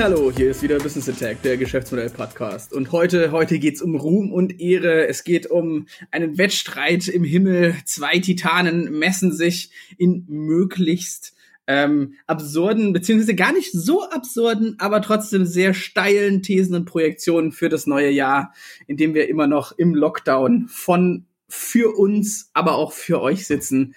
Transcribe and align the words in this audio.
Hallo, 0.00 0.30
hier 0.30 0.52
ist 0.52 0.62
wieder 0.62 0.78
Business 0.78 1.08
Attack, 1.08 1.42
der 1.42 1.56
Geschäftsmodell 1.56 2.08
Podcast. 2.08 2.72
Und 2.72 2.92
heute, 2.92 3.32
heute 3.32 3.58
geht's 3.58 3.82
um 3.82 3.96
Ruhm 3.96 4.30
und 4.30 4.60
Ehre. 4.60 5.08
Es 5.08 5.24
geht 5.24 5.50
um 5.50 5.88
einen 6.12 6.38
Wettstreit 6.38 7.08
im 7.08 7.24
Himmel. 7.24 7.74
Zwei 7.84 8.20
Titanen 8.20 8.96
messen 8.96 9.32
sich 9.32 9.72
in 9.96 10.24
möglichst 10.28 11.34
ähm, 11.66 12.14
absurden, 12.28 12.92
beziehungsweise 12.92 13.34
gar 13.34 13.52
nicht 13.52 13.72
so 13.72 14.08
absurden, 14.08 14.76
aber 14.78 15.02
trotzdem 15.02 15.44
sehr 15.44 15.74
steilen 15.74 16.44
Thesen 16.44 16.76
und 16.76 16.84
Projektionen 16.84 17.50
für 17.50 17.68
das 17.68 17.88
neue 17.88 18.10
Jahr, 18.10 18.54
in 18.86 18.96
dem 18.96 19.14
wir 19.14 19.28
immer 19.28 19.48
noch 19.48 19.72
im 19.76 19.96
Lockdown 19.96 20.68
von 20.68 21.26
für 21.48 21.98
uns, 21.98 22.50
aber 22.52 22.76
auch 22.76 22.92
für 22.92 23.20
euch 23.20 23.48
sitzen. 23.48 23.96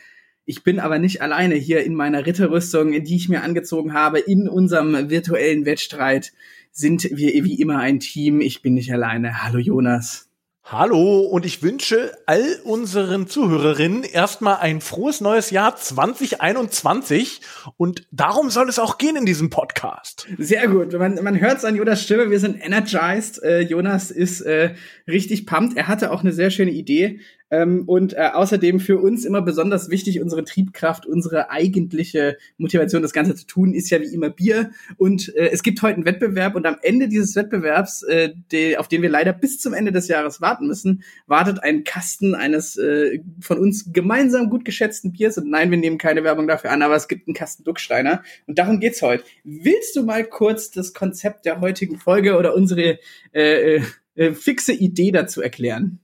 Ich 0.51 0.63
bin 0.63 0.81
aber 0.81 0.99
nicht 0.99 1.21
alleine 1.21 1.55
hier 1.55 1.81
in 1.81 1.95
meiner 1.95 2.25
Ritterrüstung, 2.25 2.91
die 3.05 3.15
ich 3.15 3.29
mir 3.29 3.41
angezogen 3.41 3.93
habe. 3.93 4.19
In 4.19 4.49
unserem 4.49 5.09
virtuellen 5.09 5.63
Wettstreit 5.63 6.33
sind 6.73 7.03
wir 7.03 7.45
wie 7.45 7.61
immer 7.61 7.79
ein 7.79 8.01
Team. 8.01 8.41
Ich 8.41 8.61
bin 8.61 8.73
nicht 8.73 8.91
alleine. 8.91 9.43
Hallo 9.43 9.59
Jonas. 9.59 10.27
Hallo 10.65 11.21
und 11.21 11.45
ich 11.45 11.63
wünsche 11.63 12.11
all 12.25 12.43
unseren 12.65 13.27
Zuhörerinnen 13.27 14.03
erstmal 14.03 14.57
ein 14.57 14.81
frohes 14.81 15.21
neues 15.21 15.51
Jahr 15.51 15.77
2021 15.77 17.39
und 17.77 18.05
darum 18.11 18.49
soll 18.49 18.67
es 18.67 18.77
auch 18.77 18.97
gehen 18.97 19.15
in 19.15 19.25
diesem 19.25 19.49
Podcast. 19.49 20.27
Sehr 20.37 20.67
gut, 20.67 20.91
man, 20.93 21.15
man 21.23 21.39
hört 21.39 21.59
es 21.59 21.65
an 21.65 21.77
Jonas 21.77 22.03
Stimme, 22.03 22.29
wir 22.29 22.39
sind 22.41 22.63
energized. 22.63 23.41
Äh, 23.41 23.61
Jonas 23.61 24.11
ist 24.11 24.41
äh, 24.41 24.75
richtig 25.07 25.45
pumped. 25.45 25.77
Er 25.77 25.87
hatte 25.87 26.11
auch 26.11 26.21
eine 26.21 26.33
sehr 26.33 26.51
schöne 26.51 26.71
Idee, 26.71 27.21
ähm, 27.51 27.83
und 27.85 28.13
äh, 28.13 28.29
außerdem 28.33 28.79
für 28.79 28.97
uns 28.97 29.25
immer 29.25 29.41
besonders 29.41 29.89
wichtig, 29.89 30.21
unsere 30.21 30.45
Triebkraft, 30.45 31.05
unsere 31.05 31.49
eigentliche 31.49 32.37
Motivation, 32.57 33.01
das 33.01 33.11
Ganze 33.11 33.35
zu 33.35 33.45
tun, 33.45 33.73
ist 33.73 33.89
ja 33.89 33.99
wie 33.99 34.13
immer 34.13 34.29
Bier. 34.29 34.71
Und 34.97 35.35
äh, 35.35 35.49
es 35.51 35.61
gibt 35.61 35.81
heute 35.81 35.95
einen 35.95 36.05
Wettbewerb 36.05 36.55
und 36.55 36.65
am 36.65 36.77
Ende 36.81 37.09
dieses 37.09 37.35
Wettbewerbs, 37.35 38.03
äh, 38.03 38.33
de, 38.51 38.77
auf 38.77 38.87
den 38.87 39.01
wir 39.01 39.09
leider 39.09 39.33
bis 39.33 39.59
zum 39.59 39.73
Ende 39.73 39.91
des 39.91 40.07
Jahres 40.07 40.39
warten 40.39 40.65
müssen, 40.67 41.03
wartet 41.27 41.61
ein 41.61 41.83
Kasten 41.83 42.35
eines 42.35 42.77
äh, 42.77 43.19
von 43.41 43.59
uns 43.59 43.91
gemeinsam 43.91 44.49
gut 44.49 44.63
geschätzten 44.63 45.11
Biers. 45.11 45.37
Und 45.37 45.49
nein, 45.49 45.71
wir 45.71 45.77
nehmen 45.77 45.97
keine 45.97 46.23
Werbung 46.23 46.47
dafür 46.47 46.71
an, 46.71 46.81
aber 46.81 46.95
es 46.95 47.09
gibt 47.09 47.27
einen 47.27 47.35
Kasten 47.35 47.65
Ducksteiner. 47.65 48.23
Und 48.47 48.59
darum 48.59 48.79
geht's 48.79 49.01
heute. 49.01 49.25
Willst 49.43 49.97
du 49.97 50.03
mal 50.03 50.23
kurz 50.23 50.71
das 50.71 50.93
Konzept 50.93 51.45
der 51.45 51.59
heutigen 51.59 51.97
Folge 51.97 52.37
oder 52.37 52.55
unsere 52.55 52.99
äh, 53.33 53.75
äh, 53.75 53.81
äh 54.15 54.33
fixe 54.33 54.71
Idee 54.71 55.11
dazu 55.11 55.41
erklären? 55.41 55.99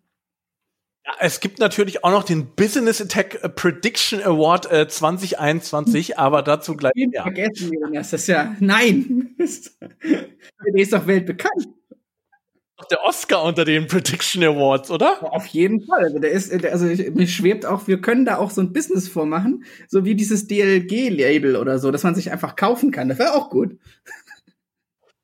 Es 1.20 1.40
gibt 1.40 1.60
natürlich 1.60 2.04
auch 2.04 2.12
noch 2.12 2.24
den 2.24 2.54
Business 2.56 3.02
Attack 3.02 3.56
Prediction 3.56 4.22
Award 4.22 4.72
äh, 4.72 4.88
2021, 4.88 6.20
aber 6.20 6.44
dazu 6.44 6.76
gleich. 6.76 6.92
Ja. 6.96 7.24
Vergessen, 7.24 7.72
Jonas, 7.74 8.12
das 8.12 8.22
ist 8.22 8.28
ja, 8.28 8.56
nein. 8.60 9.36
Der 9.40 10.82
ist 10.82 10.94
doch 10.94 11.08
weltbekannt. 11.08 11.68
Der 12.92 13.04
Oscar 13.04 13.44
unter 13.44 13.66
den 13.66 13.88
Prediction 13.88 14.44
Awards, 14.44 14.92
oder? 14.92 15.34
Auf 15.34 15.48
jeden 15.48 15.82
Fall. 15.82 16.04
Also 16.04 16.20
der 16.20 16.30
ist, 16.30 16.54
also 16.54 16.86
mir 16.86 17.28
schwebt 17.28 17.66
auch, 17.66 17.88
wir 17.88 18.00
können 18.02 18.24
da 18.24 18.38
auch 18.38 18.52
so 18.52 18.62
ein 18.62 18.72
Business 18.72 19.08
vormachen, 19.08 19.66
so 19.88 20.06
wie 20.06 20.14
dieses 20.14 20.48
DLG-Label 20.48 21.56
oder 21.56 21.80
so, 21.80 21.90
dass 21.90 22.04
man 22.04 22.14
sich 22.14 22.32
einfach 22.32 22.56
kaufen 22.56 22.92
kann. 22.92 23.10
Das 23.10 23.18
wäre 23.18 23.34
auch 23.34 23.50
gut. 23.50 23.80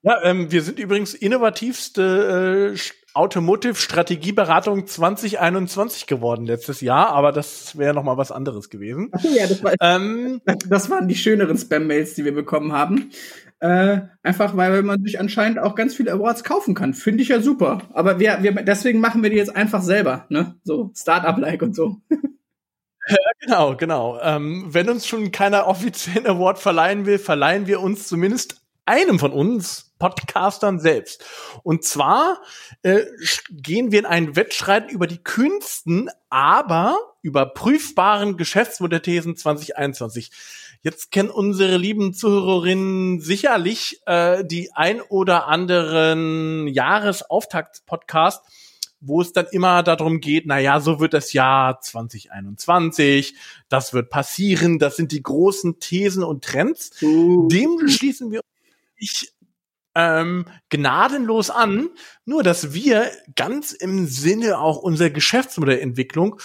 Ja, 0.02 0.22
ähm, 0.23 0.52
wir 0.52 0.64
sind 0.64 0.80
übrigens 0.80 1.14
innovativste 1.14 2.73
äh, 2.73 2.77
Automotive 3.14 3.76
Strategieberatung 3.76 4.88
2021 4.88 6.08
geworden 6.08 6.46
letztes 6.46 6.82
Jahr, 6.82 7.10
aber 7.10 7.32
das 7.32 7.78
wäre 7.78 7.94
noch 7.94 8.04
mal 8.04 8.18
was 8.18 8.32
anderes 8.32 8.70
gewesen. 8.70 9.10
Ach 9.12 9.24
ja, 9.24 9.46
das, 9.48 9.64
war, 9.64 9.74
ähm, 9.80 10.42
das 10.68 10.90
waren 10.90 11.08
die 11.08 11.16
schöneren 11.16 11.58
Spam-Mails, 11.58 12.16
die 12.16 12.26
wir 12.26 12.34
bekommen 12.34 12.74
haben. 12.74 13.12
Äh, 13.60 14.02
einfach 14.24 14.58
weil 14.58 14.84
man 14.84 15.02
sich 15.04 15.20
anscheinend 15.22 15.58
auch 15.58 15.76
ganz 15.76 15.96
viele 15.96 16.12
Awards 16.12 16.44
kaufen 16.44 16.76
kann. 16.76 16.94
Finde 16.94 17.24
ich 17.24 17.30
ja 17.30 17.40
super. 17.40 17.82
Aber 17.94 18.20
wir, 18.20 18.40
wir, 18.42 18.52
deswegen 18.52 19.00
machen 19.00 19.24
wir 19.24 19.30
die 19.30 19.38
jetzt 19.38 19.56
einfach 19.56 19.82
selber, 19.82 20.26
ne? 20.28 20.56
So 20.64 20.92
Startup-like 20.94 21.62
und 21.62 21.74
so. 21.74 22.02
Ja, 22.10 23.18
genau, 23.40 23.78
genau. 23.78 24.20
Ähm, 24.22 24.66
wenn 24.68 24.90
uns 24.90 25.08
schon 25.08 25.32
keiner 25.32 25.68
offiziellen 25.68 26.28
Award 26.28 26.60
verleihen 26.60 27.06
will, 27.06 27.20
verleihen 27.20 27.66
wir 27.66 27.80
uns 27.80 28.08
zumindest 28.08 28.62
einem 28.86 29.18
von 29.18 29.32
uns 29.32 29.92
Podcastern 30.03 30.81
selbst. 30.81 31.23
Und 31.64 31.86
zwar 31.86 32.41
äh, 32.81 33.05
gehen 33.49 33.93
wir 33.93 33.99
in 33.99 34.05
einen 34.05 34.36
Wettstreit 34.36 34.91
über 34.91 35.08
die 35.08 35.23
kühnsten, 35.23 36.09
aber 36.30 36.97
überprüfbaren 37.21 38.36
Geschäftsmodellthesen 38.36 39.37
2021. 39.37 40.30
Jetzt 40.81 41.11
kennen 41.11 41.30
unsere 41.30 41.77
lieben 41.77 42.14
Zuhörerinnen 42.14 43.21
sicherlich 43.21 44.02
äh, 44.05 44.43
die 44.43 44.73
ein 44.73 44.99
oder 44.99 45.47
anderen 45.47 46.67
Jahresauftakt-Podcast, 46.67 48.43
wo 48.99 49.21
es 49.21 49.31
dann 49.31 49.45
immer 49.53 49.83
darum 49.83 50.20
geht, 50.20 50.45
na 50.47 50.59
ja, 50.59 50.81
so 50.81 50.99
wird 50.99 51.14
das 51.14 51.31
Jahr 51.31 51.80
2021, 51.80 53.35
das 53.70 53.93
wird 53.93 54.09
passieren, 54.09 54.80
das 54.80 54.97
sind 54.97 55.14
die 55.14 55.23
großen 55.23 55.80
Thesen 55.80 56.25
und 56.25 56.43
Trends. 56.43 56.91
Uh. 57.02 57.47
Dem 57.47 57.87
schließen 57.87 58.31
wir 58.31 58.41
ich 59.03 59.33
ähm, 59.95 60.45
gnadenlos 60.70 61.49
an, 61.49 61.89
nur 62.26 62.43
dass 62.43 62.73
wir 62.73 63.11
ganz 63.36 63.71
im 63.71 64.08
Sinne 64.08 64.59
auch 64.59 64.77
unserer 64.77 65.09
Geschäftsmodellentwicklung 65.09 66.39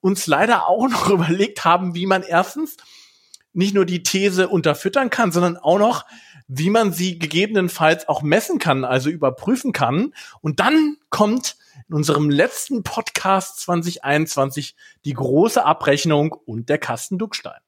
uns 0.00 0.26
leider 0.26 0.68
auch 0.68 0.88
noch 0.90 1.10
überlegt 1.10 1.64
haben, 1.64 1.94
wie 1.94 2.06
man 2.06 2.22
erstens 2.22 2.76
nicht 3.52 3.74
nur 3.74 3.84
die 3.84 4.02
These 4.02 4.48
unterfüttern 4.48 5.10
kann, 5.10 5.32
sondern 5.32 5.56
auch 5.56 5.78
noch, 5.78 6.06
wie 6.48 6.70
man 6.70 6.92
sie 6.92 7.18
gegebenenfalls 7.18 8.08
auch 8.08 8.22
messen 8.22 8.58
kann, 8.58 8.84
also 8.84 9.10
überprüfen 9.10 9.72
kann. 9.72 10.14
Und 10.40 10.60
dann 10.60 10.96
kommt 11.10 11.56
in 11.88 11.94
unserem 11.94 12.30
letzten 12.30 12.82
Podcast 12.82 13.60
2021 13.60 14.74
die 15.04 15.14
große 15.14 15.64
Abrechnung 15.64 16.32
und 16.32 16.68
der 16.68 16.78
Kasten 16.78 17.18
Duckstein. 17.18 17.60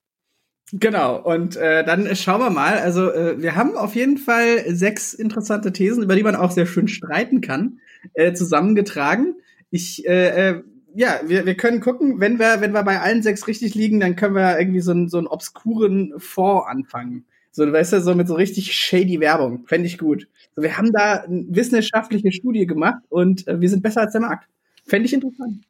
Genau, 0.76 1.22
und 1.22 1.54
äh, 1.54 1.84
dann 1.84 2.16
schauen 2.16 2.40
wir 2.40 2.50
mal. 2.50 2.78
Also 2.78 3.12
äh, 3.12 3.40
wir 3.40 3.54
haben 3.54 3.76
auf 3.76 3.94
jeden 3.94 4.18
Fall 4.18 4.64
sechs 4.74 5.14
interessante 5.14 5.72
Thesen, 5.72 6.02
über 6.02 6.16
die 6.16 6.24
man 6.24 6.34
auch 6.34 6.50
sehr 6.50 6.66
schön 6.66 6.88
streiten 6.88 7.40
kann, 7.40 7.78
äh, 8.14 8.32
zusammengetragen. 8.32 9.36
Ich, 9.70 10.04
äh, 10.04 10.50
äh, 10.50 10.62
ja, 10.92 11.20
wir, 11.26 11.46
wir 11.46 11.56
können 11.56 11.80
gucken, 11.80 12.18
wenn 12.18 12.40
wir, 12.40 12.60
wenn 12.60 12.72
wir 12.72 12.82
bei 12.82 13.00
allen 13.00 13.22
sechs 13.22 13.46
richtig 13.46 13.76
liegen, 13.76 14.00
dann 14.00 14.16
können 14.16 14.34
wir 14.34 14.58
irgendwie 14.58 14.80
so, 14.80 14.90
einen 14.90 15.08
so 15.08 15.18
einen 15.18 15.28
obskuren 15.28 16.12
Fonds 16.18 16.66
anfangen. 16.66 17.24
So, 17.52 17.72
weißt 17.72 17.92
du, 17.92 18.00
so 18.00 18.16
mit 18.16 18.26
so 18.26 18.34
richtig 18.34 18.74
shady 18.74 19.20
Werbung. 19.20 19.64
Fände 19.68 19.86
ich 19.86 19.96
gut. 19.96 20.26
So, 20.56 20.62
wir 20.62 20.76
haben 20.76 20.90
da 20.90 21.22
eine 21.22 21.44
wissenschaftliche 21.50 22.32
Studie 22.32 22.66
gemacht 22.66 23.04
und 23.10 23.46
äh, 23.46 23.60
wir 23.60 23.70
sind 23.70 23.84
besser 23.84 24.00
als 24.00 24.10
der 24.10 24.22
Markt. 24.22 24.48
Fände 24.84 25.06
ich 25.06 25.14
interessant. 25.14 25.62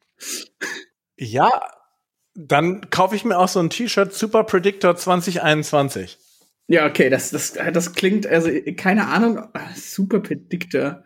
Ja, 1.18 1.50
dann 2.34 2.90
kaufe 2.90 3.16
ich 3.16 3.24
mir 3.24 3.38
auch 3.38 3.48
so 3.48 3.60
ein 3.60 3.70
T-Shirt 3.70 4.12
Super 4.12 4.44
Predictor 4.44 4.96
2021. 4.96 6.18
Ja, 6.66 6.86
okay, 6.86 7.10
das, 7.10 7.30
das, 7.30 7.52
das 7.52 7.92
klingt, 7.92 8.26
also 8.26 8.50
keine 8.76 9.08
Ahnung, 9.08 9.40
Super 9.74 10.20
Predictor. 10.20 11.04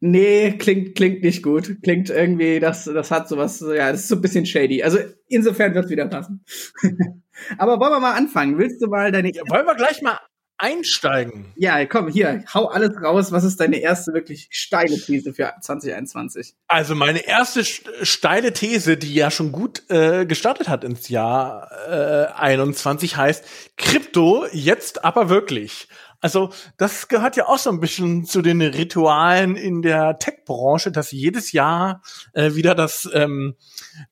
Nee, 0.00 0.52
klingt, 0.58 0.96
klingt 0.96 1.22
nicht 1.22 1.42
gut. 1.42 1.76
Klingt 1.82 2.10
irgendwie, 2.10 2.58
das, 2.58 2.84
das 2.84 3.10
hat 3.10 3.28
sowas, 3.28 3.60
ja, 3.60 3.92
das 3.92 4.00
ist 4.00 4.08
so 4.08 4.16
ein 4.16 4.20
bisschen 4.20 4.46
shady. 4.46 4.82
Also 4.82 4.98
insofern 5.28 5.74
wird 5.74 5.84
es 5.84 5.90
wieder 5.90 6.08
passen. 6.08 6.44
Aber 7.58 7.78
wollen 7.78 7.92
wir 7.92 8.00
mal 8.00 8.14
anfangen? 8.14 8.58
Willst 8.58 8.82
du 8.82 8.88
mal 8.88 9.12
deine. 9.12 9.32
Ja, 9.32 9.42
wollen 9.48 9.66
wir 9.66 9.76
gleich 9.76 10.02
mal 10.02 10.18
einsteigen. 10.62 11.46
Ja, 11.56 11.84
komm, 11.86 12.08
hier, 12.08 12.44
hau 12.54 12.66
alles 12.66 12.92
raus. 13.02 13.32
Was 13.32 13.42
ist 13.42 13.58
deine 13.58 13.78
erste 13.78 14.14
wirklich 14.14 14.46
steile 14.50 14.96
These 14.96 15.34
für 15.34 15.52
2021? 15.60 16.54
Also 16.68 16.94
meine 16.94 17.26
erste 17.26 17.64
steile 17.64 18.52
These, 18.52 18.96
die 18.96 19.12
ja 19.12 19.30
schon 19.32 19.50
gut 19.50 19.82
äh, 19.90 20.24
gestartet 20.24 20.68
hat 20.68 20.84
ins 20.84 21.08
Jahr 21.08 21.68
äh, 21.88 22.32
21, 22.32 23.16
heißt 23.16 23.44
Krypto 23.76 24.46
jetzt 24.52 25.04
aber 25.04 25.28
wirklich. 25.28 25.88
Also 26.20 26.50
das 26.76 27.08
gehört 27.08 27.34
ja 27.34 27.48
auch 27.48 27.58
so 27.58 27.68
ein 27.70 27.80
bisschen 27.80 28.24
zu 28.24 28.40
den 28.40 28.62
Ritualen 28.62 29.56
in 29.56 29.82
der 29.82 30.20
Tech-Branche, 30.20 30.92
dass 30.92 31.10
jedes 31.10 31.50
Jahr 31.50 32.02
äh, 32.34 32.54
wieder 32.54 32.76
das, 32.76 33.10
ähm, 33.12 33.56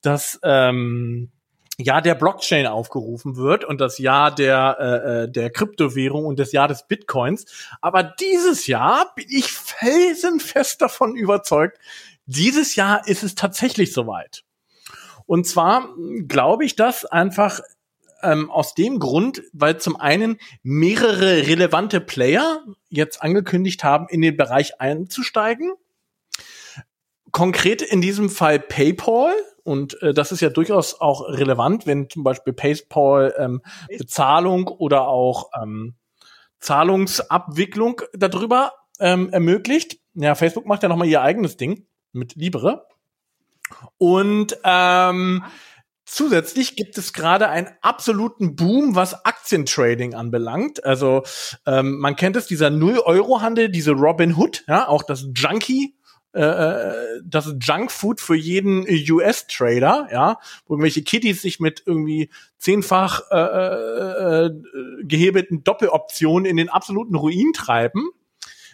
das 0.02 0.40
ähm, 0.42 1.30
Jahr 1.82 2.02
der 2.02 2.14
Blockchain 2.14 2.66
aufgerufen 2.66 3.36
wird 3.36 3.64
und 3.64 3.80
das 3.80 3.98
Jahr 3.98 4.34
der, 4.34 4.76
äh, 4.78 5.24
äh, 5.24 5.30
der 5.30 5.50
Kryptowährung 5.50 6.24
und 6.26 6.38
das 6.38 6.52
Jahr 6.52 6.68
des 6.68 6.86
Bitcoins. 6.86 7.46
Aber 7.80 8.02
dieses 8.02 8.66
Jahr 8.66 9.12
bin 9.14 9.26
ich 9.28 9.52
felsenfest 9.52 10.80
davon 10.82 11.16
überzeugt, 11.16 11.78
dieses 12.26 12.76
Jahr 12.76 13.06
ist 13.08 13.22
es 13.22 13.34
tatsächlich 13.34 13.92
soweit. 13.92 14.44
Und 15.26 15.46
zwar 15.46 15.88
glaube 16.26 16.64
ich 16.64 16.76
das 16.76 17.04
einfach 17.04 17.60
ähm, 18.22 18.50
aus 18.50 18.74
dem 18.74 18.98
Grund, 18.98 19.42
weil 19.52 19.78
zum 19.78 19.96
einen 19.96 20.38
mehrere 20.62 21.46
relevante 21.46 22.00
Player 22.00 22.64
jetzt 22.88 23.22
angekündigt 23.22 23.84
haben, 23.84 24.06
in 24.08 24.22
den 24.22 24.36
Bereich 24.36 24.80
einzusteigen. 24.80 25.72
Konkret 27.32 27.82
in 27.82 28.00
diesem 28.00 28.30
Fall 28.30 28.58
PayPal, 28.60 29.32
und 29.62 30.00
äh, 30.02 30.14
das 30.14 30.32
ist 30.32 30.40
ja 30.40 30.50
durchaus 30.50 31.00
auch 31.00 31.28
relevant, 31.28 31.86
wenn 31.86 32.08
zum 32.08 32.24
Beispiel 32.24 32.52
PayPal 32.52 33.34
ähm, 33.38 33.62
Bezahlung 33.98 34.68
oder 34.68 35.08
auch 35.08 35.50
ähm, 35.60 35.94
Zahlungsabwicklung 36.60 38.02
darüber 38.12 38.72
ähm, 38.98 39.30
ermöglicht. 39.30 39.98
Ja, 40.14 40.34
Facebook 40.34 40.66
macht 40.66 40.82
ja 40.82 40.88
noch 40.88 40.96
mal 40.96 41.06
ihr 41.06 41.22
eigenes 41.22 41.56
Ding 41.56 41.86
mit 42.12 42.34
Libre. 42.34 42.86
Und 43.98 44.58
ähm, 44.64 45.44
Zusätzlich 46.12 46.74
gibt 46.74 46.98
es 46.98 47.12
gerade 47.12 47.48
einen 47.50 47.68
absoluten 47.82 48.56
Boom, 48.56 48.96
was 48.96 49.24
Aktientrading 49.24 50.14
anbelangt. 50.14 50.84
Also 50.84 51.22
ähm, 51.66 52.00
man 52.00 52.16
kennt 52.16 52.34
es, 52.34 52.48
dieser 52.48 52.68
Null-Euro-Handel, 52.68 53.68
diese 53.68 53.92
Robin 53.92 54.34
Hood, 54.36 54.64
ja, 54.66 54.88
auch 54.88 55.04
das 55.04 55.28
Junkie, 55.36 55.94
äh, 56.34 56.40
äh 56.42 57.20
das 57.24 57.54
Junkfood 57.60 58.20
für 58.20 58.36
jeden 58.36 58.86
US-Trader, 58.88 60.08
ja, 60.12 60.38
wo 60.66 60.74
irgendwelche 60.74 61.02
Kitties 61.02 61.42
sich 61.42 61.60
mit 61.60 61.82
irgendwie 61.86 62.30
zehnfach 62.58 63.22
äh, 63.30 63.36
äh, 63.36 64.46
äh, 64.46 64.50
gehebelten 65.04 65.64
Doppeloptionen 65.64 66.44
in 66.44 66.56
den 66.56 66.68
absoluten 66.68 67.14
Ruin 67.14 67.52
treiben. 67.52 68.10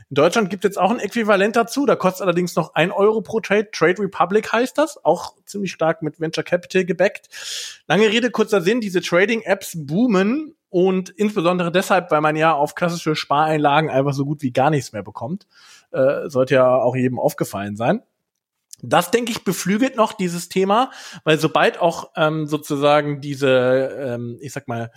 In 0.09 0.15
Deutschland 0.15 0.51
gibt 0.51 0.65
es 0.65 0.71
jetzt 0.71 0.79
auch 0.79 0.91
ein 0.91 1.01
Äquivalent 1.01 1.57
dazu. 1.57 1.85
Da 1.85 1.97
kostet 1.97 2.23
allerdings 2.23 2.55
noch 2.55 2.75
ein 2.75 2.93
Euro 2.93 3.23
pro 3.23 3.41
Trade. 3.41 3.71
Trade 3.73 4.03
Republic 4.03 4.53
heißt 4.53 4.79
das. 4.79 5.05
Auch 5.05 5.35
ziemlich 5.47 5.73
stark 5.73 6.03
mit 6.03 6.21
Venture 6.21 6.45
Capital 6.45 6.85
gebackt. 6.85 7.29
Lange 7.89 8.09
Rede, 8.09 8.31
kurzer 8.31 8.61
Sinn. 8.61 8.81
Diese 8.81 9.01
Trading-Apps 9.01 9.73
boomen 9.75 10.56
und 10.69 11.11
insbesondere 11.11 11.71
deshalb, 11.73 12.11
weil 12.11 12.21
man 12.21 12.37
ja 12.37 12.53
auf 12.53 12.75
klassische 12.75 13.17
Spareinlagen 13.17 13.91
einfach 13.91 14.13
so 14.13 14.25
gut 14.25 14.43
wie 14.43 14.53
gar 14.53 14.71
nichts 14.71 14.93
mehr 14.93 15.03
bekommt. 15.03 15.47
Äh, 15.93 16.29
sollte 16.29 16.55
ja 16.55 16.75
auch 16.75 16.97
jedem 16.97 17.19
aufgefallen 17.19 17.77
sein. 17.77 18.03
Das, 18.83 19.11
denke 19.11 19.33
ich, 19.33 19.45
beflügelt 19.45 19.97
noch 19.97 20.13
dieses 20.13 20.49
Thema, 20.49 20.91
weil 21.25 21.39
sobald 21.39 21.81
auch 21.81 22.11
ähm, 22.15 22.47
sozusagen 22.47 23.21
diese, 23.21 23.49
ähm, 23.99 24.39
ich 24.41 24.53
sag 24.53 24.69
mal, 24.69 24.91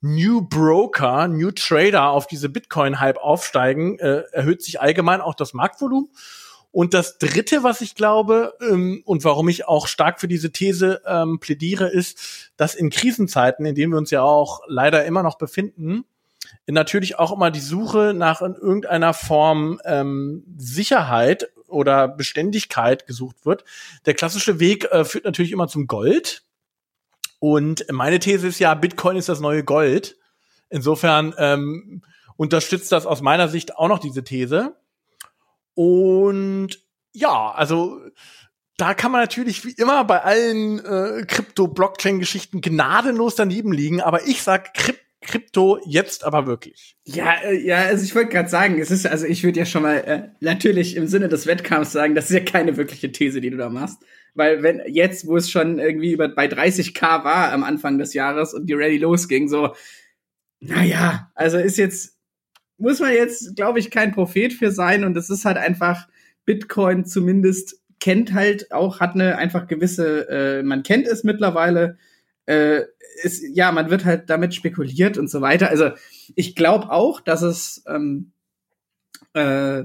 New 0.00 0.42
Broker, 0.42 1.28
New 1.28 1.50
Trader 1.50 2.10
auf 2.10 2.26
diese 2.26 2.50
Bitcoin-Hype 2.50 3.16
aufsteigen, 3.16 3.98
äh, 3.98 4.22
erhöht 4.32 4.62
sich 4.62 4.80
allgemein 4.80 5.20
auch 5.20 5.34
das 5.34 5.54
Marktvolumen. 5.54 6.10
Und 6.74 6.92
das 6.92 7.18
Dritte, 7.18 7.62
was 7.62 7.80
ich 7.82 7.94
glaube 7.94 8.54
ähm, 8.60 9.00
und 9.04 9.22
warum 9.22 9.48
ich 9.48 9.68
auch 9.68 9.86
stark 9.86 10.18
für 10.18 10.26
diese 10.26 10.50
These 10.50 11.02
ähm, 11.06 11.38
plädiere, 11.38 11.86
ist, 11.86 12.50
dass 12.56 12.74
in 12.74 12.90
Krisenzeiten, 12.90 13.64
in 13.64 13.76
denen 13.76 13.92
wir 13.92 13.98
uns 13.98 14.10
ja 14.10 14.22
auch 14.22 14.60
leider 14.66 15.04
immer 15.04 15.22
noch 15.22 15.38
befinden, 15.38 16.04
natürlich 16.66 17.16
auch 17.16 17.30
immer 17.30 17.52
die 17.52 17.60
Suche 17.60 18.12
nach 18.12 18.42
in 18.42 18.56
irgendeiner 18.56 19.14
Form 19.14 19.80
ähm, 19.84 20.42
Sicherheit 20.56 21.48
oder 21.68 22.08
Beständigkeit 22.08 23.06
gesucht 23.06 23.46
wird. 23.46 23.64
Der 24.06 24.14
klassische 24.14 24.58
Weg 24.58 24.86
äh, 24.86 25.04
führt 25.04 25.26
natürlich 25.26 25.52
immer 25.52 25.68
zum 25.68 25.86
Gold. 25.86 26.42
Und 27.38 27.86
meine 27.92 28.18
These 28.18 28.48
ist 28.48 28.58
ja, 28.58 28.74
Bitcoin 28.74 29.16
ist 29.16 29.28
das 29.28 29.38
neue 29.38 29.62
Gold. 29.62 30.16
Insofern 30.70 31.34
ähm, 31.38 32.02
unterstützt 32.36 32.90
das 32.90 33.06
aus 33.06 33.22
meiner 33.22 33.46
Sicht 33.46 33.76
auch 33.76 33.86
noch 33.86 34.00
diese 34.00 34.24
These. 34.24 34.74
Und 35.74 36.78
ja, 37.12 37.52
also 37.52 38.00
da 38.76 38.94
kann 38.94 39.12
man 39.12 39.20
natürlich 39.20 39.64
wie 39.64 39.72
immer 39.72 40.04
bei 40.04 40.22
allen 40.22 40.78
äh, 40.84 41.24
Krypto-Blockchain-Geschichten 41.26 42.60
gnadenlos 42.60 43.34
daneben 43.36 43.72
liegen, 43.72 44.00
aber 44.00 44.26
ich 44.26 44.42
sag 44.42 44.74
Krypto 44.74 45.04
Krypto 45.24 45.80
jetzt 45.86 46.24
aber 46.24 46.46
wirklich. 46.46 46.96
Ja, 47.04 47.34
äh, 47.42 47.58
ja, 47.58 47.78
also 47.78 48.04
ich 48.04 48.14
wollte 48.14 48.30
gerade 48.30 48.48
sagen, 48.48 48.78
es 48.78 48.90
ist, 48.90 49.06
also 49.06 49.26
ich 49.26 49.42
würde 49.42 49.58
ja 49.58 49.66
schon 49.66 49.82
mal 49.82 49.96
äh, 49.96 50.28
natürlich 50.40 50.96
im 50.96 51.08
Sinne 51.08 51.28
des 51.28 51.46
Wettkampfs 51.46 51.92
sagen, 51.92 52.14
das 52.14 52.30
ist 52.30 52.36
ja 52.36 52.44
keine 52.44 52.76
wirkliche 52.76 53.10
These, 53.10 53.40
die 53.40 53.50
du 53.50 53.56
da 53.56 53.68
machst. 53.70 54.02
Weil 54.34 54.62
wenn 54.62 54.82
jetzt, 54.86 55.26
wo 55.26 55.36
es 55.36 55.50
schon 55.50 55.78
irgendwie 55.78 56.12
über, 56.12 56.28
bei 56.28 56.46
30k 56.46 57.24
war 57.24 57.52
am 57.52 57.64
Anfang 57.64 57.98
des 57.98 58.14
Jahres 58.14 58.54
und 58.54 58.66
die 58.66 58.74
Rallye 58.74 58.98
losging, 58.98 59.48
so, 59.48 59.74
naja, 60.60 61.30
also 61.34 61.58
ist 61.58 61.78
jetzt, 61.78 62.13
muss 62.78 63.00
man 63.00 63.12
jetzt, 63.12 63.56
glaube 63.56 63.78
ich, 63.78 63.90
kein 63.90 64.12
Prophet 64.12 64.52
für 64.52 64.70
sein 64.70 65.04
und 65.04 65.16
es 65.16 65.30
ist 65.30 65.44
halt 65.44 65.56
einfach, 65.56 66.08
Bitcoin 66.44 67.04
zumindest 67.04 67.80
kennt 68.00 68.34
halt 68.34 68.70
auch, 68.72 69.00
hat 69.00 69.14
eine 69.14 69.38
einfach 69.38 69.66
gewisse, 69.66 70.28
äh, 70.28 70.62
man 70.62 70.82
kennt 70.82 71.06
es 71.06 71.24
mittlerweile, 71.24 71.96
äh, 72.46 72.82
ist, 73.22 73.42
ja, 73.54 73.72
man 73.72 73.90
wird 73.90 74.04
halt 74.04 74.28
damit 74.28 74.54
spekuliert 74.54 75.16
und 75.16 75.30
so 75.30 75.40
weiter. 75.40 75.70
Also 75.70 75.90
ich 76.34 76.54
glaube 76.54 76.90
auch, 76.90 77.20
dass 77.20 77.42
es 77.42 77.82
ähm, 77.86 78.32
äh, 79.32 79.84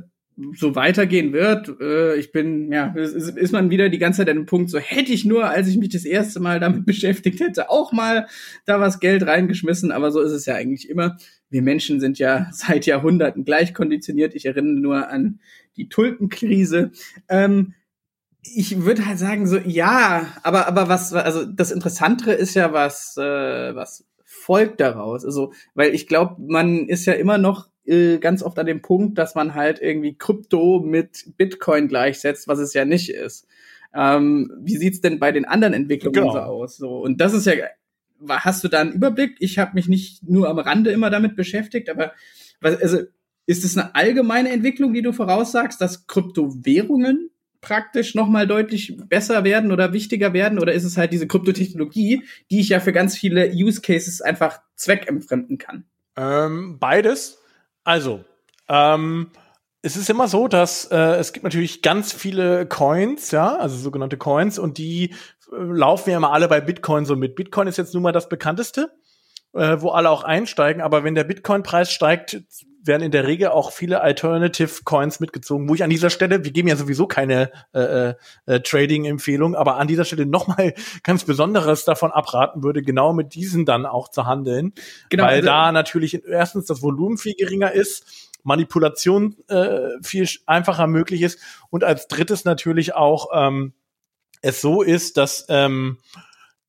so 0.56 0.76
weitergehen 0.76 1.34
wird. 1.34 1.70
Äh, 1.80 2.16
ich 2.16 2.32
bin, 2.32 2.72
ja, 2.72 2.94
ist, 2.96 3.30
ist 3.38 3.52
man 3.52 3.70
wieder 3.70 3.90
die 3.90 4.00
ganze 4.00 4.18
Zeit 4.18 4.30
an 4.30 4.38
dem 4.38 4.46
Punkt, 4.46 4.70
so 4.70 4.80
hätte 4.80 5.12
ich 5.12 5.26
nur, 5.26 5.46
als 5.46 5.68
ich 5.68 5.78
mich 5.78 5.90
das 5.90 6.06
erste 6.06 6.40
Mal 6.40 6.60
damit 6.60 6.86
beschäftigt 6.86 7.40
hätte, 7.40 7.70
auch 7.70 7.92
mal 7.92 8.28
da 8.66 8.80
was 8.80 9.00
Geld 9.00 9.26
reingeschmissen, 9.26 9.92
aber 9.92 10.12
so 10.12 10.22
ist 10.22 10.32
es 10.32 10.46
ja 10.46 10.56
eigentlich 10.56 10.90
immer. 10.90 11.18
Wir 11.50 11.62
Menschen 11.62 12.00
sind 12.00 12.20
ja 12.20 12.48
seit 12.52 12.86
Jahrhunderten 12.86 13.46
gleich 13.46 13.74
konditioniert. 13.74 14.36
Ich 14.36 14.46
erinnere 14.46 14.80
nur 14.80 15.10
an 15.10 15.40
die 15.78 15.90
Tulpenkrise. 15.90 16.92
Ähm, 17.28 17.74
ich 18.42 18.84
würde 18.84 19.06
halt 19.06 19.20
sagen, 19.20 19.48
so, 19.48 19.58
ja, 19.58 20.28
aber, 20.44 20.68
aber 20.68 20.88
was, 20.88 21.14
also 21.14 21.46
das 21.46 21.72
Interessantere 21.72 22.32
ist 22.32 22.54
ja, 22.56 22.72
was, 22.74 23.18
äh, 23.18 23.76
was 23.76 24.06
folgt 24.24 24.80
daraus. 24.80 25.26
Also, 25.26 25.54
weil 25.74 25.94
ich 25.94 26.08
glaube, 26.08 26.36
man 26.40 26.88
ist 26.88 27.06
ja 27.06 27.14
immer 27.14 27.38
noch 27.38 27.68
äh, 27.86 28.20
ganz 28.20 28.44
oft 28.44 28.58
an 28.60 28.66
dem 28.66 28.82
Punkt, 28.82 29.18
dass 29.18 29.36
man 29.36 29.56
halt 29.56 29.82
irgendwie 29.82 30.18
Krypto 30.18 30.80
mit 30.80 31.34
Bitcoin 31.38 31.88
gleichsetzt, 31.88 32.48
was 32.48 32.60
es 32.60 32.74
ja 32.74 32.86
nicht 32.86 33.10
ist. 33.10 33.48
Ähm, 33.94 34.52
wie 34.62 34.78
sieht's 34.78 35.02
denn 35.02 35.20
bei 35.20 35.32
den 35.32 35.46
anderen 35.46 35.74
Entwicklungen 35.74 36.22
genau. 36.22 36.34
so 36.34 36.40
aus? 36.40 36.78
So, 36.78 37.00
und 37.00 37.20
das 37.20 37.34
ist 37.34 37.46
ja, 37.46 37.54
hast 38.28 38.64
du 38.64 38.68
da 38.68 38.82
einen 38.82 38.94
Überblick? 38.94 39.36
Ich 39.40 39.58
habe 39.60 39.72
mich 39.74 39.88
nicht 39.88 40.28
nur 40.28 40.50
am 40.50 40.60
Rande 40.60 40.92
immer 40.92 41.10
damit 41.10 41.36
beschäftigt, 41.36 41.90
aber 41.90 42.14
was, 42.62 42.82
also 42.82 43.00
ist 43.46 43.66
es 43.66 43.78
eine 43.78 43.96
allgemeine 43.96 44.50
Entwicklung, 44.50 44.94
die 44.94 45.02
du 45.02 45.12
voraussagst, 45.12 45.82
dass 45.82 46.08
Kryptowährungen 46.08 47.32
praktisch 47.62 48.16
nochmal 48.16 48.48
deutlich 48.48 48.96
besser 49.08 49.44
werden 49.44 49.72
oder 49.72 49.94
wichtiger 49.94 50.34
werden? 50.34 50.60
Oder 50.60 50.74
ist 50.74 50.84
es 50.84 50.98
halt 50.98 51.12
diese 51.12 51.28
Kryptotechnologie, 51.28 52.24
die 52.52 52.60
ich 52.60 52.70
ja 52.70 52.80
für 52.80 52.94
ganz 52.94 53.18
viele 53.18 53.52
Use 53.52 53.82
Cases 53.82 54.22
einfach 54.22 54.60
zweckentfremden 54.76 55.58
kann? 55.58 55.86
Ähm, 56.16 56.78
beides. 56.80 57.40
Also, 57.84 58.24
ähm, 58.68 59.32
es 59.82 59.96
ist 59.96 60.10
immer 60.10 60.28
so, 60.28 60.48
dass 60.48 60.86
äh, 60.86 61.16
es 61.16 61.34
gibt 61.34 61.44
natürlich 61.44 61.82
ganz 61.82 62.12
viele 62.12 62.66
Coins, 62.66 63.32
ja, 63.32 63.56
also 63.56 63.78
sogenannte 63.78 64.18
Coins, 64.18 64.60
und 64.60 64.78
die 64.78 65.12
äh, 65.52 65.56
laufen 65.56 66.10
ja 66.10 66.18
immer 66.18 66.34
alle 66.34 66.48
bei 66.48 66.60
Bitcoin 66.62 67.06
so 67.06 67.16
mit. 67.16 67.36
Bitcoin 67.36 67.68
ist 67.68 67.78
jetzt 67.78 67.94
nun 67.94 68.04
mal 68.04 68.12
das 68.12 68.28
bekannteste, 68.28 68.92
äh, 69.54 69.78
wo 69.80 69.90
alle 69.90 70.10
auch 70.10 70.24
einsteigen, 70.24 70.82
aber 70.82 71.04
wenn 71.04 71.16
der 71.16 71.24
Bitcoin-Preis 71.24 71.92
steigt, 71.92 72.42
werden 72.82 73.04
in 73.04 73.12
der 73.12 73.28
Regel 73.28 73.50
auch 73.50 73.72
viele 73.72 74.02
Alternative 74.02 74.84
Coins 74.84 75.20
mitgezogen, 75.20 75.68
wo 75.68 75.76
ich 75.76 75.84
an 75.84 75.90
dieser 75.90 76.10
Stelle, 76.10 76.44
wir 76.44 76.52
geben 76.52 76.68
ja 76.68 76.76
sowieso 76.76 77.08
keine 77.08 77.52
äh, 77.74 77.80
äh, 77.80 78.14
äh 78.46 78.60
Trading-Empfehlung, 78.62 79.56
aber 79.56 79.78
an 79.78 79.88
dieser 79.88 80.06
Stelle 80.06 80.26
nochmal 80.26 80.74
ganz 81.04 81.24
Besonderes 81.24 81.86
davon 81.86 82.12
abraten 82.12 82.64
würde, 82.64 82.82
genau 82.82 83.14
mit 83.14 83.34
diesen 83.34 83.66
dann 83.66 83.86
auch 83.86 84.10
zu 84.10 84.26
handeln. 84.26 84.74
Genau, 85.10 85.24
weil 85.24 85.36
also, 85.36 85.46
da 85.46 85.72
natürlich 85.72 86.26
erstens 86.26 86.66
das 86.66 86.82
Volumen 86.82 87.18
viel 87.18 87.36
geringer 87.36 87.72
ist, 87.72 88.29
Manipulation 88.44 89.36
äh, 89.48 89.90
viel 90.02 90.28
einfacher 90.46 90.88
möglich 90.88 91.22
ist 91.22 91.40
und 91.70 91.84
als 91.84 92.08
drittes 92.08 92.46
natürlich 92.46 92.96
auch 92.96 93.30
ähm, 93.34 93.74
es 94.42 94.62
so 94.62 94.82
ist, 94.82 95.18
dass 95.18 95.46
ähm, 95.50 95.98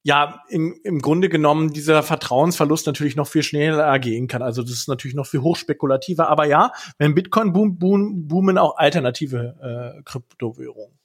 ja 0.03 0.43
im, 0.49 0.79
im 0.83 1.01
Grunde 1.01 1.29
genommen 1.29 1.73
dieser 1.73 2.03
Vertrauensverlust 2.03 2.87
natürlich 2.87 3.17
noch 3.17 3.27
viel 3.27 3.43
schneller 3.43 3.83
ergehen 3.83 4.29
kann. 4.29 4.43
Also 4.43 4.63
das 4.63 4.73
ist 4.73 4.89
natürlich 4.89 5.15
noch 5.15 5.27
viel 5.27 5.41
hochspekulativer. 5.41 6.29
Aber 6.29 6.47
ja, 6.47 6.73
wenn 6.99 7.15
Bitcoin 7.15 7.53
boom, 7.53 7.79
boom, 7.79 8.27
boomen 8.27 8.59
auch 8.59 8.77
alternative 8.77 9.97
äh, 9.99 10.03
Kryptowährungen. 10.05 10.99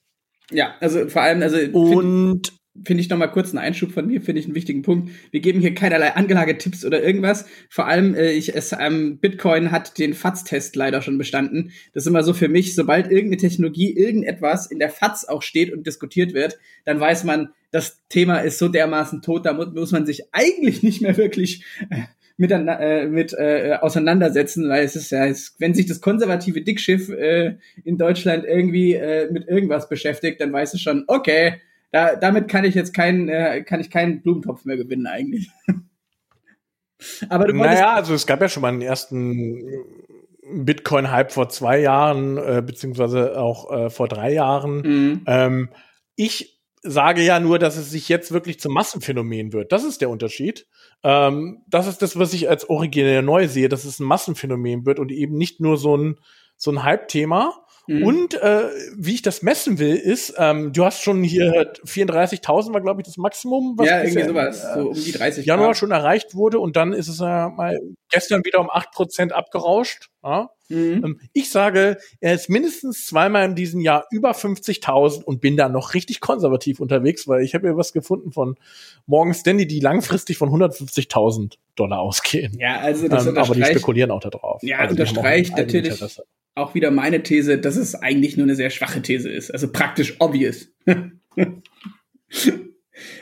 Ja, 0.51 0.75
also 0.79 1.07
vor 1.09 1.23
allem, 1.23 1.41
also 1.41 1.57
und 1.57 2.53
finde 2.83 3.01
ich 3.01 3.09
noch 3.09 3.17
mal 3.17 3.27
kurz 3.27 3.51
einen 3.51 3.59
Einschub 3.59 3.91
von 3.91 4.05
mir, 4.05 4.21
finde 4.21 4.39
ich 4.39 4.45
einen 4.45 4.55
wichtigen 4.55 4.81
Punkt. 4.81 5.09
Wir 5.31 5.39
geben 5.39 5.61
hier 5.61 5.73
keinerlei 5.73 6.13
Anlagetipps 6.15 6.83
oder 6.83 7.01
irgendwas. 7.01 7.45
Vor 7.69 7.87
allem, 7.87 8.15
äh, 8.15 8.31
ich, 8.31 8.55
es, 8.55 8.75
ähm, 8.77 9.19
Bitcoin 9.19 9.71
hat 9.71 9.97
den 9.97 10.13
FATS-Test 10.13 10.75
leider 10.75 11.01
schon 11.01 11.17
bestanden. 11.17 11.71
Das 11.93 12.03
ist 12.03 12.07
immer 12.07 12.23
so 12.23 12.33
für 12.33 12.49
mich, 12.49 12.75
sobald 12.75 13.09
irgendeine 13.09 13.37
Technologie, 13.37 13.95
irgendetwas 13.95 14.67
in 14.67 14.79
der 14.79 14.89
FATS 14.89 15.25
auch 15.27 15.41
steht 15.41 15.71
und 15.71 15.87
diskutiert 15.87 16.33
wird, 16.33 16.57
dann 16.83 16.99
weiß 16.99 17.23
man, 17.23 17.49
das 17.71 18.01
Thema 18.09 18.39
ist 18.39 18.57
so 18.57 18.67
dermaßen 18.67 19.21
tot, 19.21 19.45
da 19.45 19.53
muss, 19.53 19.73
muss 19.73 19.91
man 19.91 20.05
sich 20.05 20.23
eigentlich 20.33 20.83
nicht 20.83 21.01
mehr 21.01 21.17
wirklich 21.17 21.63
äh, 21.89 22.03
mit, 22.37 22.51
äh, 22.51 23.05
mit 23.07 23.33
äh, 23.33 23.77
auseinandersetzen, 23.79 24.67
weil 24.69 24.83
es 24.83 24.95
ist 24.95 25.11
ja, 25.11 25.25
es, 25.25 25.55
wenn 25.59 25.73
sich 25.73 25.85
das 25.85 26.01
konservative 26.01 26.61
Dickschiff 26.61 27.09
äh, 27.09 27.55
in 27.83 27.97
Deutschland 27.97 28.43
irgendwie 28.45 28.93
äh, 28.93 29.31
mit 29.31 29.47
irgendwas 29.47 29.87
beschäftigt, 29.87 30.41
dann 30.41 30.51
weiß 30.51 30.73
es 30.73 30.81
schon, 30.81 31.05
okay, 31.07 31.61
da, 31.91 32.15
damit 32.15 32.47
kann 32.47 32.65
ich 32.65 32.75
jetzt 32.75 32.93
keinen, 32.93 33.29
äh, 33.29 33.63
kann 33.63 33.79
ich 33.79 33.89
keinen 33.89 34.21
Blumentopf 34.21 34.65
mehr 34.65 34.77
gewinnen 34.77 35.07
eigentlich. 35.07 35.49
Aber 37.29 37.47
du 37.47 37.53
Naja, 37.53 37.93
also 37.93 38.13
es 38.13 38.25
gab 38.25 38.41
ja 38.41 38.49
schon 38.49 38.61
mal 38.61 38.69
einen 38.69 38.81
ersten 38.81 39.61
Bitcoin-Hype 40.53 41.31
vor 41.31 41.49
zwei 41.49 41.79
Jahren, 41.79 42.37
äh, 42.37 42.63
beziehungsweise 42.65 43.39
auch 43.39 43.71
äh, 43.71 43.89
vor 43.89 44.07
drei 44.07 44.33
Jahren. 44.33 44.81
Mhm. 44.81 45.21
Ähm, 45.25 45.69
ich 46.15 46.61
sage 46.81 47.23
ja 47.23 47.39
nur, 47.39 47.57
dass 47.57 47.77
es 47.77 47.89
sich 47.89 48.09
jetzt 48.09 48.31
wirklich 48.31 48.59
zum 48.59 48.73
Massenphänomen 48.73 49.53
wird. 49.53 49.71
Das 49.71 49.83
ist 49.83 50.01
der 50.01 50.09
Unterschied. 50.09 50.67
Ähm, 51.03 51.63
das 51.67 51.87
ist 51.87 52.01
das, 52.01 52.17
was 52.17 52.33
ich 52.33 52.47
als 52.47 52.69
originär 52.69 53.21
neu 53.21 53.47
sehe, 53.47 53.69
dass 53.69 53.85
es 53.85 53.99
ein 53.99 54.05
Massenphänomen 54.05 54.85
wird 54.85 54.99
und 54.99 55.11
eben 55.11 55.35
nicht 55.35 55.59
nur 55.59 55.77
so 55.77 55.97
ein, 55.97 56.19
so 56.57 56.71
ein 56.71 56.83
Hype-Thema. 56.83 57.64
Mhm. 57.87 58.03
Und 58.03 58.33
äh, 58.41 58.69
wie 58.95 59.13
ich 59.13 59.21
das 59.21 59.41
messen 59.41 59.77
will, 59.79 59.95
ist, 59.95 60.33
ähm, 60.37 60.73
du 60.73 60.85
hast 60.85 61.03
schon 61.03 61.23
hier 61.23 61.73
34.000 61.83 62.73
war, 62.73 62.81
glaube 62.81 63.01
ich, 63.01 63.05
das 63.05 63.17
Maximum, 63.17 63.77
was 63.77 63.87
ja, 63.87 64.03
irgendwie 64.03 64.23
sowas, 64.23 64.63
äh, 64.63 64.73
so 64.73 64.89
um 64.89 64.95
die 64.95 65.11
30 65.11 65.45
Januar 65.45 65.67
Grad. 65.67 65.77
schon 65.77 65.91
erreicht 65.91 66.33
wurde 66.35 66.59
und 66.59 66.75
dann 66.75 66.93
ist 66.93 67.07
es 67.07 67.19
ja 67.19 67.49
mal 67.49 67.79
gestern 68.09 68.43
wieder 68.43 68.59
um 68.59 68.69
8% 68.69 69.31
abgerauscht. 69.31 70.09
Ja? 70.23 70.49
Mhm. 70.69 71.03
Ähm, 71.05 71.19
ich 71.33 71.51
sage, 71.51 71.97
er 72.19 72.33
ist 72.33 72.49
mindestens 72.49 73.05
zweimal 73.05 73.45
in 73.45 73.55
diesem 73.55 73.81
Jahr 73.81 74.05
über 74.09 74.31
50.000 74.31 75.23
und 75.23 75.41
bin 75.41 75.57
da 75.57 75.69
noch 75.69 75.93
richtig 75.93 76.21
konservativ 76.21 76.79
unterwegs, 76.79 77.27
weil 77.27 77.43
ich 77.43 77.53
habe 77.53 77.67
ja 77.67 77.77
was 77.77 77.93
gefunden 77.93 78.31
von 78.31 78.55
Morgan 79.05 79.33
Stanley, 79.33 79.67
die 79.67 79.79
langfristig 79.79 80.37
von 80.37 80.49
150.000 80.49 81.57
Dollar 81.75 81.99
ausgehen. 81.99 82.57
Ja, 82.59 82.79
also 82.79 83.07
das 83.07 83.27
ähm, 83.27 83.37
aber 83.37 83.53
die 83.53 83.63
spekulieren 83.63 84.11
auch 84.11 84.21
darauf. 84.21 84.63
Ja, 84.63 84.79
also 84.79 84.91
unterstreicht 84.91 85.55
natürlich 85.55 86.01
auch 86.55 86.73
wieder 86.73 86.89
meine 86.89 87.21
These, 87.21 87.57
dass 87.57 87.75
es 87.75 87.95
eigentlich 87.95 88.37
nur 88.37 88.45
eine 88.45 88.55
sehr 88.55 88.69
schwache 88.69 89.01
These 89.01 89.29
ist. 89.29 89.51
Also 89.51 89.71
praktisch 89.71 90.15
obvious. 90.19 90.69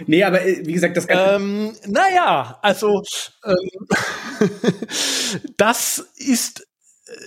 nee, 0.05 0.23
aber 0.23 0.45
äh, 0.45 0.65
wie 0.65 0.73
gesagt, 0.73 0.95
das 0.95 1.07
Ganze. 1.07 1.35
Ähm, 1.35 1.73
naja, 1.87 2.59
also 2.61 3.01
ähm, 3.45 3.87
das 5.57 5.97
ist 6.15 6.67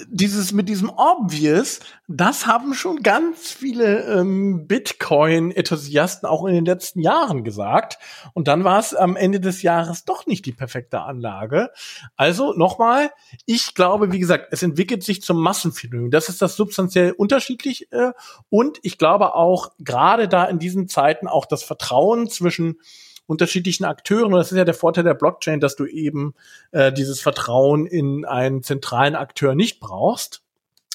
dieses 0.09 0.53
mit 0.53 0.69
diesem 0.69 0.91
Obvious, 0.91 1.81
das 2.09 2.47
haben 2.47 2.75
schon 2.75 3.03
ganz 3.03 3.51
viele 3.51 4.05
ähm, 4.05 4.67
Bitcoin-Enthusiasten 4.67 6.29
auch 6.29 6.45
in 6.47 6.55
den 6.55 6.65
letzten 6.65 7.01
Jahren 7.01 7.45
gesagt. 7.45 7.99
Und 8.35 8.49
dann 8.49 8.65
war 8.65 8.79
es 8.79 8.95
am 8.95 9.17
Ende 9.17 9.41
des 9.41 9.63
Jahres 9.63 10.05
doch 10.05 10.27
nicht 10.27 10.47
die 10.47 10.53
perfekte 10.53 11.01
Anlage. 11.01 11.71
Also 12.17 12.53
nochmal, 12.53 13.11
ich 13.45 13.75
glaube, 13.75 14.13
wie 14.13 14.19
gesagt, 14.19 14.49
es 14.51 14.63
entwickelt 14.63 15.03
sich 15.03 15.23
zum 15.23 15.41
Massenphänomen. 15.43 16.11
Das 16.11 16.29
ist 16.29 16.43
das 16.43 16.57
substanziell 16.57 17.13
unterschiedlich. 17.13 17.91
Äh, 17.93 18.13
und 18.49 18.79
ich 18.83 18.99
glaube 18.99 19.35
auch 19.35 19.73
gerade 19.79 20.29
da 20.29 20.45
in 20.45 20.59
diesen 20.59 20.89
Zeiten 20.89 21.29
auch 21.29 21.47
das 21.47 21.63
Vertrauen 21.63 22.29
zwischen 22.29 22.79
unterschiedlichen 23.27 23.85
Akteuren. 23.85 24.33
Und 24.33 24.39
das 24.39 24.53
ist 24.53 24.59
ja 24.59 24.65
der 24.65 24.75
Vorteil 24.75 25.05
der 25.05 25.15
Blockchain, 25.15 25.61
dass 25.61 25.77
du 25.77 25.87
eben 25.87 26.35
äh, 26.73 26.93
dieses 26.93 27.21
Vertrauen 27.21 27.87
in 27.87 28.25
einen 28.25 28.63
zentralen 28.63 29.15
Akteur 29.15 29.55
nicht 29.55 29.81
brauchst. 29.81 30.43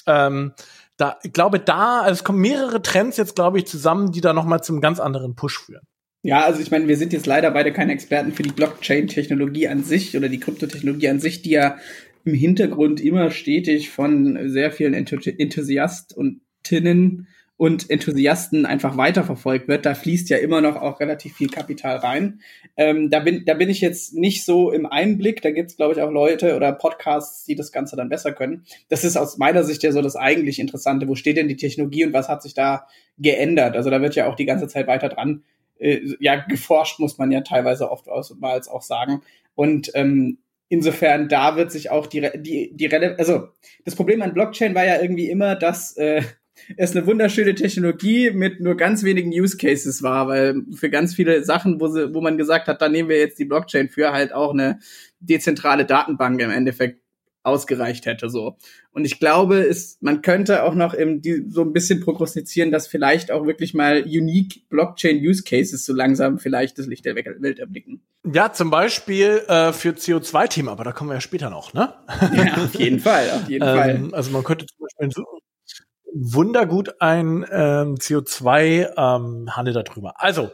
Ähm, 0.06 0.52
da, 0.96 1.18
ich 1.22 1.32
glaube, 1.32 1.58
da, 1.58 2.00
also 2.00 2.12
es 2.12 2.24
kommen 2.24 2.40
mehrere 2.40 2.82
Trends 2.82 3.16
jetzt, 3.16 3.34
glaube 3.34 3.58
ich, 3.58 3.66
zusammen, 3.66 4.12
die 4.12 4.20
da 4.20 4.32
nochmal 4.32 4.62
zum 4.62 4.80
ganz 4.80 5.00
anderen 5.00 5.34
Push 5.34 5.58
führen. 5.58 5.86
Ja, 6.22 6.44
also 6.44 6.60
ich 6.60 6.70
meine, 6.70 6.86
wir 6.86 6.96
sind 6.96 7.12
jetzt 7.12 7.26
leider 7.26 7.50
beide 7.50 7.72
keine 7.72 7.92
Experten 7.92 8.32
für 8.32 8.44
die 8.44 8.52
Blockchain-Technologie 8.52 9.66
an 9.66 9.82
sich 9.82 10.16
oder 10.16 10.28
die 10.28 10.38
Kryptotechnologie 10.38 11.08
an 11.08 11.18
sich, 11.18 11.42
die 11.42 11.50
ja 11.50 11.78
im 12.24 12.34
Hintergrund 12.34 13.00
immer 13.00 13.32
stetig 13.32 13.90
von 13.90 14.38
sehr 14.48 14.70
vielen 14.70 14.94
Enthusiast 14.94 16.16
und 17.62 17.90
Enthusiasten 17.90 18.66
einfach 18.66 18.96
weiterverfolgt 18.96 19.68
wird. 19.68 19.86
Da 19.86 19.94
fließt 19.94 20.30
ja 20.30 20.38
immer 20.38 20.60
noch 20.60 20.74
auch 20.74 20.98
relativ 20.98 21.36
viel 21.36 21.48
Kapital 21.48 21.98
rein. 21.98 22.40
Ähm, 22.76 23.08
da, 23.08 23.20
bin, 23.20 23.44
da 23.44 23.54
bin 23.54 23.70
ich 23.70 23.80
jetzt 23.80 24.14
nicht 24.14 24.44
so 24.44 24.72
im 24.72 24.84
Einblick. 24.84 25.42
Da 25.42 25.52
gibt's 25.52 25.76
glaube 25.76 25.94
ich, 25.94 26.00
auch 26.00 26.10
Leute 26.10 26.56
oder 26.56 26.72
Podcasts, 26.72 27.44
die 27.44 27.54
das 27.54 27.70
Ganze 27.70 27.94
dann 27.94 28.08
besser 28.08 28.32
können. 28.32 28.64
Das 28.88 29.04
ist 29.04 29.16
aus 29.16 29.38
meiner 29.38 29.62
Sicht 29.62 29.84
ja 29.84 29.92
so 29.92 30.02
das 30.02 30.16
eigentlich 30.16 30.58
Interessante. 30.58 31.06
Wo 31.06 31.14
steht 31.14 31.36
denn 31.36 31.46
die 31.46 31.54
Technologie 31.54 32.04
und 32.04 32.12
was 32.12 32.28
hat 32.28 32.42
sich 32.42 32.52
da 32.52 32.88
geändert? 33.16 33.76
Also 33.76 33.90
da 33.90 34.02
wird 34.02 34.16
ja 34.16 34.26
auch 34.26 34.34
die 34.34 34.46
ganze 34.46 34.66
Zeit 34.66 34.88
weiter 34.88 35.08
dran 35.08 35.44
äh, 35.78 36.00
ja, 36.18 36.34
geforscht, 36.34 36.98
muss 36.98 37.16
man 37.16 37.30
ja 37.30 37.42
teilweise 37.42 37.92
oftmals 37.92 38.66
auch 38.66 38.82
sagen. 38.82 39.22
Und 39.54 39.92
ähm, 39.94 40.38
insofern, 40.68 41.28
da 41.28 41.54
wird 41.54 41.70
sich 41.70 41.90
auch 41.90 42.08
die, 42.08 42.28
die, 42.38 42.72
die, 42.74 42.92
also 42.92 43.50
das 43.84 43.94
Problem 43.94 44.20
an 44.20 44.34
Blockchain 44.34 44.74
war 44.74 44.84
ja 44.84 45.00
irgendwie 45.00 45.30
immer, 45.30 45.54
dass 45.54 45.96
äh, 45.96 46.22
es 46.76 46.96
eine 46.96 47.06
wunderschöne 47.06 47.54
Technologie 47.54 48.30
mit 48.30 48.60
nur 48.60 48.76
ganz 48.76 49.02
wenigen 49.02 49.30
Use 49.30 49.56
Cases 49.56 50.02
war, 50.02 50.28
weil 50.28 50.62
für 50.74 50.90
ganz 50.90 51.14
viele 51.14 51.44
Sachen, 51.44 51.80
wo, 51.80 51.88
sie, 51.88 52.14
wo 52.14 52.20
man 52.20 52.38
gesagt 52.38 52.68
hat, 52.68 52.82
da 52.82 52.88
nehmen 52.88 53.08
wir 53.08 53.18
jetzt 53.18 53.38
die 53.38 53.44
Blockchain 53.44 53.88
für, 53.88 54.12
halt 54.12 54.32
auch 54.32 54.52
eine 54.52 54.78
dezentrale 55.20 55.84
Datenbank 55.84 56.40
im 56.40 56.50
Endeffekt 56.50 57.02
ausgereicht 57.44 58.06
hätte 58.06 58.28
so. 58.30 58.56
Und 58.92 59.04
ich 59.04 59.18
glaube, 59.18 59.56
ist, 59.56 60.02
man 60.02 60.22
könnte 60.22 60.62
auch 60.62 60.74
noch 60.74 60.94
im, 60.94 61.22
die, 61.22 61.44
so 61.48 61.62
ein 61.62 61.72
bisschen 61.72 62.00
prognostizieren, 62.00 62.70
dass 62.70 62.86
vielleicht 62.86 63.30
auch 63.30 63.46
wirklich 63.46 63.74
mal 63.74 64.02
unique 64.02 64.68
Blockchain 64.68 65.16
Use 65.16 65.42
Cases 65.42 65.84
so 65.84 65.92
langsam 65.92 66.38
vielleicht 66.38 66.78
das 66.78 66.86
Licht 66.86 67.04
der 67.04 67.16
Welt 67.16 67.58
erblicken. 67.58 68.02
Ja, 68.32 68.52
zum 68.52 68.70
Beispiel 68.70 69.42
äh, 69.48 69.72
für 69.72 69.90
CO2-Themen, 69.90 70.68
aber 70.68 70.84
da 70.84 70.92
kommen 70.92 71.10
wir 71.10 71.14
ja 71.14 71.20
später 71.20 71.50
noch, 71.50 71.74
ne? 71.74 71.92
Ja, 72.32 72.64
auf 72.64 72.74
jeden 72.76 73.00
Fall, 73.00 73.30
auf 73.30 73.48
jeden 73.48 73.64
ähm, 73.68 73.76
Fall. 73.76 74.08
Also 74.12 74.30
man 74.30 74.44
könnte 74.44 74.66
zum 74.66 74.78
Beispiel 74.78 75.24
wundergut 76.14 77.00
ein 77.00 77.46
ähm, 77.50 77.96
CO2-Handel 77.96 79.76
ähm, 79.76 79.84
darüber. 79.84 80.20
Also, 80.20 80.50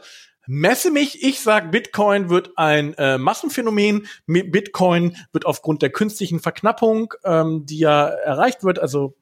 messe 0.47 0.89
mich, 0.91 1.23
ich 1.23 1.41
sag, 1.41 1.71
Bitcoin 1.71 2.29
wird 2.29 2.51
ein 2.55 2.93
äh, 2.95 3.17
Massenphänomen. 3.17 4.07
Bitcoin 4.25 5.15
wird 5.31 5.45
aufgrund 5.45 5.81
der 5.81 5.91
künstlichen 5.91 6.39
Verknappung, 6.39 7.13
ähm, 7.23 7.65
die 7.65 7.79
ja 7.79 8.07
erreicht 8.07 8.63
wird, 8.63 8.79
also 8.79 9.15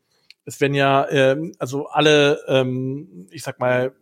es 0.48 0.62
werden 0.62 0.76
ja, 0.76 1.06
ähm, 1.10 1.52
also 1.60 1.88
alle, 1.88 2.40
ähm, 2.48 3.28
ich 3.32 3.44
sag 3.44 3.60
mal, 3.60 3.94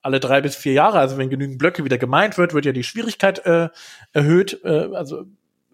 alle 0.00 0.20
drei 0.20 0.40
bis 0.40 0.54
vier 0.54 0.72
Jahre, 0.72 1.00
also 1.00 1.18
wenn 1.18 1.30
genügend 1.30 1.58
Blöcke 1.58 1.84
wieder 1.84 1.98
gemeint 1.98 2.38
wird, 2.38 2.54
wird 2.54 2.64
ja 2.64 2.70
die 2.70 2.84
Schwierigkeit 2.84 3.44
äh, 3.44 3.68
erhöht. 4.12 4.60
Äh, 4.62 4.90
also 4.94 5.24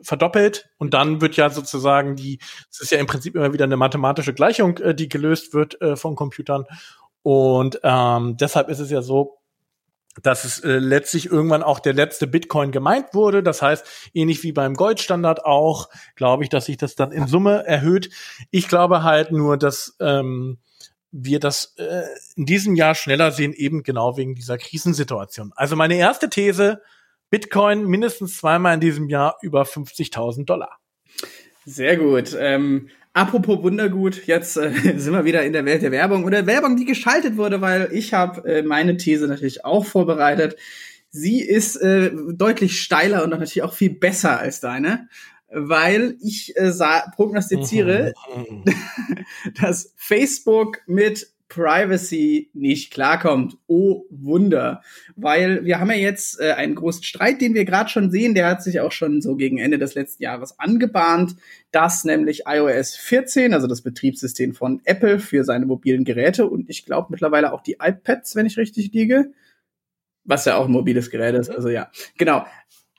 verdoppelt 0.05 0.69
und 0.79 0.95
dann 0.95 1.21
wird 1.21 1.37
ja 1.37 1.51
sozusagen 1.51 2.17
die, 2.17 2.39
es 2.71 2.81
ist 2.81 2.93
ja 2.93 2.99
im 2.99 3.07
Prinzip 3.07 3.35
immer 3.35 3.53
wieder 3.53 3.65
eine 3.65 3.77
mathematische 3.77 4.35
Gleichung, 4.35 4.79
äh, 4.79 4.95
die 4.95 5.09
gelöst 5.09 5.55
wird 5.55 5.81
äh, 5.81 5.97
von 5.97 6.15
Computern. 6.15 6.65
Und 7.23 7.81
ähm, 7.83 8.37
deshalb 8.37 8.69
ist 8.69 8.81
es 8.81 8.91
ja 8.91 9.01
so, 9.01 9.39
dass 10.23 10.45
es 10.45 10.61
äh, 10.61 10.79
letztlich 10.79 11.27
irgendwann 11.27 11.63
auch 11.63 11.81
der 11.81 11.93
letzte 11.93 12.27
Bitcoin 12.27 12.71
gemeint 12.71 13.15
wurde. 13.15 13.43
Das 13.43 13.63
heißt, 13.63 14.11
ähnlich 14.15 14.43
wie 14.43 14.53
beim 14.53 14.75
Goldstandard 14.75 15.45
auch, 15.45 15.89
glaube 16.15 16.45
ich, 16.45 16.51
dass 16.51 16.67
sich 16.67 16.77
das 16.77 16.95
dann 16.95 17.13
in 17.13 17.27
Summe 17.27 17.67
erhöht. 17.67 18.11
Ich 18.51 18.69
glaube 18.69 19.03
halt 19.03 19.33
nur, 19.33 19.57
dass 19.57 19.97
ähm, 20.01 20.59
wir 21.11 21.41
das 21.41 21.75
äh, 21.79 22.03
in 22.37 22.47
diesem 22.47 22.75
Jahr 22.75 22.95
schneller 22.95 23.33
sehen, 23.33 23.53
eben 23.53 23.83
genau 23.83 24.17
wegen 24.17 24.35
dieser 24.35 24.59
Krisensituation. 24.59 25.53
Also 25.57 25.77
meine 25.77 25.97
erste 25.97 26.29
These, 26.29 26.81
Bitcoin 27.31 27.87
mindestens 27.87 28.37
zweimal 28.37 28.75
in 28.75 28.81
diesem 28.81 29.09
Jahr 29.09 29.37
über 29.43 29.63
50.000 29.63 30.45
Dollar. 30.45 30.79
Sehr 31.67 31.97
gut. 31.97 32.37
Ähm, 32.39 32.89
apropos 33.13 33.63
Wundergut, 33.63 34.27
jetzt 34.27 34.57
äh, 34.57 34.73
sind 34.97 35.13
wir 35.13 35.25
wieder 35.25 35.45
in 35.45 35.53
der 35.53 35.65
Welt 35.65 35.83
der 35.83 35.93
Werbung 35.93 36.25
oder 36.25 36.47
Werbung, 36.47 36.77
die 36.77 36.85
geschaltet 36.85 37.37
wurde, 37.37 37.61
weil 37.61 37.89
ich 37.93 38.13
habe 38.13 38.47
äh, 38.49 38.63
meine 38.63 38.97
These 38.97 39.27
natürlich 39.27 39.65
auch 39.65 39.87
vorbereitet. 39.87 40.57
Sie 41.11 41.41
ist 41.41 41.77
äh, 41.77 42.11
deutlich 42.33 42.81
steiler 42.81 43.23
und 43.23 43.31
natürlich 43.31 43.63
auch 43.63 43.75
viel 43.75 43.91
besser 43.91 44.39
als 44.41 44.61
deine, 44.61 45.09
weil 45.49 46.17
ich 46.21 46.57
äh, 46.57 46.73
prognostiziere, 47.15 48.13
mhm. 48.35 48.65
dass 49.61 49.93
Facebook 49.97 50.79
mit 50.87 51.34
Privacy 51.49 52.51
nicht 52.55 52.93
klarkommt. 52.93 53.57
Oh 53.67 54.05
Wunder. 54.11 54.83
Weil 55.15 55.65
wir 55.65 55.79
haben 55.79 55.91
ja 55.91 55.97
jetzt 55.97 56.41
äh, 56.41 56.53
einen 56.53 56.75
großen 56.75 57.03
Streit, 57.03 57.41
den 57.41 57.55
wir 57.55 57.65
gerade 57.65 57.91
schon 57.91 58.11
sehen, 58.11 58.35
der 58.35 58.49
hat 58.49 58.63
sich 58.63 58.81
auch 58.81 58.93
schon 58.93 59.21
so 59.21 59.37
gegen 59.37 59.59
Ende 59.59 59.79
des 59.79 59.95
letzten 59.95 60.23
Jahres 60.23 60.59
angebahnt, 60.59 61.37
dass 61.71 62.05
nämlich 62.05 62.43
iOS 62.47 62.97
14, 62.97 63.53
also 63.53 63.67
das 63.67 63.83
Betriebssystem 63.83 64.55
von 64.55 64.81
Apple 64.85 65.19
für 65.19 65.45
seine 65.45 65.67
mobilen 65.67 66.05
Geräte 66.05 66.47
und 66.47 66.71
ich 66.71 66.87
glaube 66.87 67.09
mittlerweile 67.11 67.53
auch 67.53 67.63
die 67.63 67.77
iPads, 67.81 68.37
wenn 68.37 68.47
ich 68.47 68.57
richtig 68.57 68.93
liege, 68.93 69.33
was 70.25 70.47
ja 70.47 70.57
auch 70.57 70.67
ein 70.67 70.73
mobiles 70.73 71.11
Gerät 71.11 71.35
ist, 71.35 71.51
also 71.51 71.69
ja, 71.69 71.91
genau. 72.17 72.47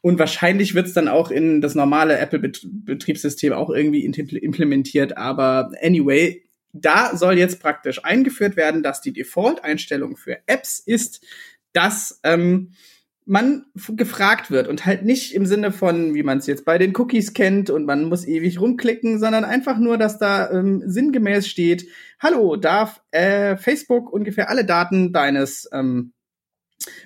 Und 0.02 0.20
wahrscheinlich 0.20 0.76
wird 0.76 0.86
es 0.86 0.94
dann 0.94 1.08
auch 1.08 1.32
in 1.32 1.62
das 1.62 1.74
normale 1.74 2.20
Apple-Betriebssystem 2.20 3.54
auch 3.54 3.72
irgendwie 3.72 4.06
implementiert. 4.06 5.18
Aber 5.18 5.72
anyway, 5.82 6.45
da 6.76 7.16
soll 7.16 7.38
jetzt 7.38 7.62
praktisch 7.62 8.04
eingeführt 8.04 8.58
werden, 8.58 8.84
dass 8.84 9.02
die 9.02 9.14
Default-Einstellung 9.14 10.18
für 10.18 10.40
Apps 10.46 10.80
ist, 10.80 11.26
dass 11.74 12.20
ähm, 12.24 12.72
man 13.26 13.66
gefragt 13.76 14.52
wird 14.52 14.68
und 14.68 14.86
halt 14.86 15.04
nicht 15.04 15.34
im 15.34 15.48
Sinne 15.48 15.72
von, 15.72 16.14
wie 16.14 16.22
man 16.22 16.38
es 16.38 16.48
jetzt 16.48 16.64
bei 16.64 16.78
den 16.78 16.96
Cookies 16.96 17.34
kennt 17.34 17.72
und 17.72 17.86
man 17.86 18.06
muss 18.06 18.28
ewig 18.28 18.62
rumklicken, 18.62 19.20
sondern 19.20 19.44
einfach 19.44 19.80
nur, 19.80 19.98
dass 19.98 20.20
da 20.20 20.52
ähm, 20.52 20.84
sinngemäß 20.86 21.48
steht, 21.48 21.88
hallo, 22.20 22.56
darf 22.56 23.02
äh, 23.12 23.58
Facebook 23.58 24.14
ungefähr 24.14 24.50
alle 24.50 24.64
Daten 24.64 25.12
deines 25.12 25.68
ähm, 25.74 26.14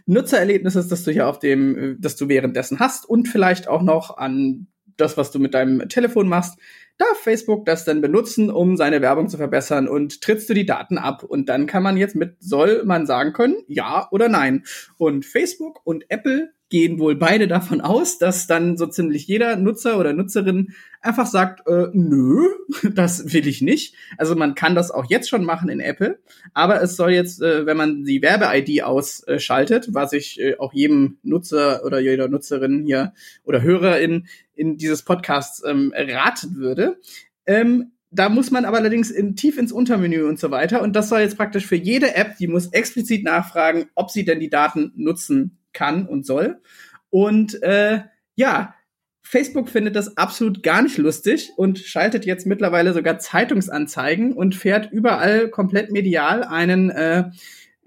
Nutzererlebnisses, 0.07 0.89
das 0.89 1.03
du 1.03 1.11
hier 1.11 1.27
auf 1.27 1.39
dem, 1.39 1.77
äh, 1.77 1.95
das 1.97 2.17
du 2.17 2.27
währenddessen 2.27 2.79
hast 2.79 3.07
und 3.07 3.29
vielleicht 3.29 3.69
auch 3.69 3.81
noch 3.81 4.17
an 4.17 4.67
das, 4.97 5.15
was 5.15 5.31
du 5.31 5.39
mit 5.39 5.53
deinem 5.53 5.87
Telefon 5.87 6.27
machst, 6.27 6.59
darf 6.99 7.17
Facebook 7.17 7.65
das 7.65 7.85
dann 7.85 8.01
benutzen, 8.01 8.51
um 8.51 8.77
seine 8.77 9.01
Werbung 9.01 9.29
zu 9.29 9.37
verbessern 9.37 9.87
und 9.87 10.21
trittst 10.21 10.49
du 10.49 10.53
die 10.53 10.65
Daten 10.65 10.97
ab 10.99 11.23
und 11.23 11.49
dann 11.49 11.65
kann 11.65 11.81
man 11.81 11.97
jetzt 11.97 12.15
mit 12.15 12.35
soll 12.39 12.83
man 12.85 13.07
sagen 13.07 13.33
können, 13.33 13.55
ja 13.67 14.07
oder 14.11 14.29
nein. 14.29 14.65
Und 14.97 15.25
Facebook 15.25 15.79
und 15.85 16.05
Apple 16.09 16.53
gehen 16.69 16.99
wohl 16.99 17.15
beide 17.15 17.47
davon 17.47 17.81
aus, 17.81 18.19
dass 18.19 18.47
dann 18.47 18.77
so 18.77 18.85
ziemlich 18.85 19.27
jeder 19.27 19.55
Nutzer 19.55 19.99
oder 19.99 20.13
Nutzerin 20.13 20.73
einfach 21.01 21.25
sagt, 21.25 21.67
äh, 21.67 21.87
nö, 21.93 22.47
das 22.93 23.33
will 23.33 23.47
ich 23.47 23.61
nicht. 23.61 23.95
Also 24.17 24.35
man 24.35 24.55
kann 24.55 24.75
das 24.75 24.91
auch 24.91 25.05
jetzt 25.09 25.29
schon 25.29 25.43
machen 25.43 25.69
in 25.69 25.79
Apple, 25.79 26.19
aber 26.53 26.81
es 26.81 26.95
soll 26.95 27.11
jetzt, 27.11 27.41
äh, 27.41 27.65
wenn 27.65 27.77
man 27.77 28.03
die 28.03 28.21
Werbe-ID 28.21 28.83
ausschaltet, 28.83 29.93
was 29.93 30.13
ich 30.13 30.39
äh, 30.39 30.57
auch 30.57 30.73
jedem 30.73 31.17
Nutzer 31.23 31.83
oder 31.83 31.99
jeder 31.99 32.27
Nutzerin 32.27 32.83
hier 32.85 33.13
oder 33.43 33.61
Hörerin 33.61 34.27
in 34.55 34.77
dieses 34.77 35.03
Podcasts 35.03 35.63
ähm, 35.65 35.93
raten 35.95 36.57
würde, 36.57 36.99
ähm, 37.45 37.93
da 38.11 38.29
muss 38.29 38.49
man 38.49 38.65
aber 38.65 38.77
allerdings 38.77 39.11
in, 39.11 39.35
tief 39.35 39.57
ins 39.57 39.71
Untermenü 39.71 40.23
und 40.23 40.39
so 40.39 40.49
weiter. 40.49 40.81
Und 40.81 40.95
das 40.95 41.09
soll 41.09 41.19
jetzt 41.19 41.37
praktisch 41.37 41.67
für 41.67 41.75
jede 41.75 42.15
App, 42.15 42.37
die 42.37 42.47
muss 42.47 42.67
explizit 42.67 43.23
nachfragen, 43.23 43.85
ob 43.93 44.09
sie 44.09 44.25
denn 44.25 44.39
die 44.39 44.49
Daten 44.49 44.91
nutzen 44.95 45.58
kann 45.73 46.05
und 46.05 46.25
soll. 46.25 46.61
Und 47.09 47.61
äh, 47.63 48.01
ja, 48.35 48.75
Facebook 49.21 49.69
findet 49.69 49.95
das 49.95 50.17
absolut 50.17 50.63
gar 50.63 50.81
nicht 50.81 50.97
lustig 50.97 51.51
und 51.55 51.77
schaltet 51.77 52.25
jetzt 52.25 52.47
mittlerweile 52.47 52.93
sogar 52.93 53.19
Zeitungsanzeigen 53.19 54.33
und 54.33 54.55
fährt 54.55 54.91
überall 54.91 55.49
komplett 55.49 55.91
medial 55.91 56.43
einen 56.43 56.89
äh, 56.89 57.25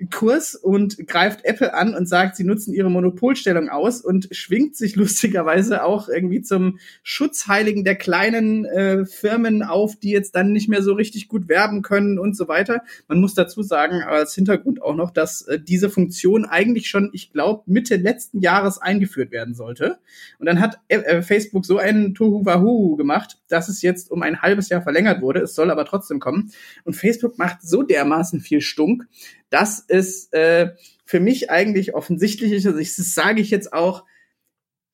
Kurs 0.09 0.55
und 0.55 1.07
greift 1.07 1.45
Apple 1.45 1.75
an 1.75 1.95
und 1.95 2.09
sagt, 2.09 2.37
sie 2.37 2.45
nutzen 2.45 2.75
ihre 2.75 2.91
Monopolstellung 2.91 3.69
aus 3.69 4.01
und 4.01 4.29
schwingt 4.33 4.77
sich 4.77 4.97
lustigerweise 4.97 5.85
auch 5.85 6.09
irgendwie 6.09 6.43
zum 6.43 6.79
Schutzheiligen 7.03 7.85
der 7.85 7.97
kleinen 7.97 8.65
äh, 8.65 9.05
Firmen 9.05 9.63
auf, 9.63 9.97
die 9.97 10.11
jetzt 10.11 10.35
dann 10.35 10.53
nicht 10.53 10.69
mehr 10.69 10.83
so 10.83 10.93
richtig 10.95 11.29
gut 11.29 11.49
werben 11.49 11.83
können 11.83 12.19
und 12.19 12.37
so 12.37 12.49
weiter. 12.49 12.83
Man 13.09 13.21
muss 13.21 13.35
dazu 13.35 13.63
sagen, 13.63 14.03
als 14.03 14.35
Hintergrund 14.35 14.83
auch 14.83 14.97
noch, 14.97 15.11
dass 15.11 15.43
äh, 15.43 15.61
diese 15.61 15.91
Funktion 15.91 16.45
eigentlich 16.45 16.89
schon, 16.89 17.11
ich 17.13 17.33
glaube, 17.33 17.63
Mitte 17.67 17.97
letzten 17.97 18.41
Jahres 18.41 18.79
eingeführt 18.79 19.31
werden 19.31 19.55
sollte. 19.55 19.99
Und 20.39 20.47
dann 20.47 20.61
hat 20.61 20.81
äh, 20.89 21.23
Facebook 21.23 21.65
so 21.67 21.79
einen 21.79 22.15
Tohu 22.15 22.97
gemacht, 22.97 23.39
dass 23.49 23.69
es 23.69 23.83
jetzt 23.83 24.11
um 24.11 24.23
ein 24.23 24.43
halbes 24.43 24.69
Jahr 24.69 24.83
verlängert 24.83 25.23
wurde. 25.23 25.41
Es 25.41 25.55
soll 25.55 25.71
aber 25.71 25.85
trotzdem 25.85 26.21
kommen. 26.21 26.51
Und 26.85 26.95
Facebook 26.95 27.39
macht 27.39 27.63
so 27.63 27.83
dermaßen 27.83 28.41
viel 28.41 28.61
Stunk, 28.61 29.07
dass 29.53 29.85
es 29.87 30.33
äh, 30.33 30.71
für 31.05 31.21
mich 31.21 31.51
eigentlich 31.51 31.95
offensichtlich 31.95 32.53
ist. 32.53 32.67
Also 32.67 32.79
ich, 32.79 32.97
das 32.97 33.15
sage 33.15 33.41
ich 33.41 33.51
jetzt 33.51 33.73
auch. 33.73 34.05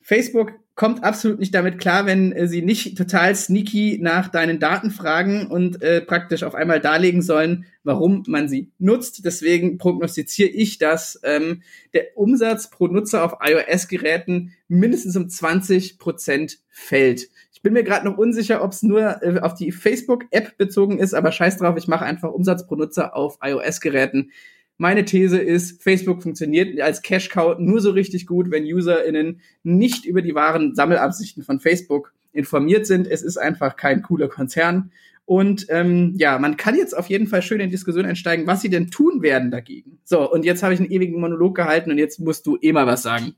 Facebook 0.02 0.52
kommt 0.74 1.02
absolut 1.02 1.40
nicht 1.40 1.54
damit 1.54 1.78
klar, 1.78 2.06
wenn 2.06 2.32
äh, 2.32 2.48
sie 2.48 2.62
nicht 2.62 2.96
total 2.96 3.34
sneaky 3.34 3.98
nach 4.00 4.28
deinen 4.28 4.58
Daten 4.58 4.90
fragen 4.90 5.46
und 5.48 5.82
äh, 5.82 6.00
praktisch 6.00 6.44
auf 6.44 6.54
einmal 6.54 6.80
darlegen 6.80 7.20
sollen, 7.20 7.66
warum 7.82 8.22
man 8.26 8.48
sie 8.48 8.70
nutzt. 8.78 9.24
Deswegen 9.24 9.78
prognostiziere 9.78 10.48
ich, 10.48 10.78
dass 10.78 11.20
ähm, 11.24 11.62
der 11.94 12.16
Umsatz 12.16 12.70
pro 12.70 12.86
Nutzer 12.86 13.24
auf 13.24 13.38
iOS-Geräten 13.44 14.54
mindestens 14.68 15.16
um 15.16 15.28
20 15.28 15.98
Prozent 15.98 16.60
fällt. 16.68 17.28
Ich 17.58 17.62
bin 17.62 17.72
mir 17.72 17.82
gerade 17.82 18.06
noch 18.06 18.16
unsicher, 18.16 18.62
ob 18.62 18.70
es 18.70 18.84
nur 18.84 19.20
äh, 19.20 19.40
auf 19.40 19.52
die 19.54 19.72
Facebook-App 19.72 20.56
bezogen 20.58 21.00
ist, 21.00 21.12
aber 21.12 21.32
scheiß 21.32 21.56
drauf, 21.56 21.76
ich 21.76 21.88
mache 21.88 22.04
einfach 22.04 22.30
Umsatz 22.30 22.64
pro 22.64 22.76
Nutzer 22.76 23.16
auf 23.16 23.38
iOS-Geräten. 23.42 24.30
Meine 24.76 25.04
These 25.04 25.38
ist, 25.38 25.82
Facebook 25.82 26.22
funktioniert 26.22 26.80
als 26.80 27.02
Cash-Cow 27.02 27.58
nur 27.58 27.80
so 27.80 27.90
richtig 27.90 28.28
gut, 28.28 28.52
wenn 28.52 28.62
UserInnen 28.62 29.40
nicht 29.64 30.04
über 30.04 30.22
die 30.22 30.36
wahren 30.36 30.76
Sammelabsichten 30.76 31.42
von 31.42 31.58
Facebook 31.58 32.12
informiert 32.32 32.86
sind. 32.86 33.08
Es 33.08 33.22
ist 33.22 33.38
einfach 33.38 33.74
kein 33.74 34.02
cooler 34.02 34.28
Konzern. 34.28 34.92
Und 35.24 35.66
ähm, 35.68 36.14
ja, 36.16 36.38
man 36.38 36.56
kann 36.56 36.76
jetzt 36.76 36.96
auf 36.96 37.08
jeden 37.08 37.26
Fall 37.26 37.42
schön 37.42 37.58
in 37.58 37.70
Diskussion 37.70 38.06
einsteigen, 38.06 38.46
was 38.46 38.62
sie 38.62 38.70
denn 38.70 38.92
tun 38.92 39.20
werden 39.20 39.50
dagegen. 39.50 39.98
So, 40.04 40.30
und 40.30 40.44
jetzt 40.44 40.62
habe 40.62 40.74
ich 40.74 40.78
einen 40.78 40.92
ewigen 40.92 41.20
Monolog 41.20 41.56
gehalten 41.56 41.90
und 41.90 41.98
jetzt 41.98 42.20
musst 42.20 42.46
du 42.46 42.56
eh 42.60 42.70
mal 42.70 42.86
was 42.86 43.02
sagen. 43.02 43.34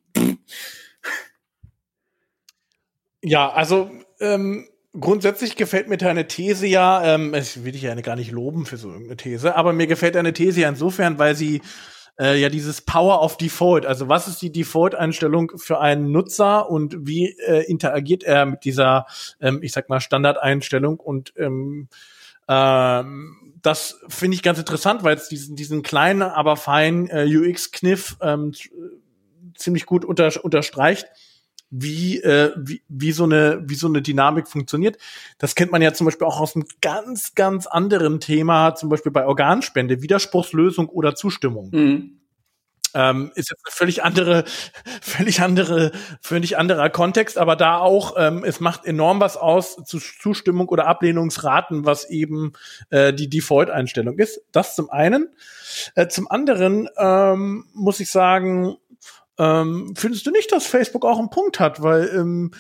Ja, 3.22 3.50
also 3.50 3.90
ähm, 4.20 4.68
grundsätzlich 4.98 5.56
gefällt 5.56 5.88
mir 5.88 5.96
deine 5.96 6.26
These 6.26 6.66
ja, 6.66 7.04
ähm, 7.04 7.35
ich 7.35 7.64
will 7.64 7.72
dich 7.72 7.83
ja 7.83 7.94
gar 7.96 8.16
nicht 8.16 8.30
loben 8.30 8.66
für 8.66 8.76
so 8.76 8.88
irgendeine 8.88 9.16
These, 9.16 9.56
aber 9.56 9.72
mir 9.72 9.87
gefällt 9.87 10.14
deine 10.14 10.33
These 10.33 10.61
ja 10.61 10.68
insofern, 10.68 11.18
weil 11.18 11.35
sie 11.35 11.61
äh, 12.18 12.40
ja 12.40 12.48
dieses 12.48 12.80
Power 12.80 13.22
of 13.22 13.37
Default, 13.37 13.87
also 13.87 14.09
was 14.09 14.28
ist 14.28 14.42
die 14.42 14.52
Default-Einstellung 14.52 15.52
für 15.56 15.80
einen 15.80 16.11
Nutzer 16.11 16.68
und 16.68 17.06
wie 17.06 17.37
äh, 17.46 17.64
interagiert 17.66 18.24
er 18.24 18.46
mit 18.46 18.64
dieser, 18.64 19.06
ähm, 19.40 19.61
ich 19.62 19.72
sag 19.72 19.88
mal, 19.88 20.00
Standardeinstellung 20.00 20.98
und 20.98 21.33
ähm, 21.37 21.88
ähm, 22.48 23.37
das 23.62 24.00
finde 24.09 24.35
ich 24.35 24.42
ganz 24.42 24.59
interessant, 24.59 25.04
weil 25.04 25.16
es 25.16 25.28
diesen, 25.28 25.54
diesen 25.54 25.83
kleinen, 25.83 26.22
aber 26.22 26.56
feinen 26.56 27.09
äh, 27.09 27.26
UX-Kniff 27.26 28.16
ähm, 28.20 28.52
ziemlich 29.54 29.87
gut 29.87 30.04
unter, 30.04 30.33
unterstreicht 30.42 31.06
wie, 31.70 32.20
äh, 32.20 32.52
wie, 32.56 32.83
wie, 32.88 33.12
so 33.12 33.24
eine, 33.24 33.62
wie 33.64 33.76
so 33.76 33.87
eine 33.87 34.02
Dynamik 34.02 34.48
funktioniert. 34.48 34.98
Das 35.38 35.54
kennt 35.54 35.72
man 35.72 35.83
ja 35.83 35.92
zum 35.92 36.04
Beispiel 36.04 36.26
auch 36.26 36.40
aus 36.40 36.56
einem 36.56 36.66
ganz, 36.80 37.35
ganz 37.35 37.66
anderen 37.66 38.20
Thema, 38.20 38.74
zum 38.74 38.88
Beispiel 38.88 39.12
bei 39.12 39.24
Organspende, 39.24 40.02
Widerspruchslösung 40.02 40.88
oder 40.88 41.14
Zustimmung. 41.14 41.70
Mhm. 41.72 42.16
Ähm, 42.92 43.30
ist 43.37 43.50
jetzt 43.50 43.62
eine 43.64 43.72
völlig 43.72 44.02
andere, 44.02 44.44
völlig 45.00 45.40
andere, 45.40 45.92
völlig 46.20 46.59
anderer 46.59 46.90
Kontext, 46.90 47.38
aber 47.38 47.54
da 47.54 47.78
auch, 47.78 48.14
ähm, 48.18 48.42
es 48.44 48.59
macht 48.59 48.85
enorm 48.85 49.20
was 49.20 49.37
aus 49.37 49.76
zu 49.85 50.00
Zustimmung 50.00 50.68
oder 50.68 50.88
Ablehnungsraten, 50.88 51.87
was 51.87 52.11
eben 52.11 52.52
äh, 52.90 53.12
die 53.12 53.28
Default-Einstellung 53.28 54.18
ist. 54.18 54.42
Das 54.50 54.74
zum 54.74 54.90
einen. 54.90 55.28
Äh, 55.94 56.09
zum 56.09 56.28
anderen 56.28 56.88
ähm, 56.96 57.66
muss 57.74 58.00
ich 58.00 58.11
sagen, 58.11 58.76
ähm, 59.40 59.94
findest 59.96 60.26
du 60.26 60.31
nicht, 60.31 60.53
dass 60.53 60.66
Facebook 60.66 61.07
auch 61.07 61.18
einen 61.18 61.31
Punkt 61.31 61.61
hat? 61.61 61.83
Weil 61.83 62.11
ähm, 62.14 62.50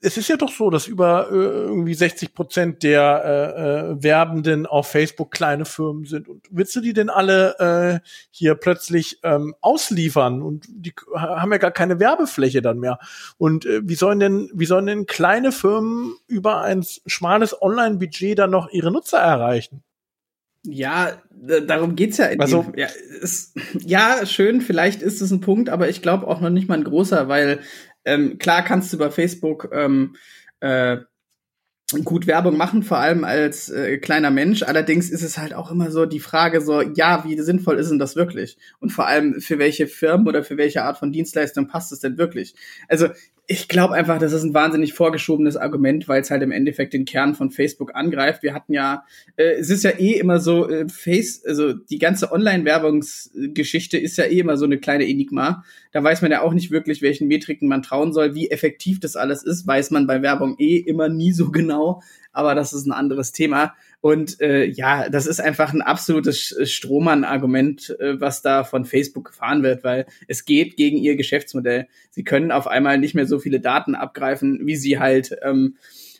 es 0.00 0.16
ist 0.16 0.28
ja 0.28 0.36
doch 0.36 0.50
so, 0.50 0.70
dass 0.70 0.86
über 0.86 1.28
äh, 1.30 1.34
irgendwie 1.34 1.94
60 1.94 2.34
Prozent 2.34 2.82
der 2.82 3.22
äh, 3.24 3.92
äh, 3.92 4.02
Werbenden 4.02 4.66
auf 4.66 4.88
Facebook 4.88 5.30
kleine 5.30 5.64
Firmen 5.64 6.04
sind. 6.04 6.28
Und 6.28 6.44
willst 6.50 6.74
du 6.74 6.80
die 6.80 6.92
denn 6.92 7.08
alle 7.08 8.00
äh, 8.02 8.08
hier 8.30 8.56
plötzlich 8.56 9.20
ähm, 9.22 9.54
ausliefern? 9.60 10.42
Und 10.42 10.66
die 10.68 10.92
haben 11.14 11.52
ja 11.52 11.58
gar 11.58 11.70
keine 11.70 12.00
Werbefläche 12.00 12.62
dann 12.62 12.78
mehr. 12.78 12.98
Und 13.38 13.64
äh, 13.66 13.80
wie 13.84 13.96
sollen 13.96 14.18
denn, 14.18 14.50
wie 14.54 14.66
sollen 14.66 14.86
denn 14.86 15.06
kleine 15.06 15.52
Firmen 15.52 16.16
über 16.26 16.62
ein 16.62 16.84
schmales 17.06 17.60
Online-Budget 17.60 18.38
dann 18.38 18.50
noch 18.50 18.70
ihre 18.70 18.90
Nutzer 18.90 19.18
erreichen? 19.18 19.84
Ja, 20.64 21.22
darum 21.30 21.96
geht's 21.96 22.18
ja. 22.18 22.26
In 22.26 22.40
also, 22.40 22.66
ja, 22.76 22.88
ist, 23.20 23.56
ja, 23.74 24.26
schön, 24.26 24.60
vielleicht 24.60 25.02
ist 25.02 25.20
es 25.20 25.30
ein 25.30 25.40
Punkt, 25.40 25.68
aber 25.68 25.88
ich 25.88 26.02
glaube 26.02 26.26
auch 26.26 26.40
noch 26.40 26.50
nicht 26.50 26.68
mal 26.68 26.78
ein 26.78 26.84
großer, 26.84 27.28
weil 27.28 27.60
ähm, 28.04 28.38
klar 28.38 28.64
kannst 28.64 28.92
du 28.92 28.96
über 28.96 29.10
Facebook 29.10 29.70
ähm, 29.72 30.16
äh, 30.60 30.98
gut 32.04 32.26
Werbung 32.26 32.56
machen, 32.58 32.82
vor 32.82 32.98
allem 32.98 33.24
als 33.24 33.70
äh, 33.70 33.96
kleiner 33.98 34.30
Mensch. 34.30 34.62
Allerdings 34.62 35.10
ist 35.10 35.22
es 35.22 35.38
halt 35.38 35.54
auch 35.54 35.70
immer 35.70 35.90
so 35.90 36.04
die 36.04 36.20
Frage 36.20 36.60
so, 36.60 36.82
ja, 36.82 37.24
wie 37.24 37.38
sinnvoll 37.40 37.78
ist 37.78 37.90
denn 37.90 37.98
das 37.98 38.14
wirklich? 38.14 38.58
Und 38.78 38.90
vor 38.90 39.06
allem 39.06 39.40
für 39.40 39.58
welche 39.58 39.86
Firmen 39.86 40.26
oder 40.28 40.44
für 40.44 40.58
welche 40.58 40.82
Art 40.84 40.98
von 40.98 41.12
Dienstleistung 41.12 41.66
passt 41.66 41.92
es 41.92 42.00
denn 42.00 42.18
wirklich? 42.18 42.54
Also 42.88 43.08
ich 43.50 43.66
glaube 43.66 43.94
einfach, 43.94 44.18
das 44.18 44.34
ist 44.34 44.42
ein 44.42 44.52
wahnsinnig 44.52 44.92
vorgeschobenes 44.92 45.56
Argument, 45.56 46.06
weil 46.06 46.20
es 46.20 46.30
halt 46.30 46.42
im 46.42 46.52
Endeffekt 46.52 46.92
den 46.92 47.06
Kern 47.06 47.34
von 47.34 47.50
Facebook 47.50 47.94
angreift. 47.94 48.42
Wir 48.42 48.52
hatten 48.52 48.74
ja, 48.74 49.04
äh, 49.36 49.54
es 49.54 49.70
ist 49.70 49.84
ja 49.84 49.90
eh 49.92 50.18
immer 50.18 50.38
so, 50.38 50.68
äh, 50.68 50.86
Face, 50.86 51.42
also 51.46 51.72
die 51.72 51.98
ganze 51.98 52.30
Online-Werbungsgeschichte 52.30 53.96
ist 53.96 54.18
ja 54.18 54.24
eh 54.24 54.40
immer 54.40 54.58
so 54.58 54.66
eine 54.66 54.76
kleine 54.76 55.08
Enigma. 55.08 55.64
Da 55.92 56.04
weiß 56.04 56.20
man 56.20 56.30
ja 56.30 56.42
auch 56.42 56.52
nicht 56.52 56.70
wirklich, 56.70 57.00
welchen 57.00 57.26
Metriken 57.26 57.68
man 57.68 57.82
trauen 57.82 58.12
soll, 58.12 58.34
wie 58.34 58.50
effektiv 58.50 59.00
das 59.00 59.16
alles 59.16 59.42
ist, 59.42 59.66
weiß 59.66 59.92
man 59.92 60.06
bei 60.06 60.20
Werbung 60.20 60.56
eh 60.58 60.76
immer 60.76 61.08
nie 61.08 61.32
so 61.32 61.50
genau 61.50 62.02
aber 62.38 62.54
das 62.54 62.72
ist 62.72 62.86
ein 62.86 62.92
anderes 62.92 63.32
Thema. 63.32 63.74
Und 64.00 64.40
äh, 64.40 64.64
ja, 64.64 65.08
das 65.08 65.26
ist 65.26 65.40
einfach 65.40 65.72
ein 65.72 65.82
absolutes 65.82 66.56
Strohmann-Argument, 66.64 67.96
äh, 67.98 68.20
was 68.20 68.42
da 68.42 68.62
von 68.62 68.84
Facebook 68.84 69.26
gefahren 69.26 69.62
wird, 69.62 69.82
weil 69.82 70.06
es 70.28 70.44
geht 70.44 70.76
gegen 70.76 70.98
ihr 70.98 71.16
Geschäftsmodell. 71.16 71.88
Sie 72.10 72.22
können 72.22 72.52
auf 72.52 72.68
einmal 72.68 72.98
nicht 72.98 73.14
mehr 73.14 73.26
so 73.26 73.40
viele 73.40 73.60
Daten 73.60 73.96
abgreifen, 73.96 74.66
wie 74.66 74.76
sie 74.76 75.00
halt 75.00 75.36
ähm, 75.42 75.76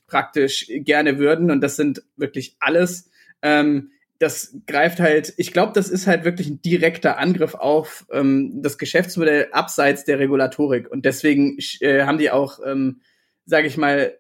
praktisch 0.09 0.67
gerne 0.69 1.19
würden. 1.19 1.53
Und 1.53 1.61
das 1.61 1.77
sind 1.77 2.03
wirklich 2.17 2.57
alles. 2.59 3.11
Ähm, 3.43 3.93
das 4.19 4.57
greift 4.67 4.99
halt, 4.99 5.33
ich 5.37 5.53
glaube, 5.53 5.73
das 5.75 5.89
ist 5.89 6.09
halt 6.09 6.25
wirklich 6.25 6.49
ein 6.49 6.61
direkter 6.61 7.19
Angriff 7.19 7.55
auf 7.55 8.07
ähm, 8.11 8.61
das 8.61 8.77
Geschäftsmodell 8.77 9.49
abseits 9.53 10.05
der 10.05 10.19
Regulatorik. 10.19 10.91
Und 10.91 11.05
deswegen 11.05 11.57
äh, 11.81 12.03
haben 12.03 12.19
die 12.19 12.33
auch, 12.33 12.59
ähm, 12.67 13.01
sage 13.47 13.69
ich 13.69 13.77
mal, 13.77 14.19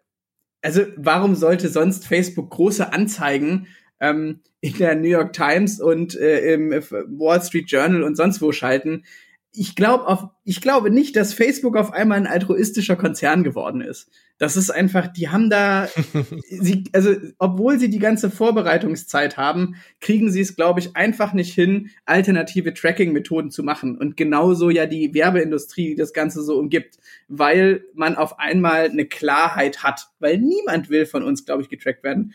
also 0.62 0.83
warum 0.97 1.35
sollte 1.35 1.68
sonst 1.68 2.07
Facebook 2.07 2.51
große 2.51 2.92
Anzeigen 2.92 3.68
ähm, 4.01 4.40
in 4.61 4.77
der 4.79 4.94
New 4.97 5.09
York 5.09 5.33
Times 5.33 5.81
und 5.81 6.16
äh, 6.16 6.55
im 6.55 6.71
Wall 6.71 7.42
Street 7.42 7.71
Journal 7.71 8.03
und 8.03 8.16
sonst 8.16 8.40
wo 8.40 8.53
schalten? 8.53 9.05
Ich 9.52 9.74
glaube 9.74 10.30
ich 10.44 10.61
glaube 10.61 10.90
nicht, 10.90 11.16
dass 11.16 11.34
Facebook 11.34 11.76
auf 11.76 11.92
einmal 11.92 12.18
ein 12.18 12.26
altruistischer 12.26 12.96
Konzern 12.96 13.44
geworden 13.44 13.80
ist. 13.80 14.11
Das 14.38 14.56
ist 14.56 14.70
einfach, 14.70 15.08
die 15.08 15.28
haben 15.28 15.50
da, 15.50 15.88
sie, 16.48 16.84
also 16.92 17.14
obwohl 17.38 17.78
sie 17.78 17.90
die 17.90 17.98
ganze 17.98 18.30
Vorbereitungszeit 18.30 19.37
haben, 19.37 19.74
kriegen 20.00 20.30
sie 20.30 20.40
es, 20.40 20.54
glaube 20.54 20.80
ich, 20.80 20.96
einfach 20.96 21.32
nicht 21.32 21.52
hin, 21.52 21.90
alternative 22.06 22.72
Tracking-Methoden 22.72 23.50
zu 23.50 23.62
machen. 23.62 23.98
Und 23.98 24.16
genauso 24.16 24.70
ja 24.70 24.87
die 24.87 25.12
Werbeindustrie, 25.12 25.88
die 25.88 25.96
das 25.96 26.12
Ganze 26.12 26.42
so 26.42 26.56
umgibt, 26.56 26.98
weil 27.26 27.84
man 27.94 28.16
auf 28.16 28.38
einmal 28.38 28.88
eine 28.88 29.06
Klarheit 29.06 29.82
hat, 29.82 30.08
weil 30.20 30.38
niemand 30.38 30.88
will 30.88 31.04
von 31.04 31.24
uns, 31.24 31.44
glaube 31.44 31.62
ich, 31.62 31.68
getrackt 31.68 32.04
werden 32.04 32.32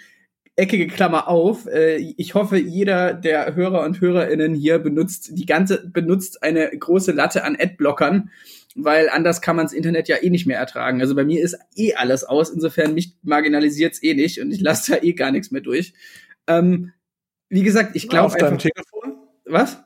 eckige 0.55 0.87
Klammer 0.87 1.27
auf. 1.27 1.65
Äh, 1.67 1.97
ich 2.17 2.33
hoffe, 2.33 2.57
jeder 2.57 3.13
der 3.13 3.55
Hörer 3.55 3.83
und 3.83 4.01
Hörerinnen 4.01 4.53
hier 4.53 4.79
benutzt 4.79 5.37
die 5.37 5.45
ganze 5.45 5.87
benutzt 5.87 6.43
eine 6.43 6.69
große 6.77 7.11
Latte 7.11 7.43
an 7.43 7.57
Adblockern, 7.59 8.29
weil 8.75 9.09
anders 9.09 9.41
kann 9.41 9.55
man 9.55 9.65
das 9.65 9.73
Internet 9.73 10.07
ja 10.07 10.17
eh 10.21 10.29
nicht 10.29 10.45
mehr 10.45 10.59
ertragen. 10.59 11.01
Also 11.01 11.15
bei 11.15 11.23
mir 11.25 11.41
ist 11.41 11.57
eh 11.75 11.93
alles 11.95 12.23
aus, 12.23 12.49
insofern 12.49 12.93
mich 12.93 13.15
marginalisiert's 13.23 14.01
eh 14.03 14.13
nicht 14.13 14.39
und 14.39 14.51
ich 14.51 14.61
lasse 14.61 14.93
da 14.93 14.97
eh 15.01 15.13
gar 15.13 15.31
nichts 15.31 15.51
mehr 15.51 15.61
durch. 15.61 15.93
Ähm, 16.47 16.91
wie 17.49 17.63
gesagt, 17.63 17.95
ich 17.95 18.09
glaube 18.09 18.27
Auf 18.27 18.37
deinem 18.37 18.57
Telefon? 18.57 19.17
Was? 19.45 19.83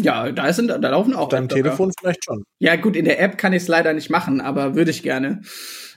Ja, 0.00 0.32
da 0.32 0.52
sind, 0.52 0.68
da 0.68 0.76
laufen 0.76 1.14
auch. 1.14 1.24
Auf 1.24 1.28
deinem 1.28 1.44
Adblocker. 1.44 1.62
Telefon 1.64 1.92
vielleicht 1.98 2.24
schon. 2.24 2.44
Ja, 2.58 2.76
gut, 2.76 2.96
in 2.96 3.04
der 3.04 3.20
App 3.20 3.38
kann 3.38 3.52
ich 3.52 3.62
es 3.62 3.68
leider 3.68 3.92
nicht 3.92 4.10
machen, 4.10 4.40
aber 4.40 4.74
würde 4.74 4.90
ich 4.90 5.02
gerne. 5.02 5.42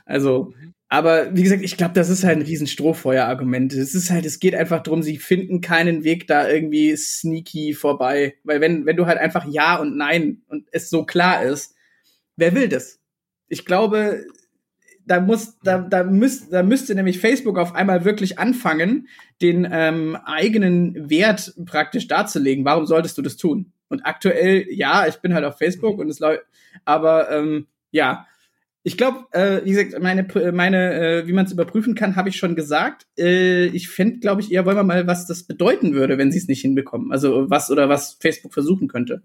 Also, 0.05 0.53
aber 0.87 1.35
wie 1.35 1.43
gesagt, 1.43 1.63
ich 1.63 1.77
glaube, 1.77 1.93
das 1.93 2.09
ist 2.09 2.23
halt 2.23 2.37
ein 2.37 2.43
riesen 2.43 2.67
Strohfeuer-Argument. 2.67 3.73
Es 3.73 3.95
ist 3.95 4.11
halt, 4.11 4.25
es 4.25 4.39
geht 4.39 4.53
einfach 4.53 4.83
drum, 4.83 5.01
sie 5.01 5.17
finden 5.17 5.59
keinen 5.59 6.03
Weg 6.03 6.27
da 6.27 6.47
irgendwie 6.47 6.95
sneaky 6.95 7.73
vorbei. 7.73 8.35
Weil 8.43 8.61
wenn, 8.61 8.85
wenn 8.85 8.95
du 8.95 9.07
halt 9.07 9.17
einfach 9.17 9.45
Ja 9.49 9.77
und 9.77 9.97
Nein 9.97 10.43
und 10.47 10.67
es 10.71 10.89
so 10.89 11.03
klar 11.03 11.43
ist, 11.43 11.75
wer 12.35 12.53
will 12.53 12.69
das? 12.69 12.99
Ich 13.47 13.65
glaube, 13.65 14.25
da 15.05 15.19
muss, 15.19 15.57
da, 15.63 15.79
da, 15.79 16.03
müsst, 16.03 16.53
da 16.53 16.63
müsste 16.63 16.93
nämlich 16.93 17.19
Facebook 17.19 17.57
auf 17.57 17.73
einmal 17.73 18.05
wirklich 18.05 18.37
anfangen, 18.37 19.07
den 19.41 19.67
ähm, 19.71 20.15
eigenen 20.23 21.09
Wert 21.09 21.53
praktisch 21.65 22.07
darzulegen. 22.07 22.65
Warum 22.65 22.85
solltest 22.85 23.17
du 23.17 23.21
das 23.21 23.37
tun? 23.37 23.71
Und 23.87 24.05
aktuell, 24.05 24.65
ja, 24.69 25.07
ich 25.07 25.17
bin 25.17 25.33
halt 25.33 25.45
auf 25.45 25.57
Facebook 25.57 25.99
und 25.99 26.09
es 26.09 26.19
läuft, 26.19 26.43
aber 26.85 27.31
ähm, 27.31 27.67
ja, 27.91 28.27
ich 28.87 28.97
glaube, 28.97 29.25
äh, 29.31 29.65
wie 29.65 29.71
gesagt, 29.71 29.99
meine, 29.99 30.27
meine, 30.51 30.93
äh, 30.93 31.27
wie 31.27 31.33
man 31.33 31.45
es 31.45 31.51
überprüfen 31.51 31.95
kann, 31.95 32.15
habe 32.15 32.29
ich 32.29 32.37
schon 32.37 32.55
gesagt. 32.55 33.07
Äh, 33.17 33.65
ich 33.65 33.89
fände, 33.89 34.19
glaube 34.19 34.41
ich, 34.41 34.51
eher 34.51 34.63
wollen 34.67 34.77
wir 34.77 34.83
mal, 34.83 35.07
was 35.07 35.25
das 35.25 35.41
bedeuten 35.41 35.95
würde, 35.95 36.19
wenn 36.19 36.31
sie 36.31 36.37
es 36.37 36.47
nicht 36.47 36.61
hinbekommen. 36.61 37.11
Also 37.11 37.49
was 37.49 37.71
oder 37.71 37.89
was 37.89 38.17
Facebook 38.19 38.53
versuchen 38.53 38.87
könnte. 38.87 39.23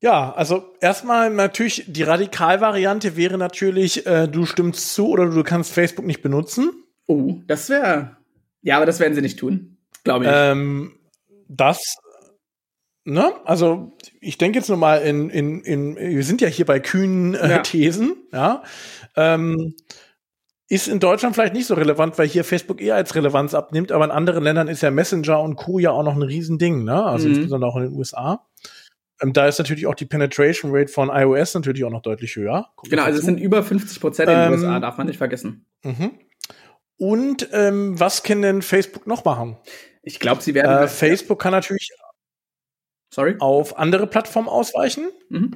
Ja, 0.00 0.32
also 0.32 0.64
erstmal 0.80 1.28
natürlich 1.28 1.84
die 1.88 2.04
Radikalvariante 2.04 3.18
wäre 3.18 3.36
natürlich, 3.36 4.06
äh, 4.06 4.28
du 4.28 4.46
stimmst 4.46 4.94
zu 4.94 5.08
oder 5.10 5.28
du 5.28 5.42
kannst 5.42 5.74
Facebook 5.74 6.06
nicht 6.06 6.22
benutzen. 6.22 6.70
Oh, 7.06 7.34
das 7.46 7.68
wäre. 7.68 8.16
Ja, 8.62 8.78
aber 8.78 8.86
das 8.86 8.98
werden 8.98 9.14
sie 9.14 9.20
nicht 9.20 9.38
tun, 9.38 9.76
glaube 10.04 10.24
ich. 10.24 10.30
Ähm, 10.32 10.92
das 11.48 11.98
Ne? 13.04 13.32
Also 13.44 13.96
ich 14.20 14.38
denke 14.38 14.58
jetzt 14.58 14.68
nur 14.68 14.78
mal 14.78 14.98
in, 14.98 15.30
in, 15.30 15.62
in, 15.62 15.96
wir 15.96 16.24
sind 16.24 16.40
ja 16.40 16.48
hier 16.48 16.66
bei 16.66 16.78
kühnen 16.78 17.34
äh, 17.34 17.50
ja. 17.50 17.58
Thesen, 17.58 18.16
ja. 18.32 18.62
Ähm, 19.16 19.74
ist 20.68 20.86
in 20.86 21.00
Deutschland 21.00 21.34
vielleicht 21.34 21.54
nicht 21.54 21.66
so 21.66 21.74
relevant, 21.74 22.16
weil 22.16 22.28
hier 22.28 22.44
Facebook 22.44 22.80
eher 22.80 22.94
als 22.94 23.14
Relevanz 23.16 23.54
abnimmt, 23.54 23.90
aber 23.90 24.04
in 24.04 24.12
anderen 24.12 24.44
Ländern 24.44 24.68
ist 24.68 24.82
ja 24.82 24.92
Messenger 24.92 25.40
und 25.40 25.56
Co. 25.56 25.80
ja 25.80 25.90
auch 25.90 26.04
noch 26.04 26.14
ein 26.14 26.22
Riesending, 26.22 26.84
ne? 26.84 27.04
Also 27.04 27.26
mhm. 27.26 27.34
insbesondere 27.34 27.70
auch 27.70 27.76
in 27.76 27.82
den 27.84 27.92
USA. 27.94 28.46
Ähm, 29.20 29.32
da 29.32 29.48
ist 29.48 29.58
natürlich 29.58 29.86
auch 29.86 29.96
die 29.96 30.06
Penetration 30.06 30.70
Rate 30.72 30.92
von 30.92 31.08
iOS 31.08 31.54
natürlich 31.54 31.84
auch 31.84 31.90
noch 31.90 32.02
deutlich 32.02 32.36
höher. 32.36 32.68
Kommt 32.76 32.90
genau, 32.90 33.02
also 33.02 33.18
es 33.18 33.24
sind 33.24 33.40
über 33.40 33.64
50 33.64 34.00
Prozent 34.00 34.30
in 34.30 34.36
den 34.36 34.46
ähm, 34.46 34.52
USA, 34.52 34.78
darf 34.78 34.96
man 34.96 35.08
nicht 35.08 35.18
vergessen. 35.18 35.66
Mhm. 35.82 36.12
Und 36.96 37.48
ähm, 37.52 37.98
was 37.98 38.22
kann 38.22 38.42
denn 38.42 38.62
Facebook 38.62 39.06
noch 39.06 39.24
machen? 39.24 39.56
Ich 40.02 40.20
glaube, 40.20 40.40
sie 40.42 40.54
werden. 40.54 40.84
Äh, 40.84 40.88
Facebook 40.88 41.40
kann 41.40 41.52
natürlich 41.52 41.90
Sorry? 43.10 43.34
auf 43.38 43.78
andere 43.78 44.06
Plattformen 44.06 44.48
ausweichen. 44.48 45.08
Mhm. 45.28 45.52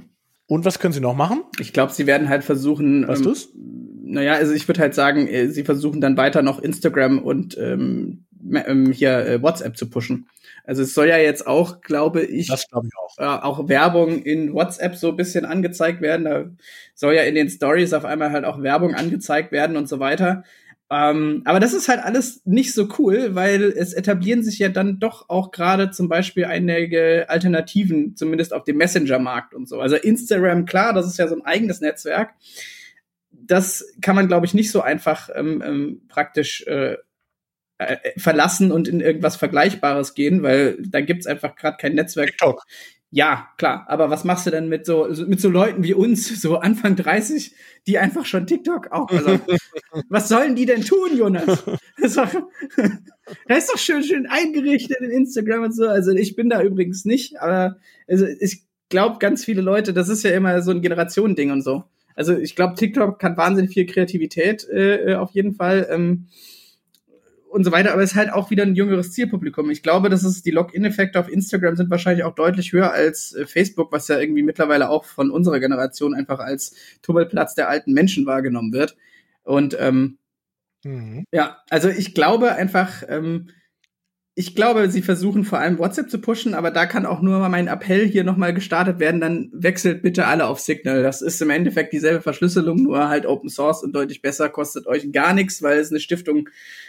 Und 0.46 0.64
was 0.64 0.78
können 0.78 0.92
sie 0.92 1.00
noch 1.00 1.14
machen? 1.14 1.42
Ich 1.58 1.72
glaube, 1.72 1.92
sie 1.92 2.06
werden 2.06 2.28
halt 2.28 2.44
versuchen. 2.44 3.08
Was 3.08 3.20
ähm, 3.20 3.24
du's? 3.24 3.48
Naja, 4.02 4.34
also 4.34 4.52
ich 4.52 4.68
würde 4.68 4.80
halt 4.80 4.94
sagen, 4.94 5.26
äh, 5.26 5.48
sie 5.48 5.64
versuchen 5.64 6.00
dann 6.00 6.16
weiter 6.16 6.42
noch 6.42 6.58
Instagram 6.58 7.18
und 7.18 7.56
ähm, 7.58 8.26
ähm, 8.52 8.92
hier 8.92 9.26
äh, 9.26 9.42
WhatsApp 9.42 9.76
zu 9.76 9.88
pushen. 9.88 10.28
Also 10.64 10.82
es 10.82 10.94
soll 10.94 11.08
ja 11.08 11.18
jetzt 11.18 11.46
auch, 11.46 11.80
glaube 11.80 12.22
ich, 12.22 12.48
das 12.48 12.68
glaube 12.68 12.88
ich 12.88 12.92
auch. 12.96 13.18
Äh, 13.18 13.42
auch 13.42 13.68
Werbung 13.68 14.22
in 14.22 14.52
WhatsApp 14.52 14.96
so 14.96 15.10
ein 15.10 15.16
bisschen 15.16 15.44
angezeigt 15.44 16.00
werden. 16.00 16.24
Da 16.24 16.44
soll 16.94 17.14
ja 17.14 17.22
in 17.22 17.34
den 17.34 17.48
Stories 17.48 17.92
auf 17.92 18.04
einmal 18.04 18.30
halt 18.30 18.44
auch 18.44 18.62
Werbung 18.62 18.94
angezeigt 18.94 19.52
werden 19.52 19.76
und 19.76 19.88
so 19.88 19.98
weiter. 19.98 20.44
Ähm, 20.90 21.42
aber 21.44 21.60
das 21.60 21.72
ist 21.72 21.88
halt 21.88 22.00
alles 22.00 22.42
nicht 22.44 22.74
so 22.74 22.88
cool, 22.98 23.34
weil 23.34 23.62
es 23.64 23.94
etablieren 23.94 24.42
sich 24.42 24.58
ja 24.58 24.68
dann 24.68 24.98
doch 24.98 25.28
auch 25.28 25.50
gerade 25.50 25.90
zum 25.90 26.08
Beispiel 26.08 26.44
einige 26.44 27.26
Alternativen, 27.28 28.16
zumindest 28.16 28.52
auf 28.52 28.64
dem 28.64 28.76
Messenger-Markt 28.76 29.54
und 29.54 29.68
so. 29.68 29.80
Also 29.80 29.96
Instagram, 29.96 30.66
klar, 30.66 30.92
das 30.92 31.06
ist 31.06 31.18
ja 31.18 31.26
so 31.26 31.36
ein 31.36 31.44
eigenes 31.44 31.80
Netzwerk. 31.80 32.34
Das 33.30 33.84
kann 34.02 34.14
man, 34.14 34.28
glaube 34.28 34.46
ich, 34.46 34.54
nicht 34.54 34.70
so 34.70 34.82
einfach 34.82 35.30
ähm, 35.34 35.62
ähm, 35.64 36.02
praktisch 36.08 36.66
äh, 36.66 36.96
äh, 37.78 37.96
verlassen 38.16 38.70
und 38.70 38.88
in 38.88 39.00
irgendwas 39.00 39.36
Vergleichbares 39.36 40.14
gehen, 40.14 40.42
weil 40.42 40.76
da 40.80 41.00
gibt's 41.00 41.26
einfach 41.26 41.56
gerade 41.56 41.76
kein 41.76 41.94
Netzwerk. 41.94 42.28
TikTok. 42.28 42.62
Ja, 43.10 43.48
klar. 43.58 43.84
Aber 43.86 44.10
was 44.10 44.24
machst 44.24 44.44
du 44.44 44.50
denn 44.50 44.68
mit 44.68 44.84
so, 44.86 45.06
mit 45.28 45.40
so 45.40 45.48
Leuten 45.48 45.84
wie 45.84 45.94
uns, 45.94 46.28
so 46.40 46.56
Anfang 46.56 46.96
30, 46.96 47.54
die 47.86 47.98
einfach 47.98 48.26
schon 48.26 48.46
TikTok 48.46 48.90
auch, 48.90 49.08
also, 49.08 49.38
was 50.08 50.28
sollen 50.28 50.56
die 50.56 50.66
denn 50.66 50.82
tun, 50.82 51.16
Jonas? 51.16 51.64
Das 51.96 52.16
ist, 52.16 52.16
doch, 52.16 52.32
das 53.48 53.58
ist 53.58 53.72
doch 53.72 53.78
schön, 53.78 54.02
schön 54.02 54.26
eingerichtet 54.26 54.98
in 55.00 55.10
Instagram 55.10 55.62
und 55.62 55.76
so. 55.76 55.86
Also 55.86 56.10
ich 56.10 56.34
bin 56.34 56.50
da 56.50 56.60
übrigens 56.60 57.04
nicht, 57.04 57.40
aber 57.40 57.76
also 58.08 58.26
ich 58.26 58.64
glaube, 58.88 59.18
ganz 59.20 59.44
viele 59.44 59.62
Leute, 59.62 59.92
das 59.92 60.08
ist 60.08 60.24
ja 60.24 60.32
immer 60.32 60.60
so 60.62 60.72
ein 60.72 60.82
Generationending 60.82 61.52
und 61.52 61.62
so. 61.62 61.84
Also 62.16 62.36
ich 62.36 62.56
glaube, 62.56 62.74
TikTok 62.74 63.20
kann 63.20 63.36
wahnsinnig 63.36 63.72
viel 63.72 63.86
Kreativität 63.86 64.68
äh, 64.68 65.12
äh 65.12 65.14
auf 65.14 65.30
jeden 65.32 65.54
Fall. 65.54 65.86
Ähm, 65.88 66.26
und 67.54 67.62
so 67.62 67.70
weiter, 67.70 67.92
aber 67.92 68.02
es 68.02 68.10
ist 68.10 68.16
halt 68.16 68.32
auch 68.32 68.50
wieder 68.50 68.64
ein 68.64 68.74
jüngeres 68.74 69.12
Zielpublikum. 69.12 69.70
Ich 69.70 69.84
glaube, 69.84 70.10
dass 70.10 70.24
es 70.24 70.42
die 70.42 70.50
Login-Effekte 70.50 71.20
auf 71.20 71.30
Instagram 71.30 71.76
sind 71.76 71.88
wahrscheinlich 71.88 72.24
auch 72.24 72.34
deutlich 72.34 72.72
höher 72.72 72.92
als 72.92 73.32
äh, 73.32 73.46
Facebook, 73.46 73.92
was 73.92 74.08
ja 74.08 74.18
irgendwie 74.18 74.42
mittlerweile 74.42 74.90
auch 74.90 75.04
von 75.04 75.30
unserer 75.30 75.60
Generation 75.60 76.14
einfach 76.14 76.40
als 76.40 76.74
Tummelplatz 77.02 77.54
der 77.54 77.68
alten 77.68 77.92
Menschen 77.92 78.26
wahrgenommen 78.26 78.72
wird. 78.72 78.96
Und 79.44 79.76
ähm, 79.78 80.18
mhm. 80.84 81.24
ja, 81.32 81.62
also 81.70 81.88
ich 81.88 82.12
glaube 82.12 82.56
einfach, 82.56 83.04
ähm, 83.08 83.50
ich 84.36 84.56
glaube, 84.56 84.90
sie 84.90 85.02
versuchen 85.02 85.44
vor 85.44 85.60
allem 85.60 85.78
WhatsApp 85.78 86.10
zu 86.10 86.20
pushen, 86.20 86.54
aber 86.54 86.72
da 86.72 86.86
kann 86.86 87.06
auch 87.06 87.22
nur 87.22 87.38
mal 87.38 87.48
mein 87.48 87.68
Appell 87.68 88.04
hier 88.04 88.24
nochmal 88.24 88.52
gestartet 88.52 88.98
werden, 88.98 89.20
dann 89.20 89.48
wechselt 89.52 90.02
bitte 90.02 90.26
alle 90.26 90.48
auf 90.48 90.58
Signal. 90.58 91.04
Das 91.04 91.22
ist 91.22 91.40
im 91.40 91.50
Endeffekt 91.50 91.92
dieselbe 91.92 92.20
Verschlüsselung, 92.20 92.82
nur 92.82 93.08
halt 93.08 93.26
Open 93.26 93.48
Source 93.48 93.84
und 93.84 93.94
deutlich 93.94 94.22
besser, 94.22 94.48
kostet 94.48 94.88
euch 94.88 95.12
gar 95.12 95.34
nichts, 95.34 95.62
weil 95.62 95.78
es 95.78 95.90
eine 95.90 96.00
Stiftung 96.00 96.48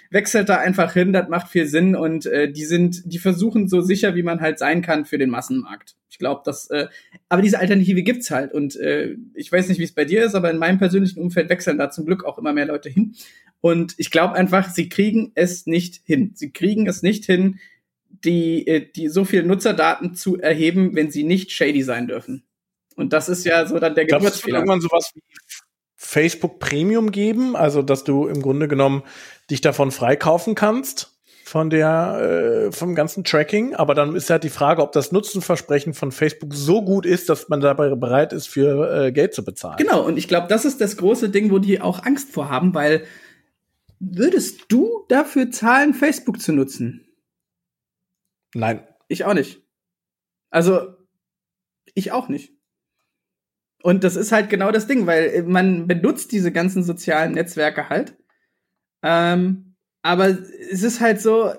wechselt 0.09 0.49
da 0.49 0.57
einfach 0.57 0.93
hin, 0.93 1.13
das 1.13 1.29
macht 1.29 1.49
viel 1.49 1.67
Sinn 1.67 1.95
und 1.95 2.25
äh, 2.25 2.51
die 2.51 2.65
sind, 2.65 3.03
die 3.05 3.19
versuchen 3.19 3.67
so 3.67 3.81
sicher, 3.81 4.15
wie 4.15 4.23
man 4.23 4.41
halt 4.41 4.57
sein 4.57 4.81
kann 4.81 5.05
für 5.05 5.19
den 5.19 5.29
Massenmarkt. 5.29 5.95
Ich 6.09 6.17
glaube, 6.17 6.41
dass, 6.45 6.69
äh, 6.71 6.87
aber 7.29 7.41
diese 7.43 7.59
Alternative 7.59 8.01
gibt's 8.01 8.31
halt 8.31 8.53
und 8.53 8.75
äh, 8.77 9.17
ich 9.35 9.51
weiß 9.51 9.67
nicht, 9.69 9.79
wie 9.79 9.83
es 9.83 9.93
bei 9.93 10.05
dir 10.05 10.25
ist, 10.25 10.33
aber 10.33 10.49
in 10.49 10.57
meinem 10.57 10.79
persönlichen 10.79 11.19
Umfeld 11.19 11.49
wechseln 11.49 11.77
da 11.77 11.91
zum 11.91 12.05
Glück 12.05 12.23
auch 12.23 12.39
immer 12.39 12.53
mehr 12.53 12.65
Leute 12.65 12.89
hin. 12.89 13.13
Und 13.65 13.95
ich 13.97 14.11
glaube 14.11 14.35
einfach, 14.35 14.69
sie 14.69 14.89
kriegen 14.89 15.31
es 15.33 15.65
nicht 15.65 16.01
hin. 16.05 16.33
Sie 16.35 16.51
kriegen 16.51 16.85
es 16.85 17.01
nicht 17.01 17.25
hin, 17.25 17.57
die, 18.23 18.67
äh, 18.67 18.87
die 18.95 19.07
so 19.07 19.25
viel 19.25 19.41
Nutzerdaten 19.41 20.13
zu 20.13 20.37
erheben, 20.39 20.95
wenn 20.95 21.09
sie 21.09 21.23
nicht 21.23 21.51
shady 21.51 21.81
sein 21.81 22.05
dürfen. 22.07 22.43
Und 22.95 23.11
das 23.11 23.27
ist 23.27 23.43
ja 23.43 23.65
so 23.65 23.79
dann 23.79 23.95
der 23.95 24.05
Geburtsfehler. 24.05 24.59
Irgendwann 24.59 24.81
sowas 24.81 25.09
wie 25.15 25.21
Facebook 25.95 26.59
Premium 26.59 27.11
geben, 27.11 27.55
also 27.55 27.81
dass 27.81 28.03
du 28.03 28.27
im 28.27 28.43
Grunde 28.43 28.67
genommen 28.67 29.01
dich 29.49 29.61
davon 29.61 29.89
freikaufen 29.89 30.53
kannst 30.53 31.13
von 31.43 31.71
der 31.71 32.67
äh, 32.67 32.71
vom 32.71 32.93
ganzen 32.93 33.23
Tracking, 33.23 33.73
aber 33.73 33.95
dann 33.95 34.15
ist 34.15 34.29
halt 34.29 34.43
die 34.43 34.49
Frage, 34.49 34.83
ob 34.83 34.91
das 34.91 35.11
Nutzenversprechen 35.11 35.95
von 35.95 36.11
Facebook 36.11 36.53
so 36.53 36.83
gut 36.83 37.07
ist, 37.07 37.29
dass 37.29 37.49
man 37.49 37.61
dabei 37.61 37.89
bereit 37.95 38.31
ist, 38.31 38.45
für 38.45 39.05
äh, 39.05 39.11
Geld 39.11 39.33
zu 39.33 39.43
bezahlen. 39.43 39.77
Genau, 39.77 40.05
und 40.05 40.17
ich 40.17 40.27
glaube, 40.27 40.45
das 40.49 40.65
ist 40.65 40.81
das 40.81 40.97
große 40.97 41.29
Ding, 41.29 41.49
wo 41.49 41.57
die 41.57 41.81
auch 41.81 42.03
Angst 42.03 42.31
vor 42.31 42.51
haben, 42.51 42.75
weil 42.75 43.05
Würdest 43.99 44.65
du 44.69 45.05
dafür 45.09 45.51
zahlen, 45.51 45.93
Facebook 45.93 46.41
zu 46.41 46.51
nutzen? 46.53 47.07
Nein. 48.53 48.87
Ich 49.07 49.25
auch 49.25 49.33
nicht. 49.33 49.61
Also, 50.49 50.95
ich 51.93 52.11
auch 52.11 52.27
nicht. 52.27 52.53
Und 53.83 54.03
das 54.03 54.15
ist 54.15 54.31
halt 54.31 54.49
genau 54.49 54.71
das 54.71 54.87
Ding, 54.87 55.05
weil 55.05 55.43
man 55.43 55.87
benutzt 55.87 56.31
diese 56.31 56.51
ganzen 56.51 56.83
sozialen 56.83 57.33
Netzwerke 57.33 57.89
halt. 57.89 58.17
Ähm, 59.03 59.75
aber 60.01 60.27
es 60.27 60.81
ist 60.81 61.01
halt 61.01 61.21
so, 61.21 61.53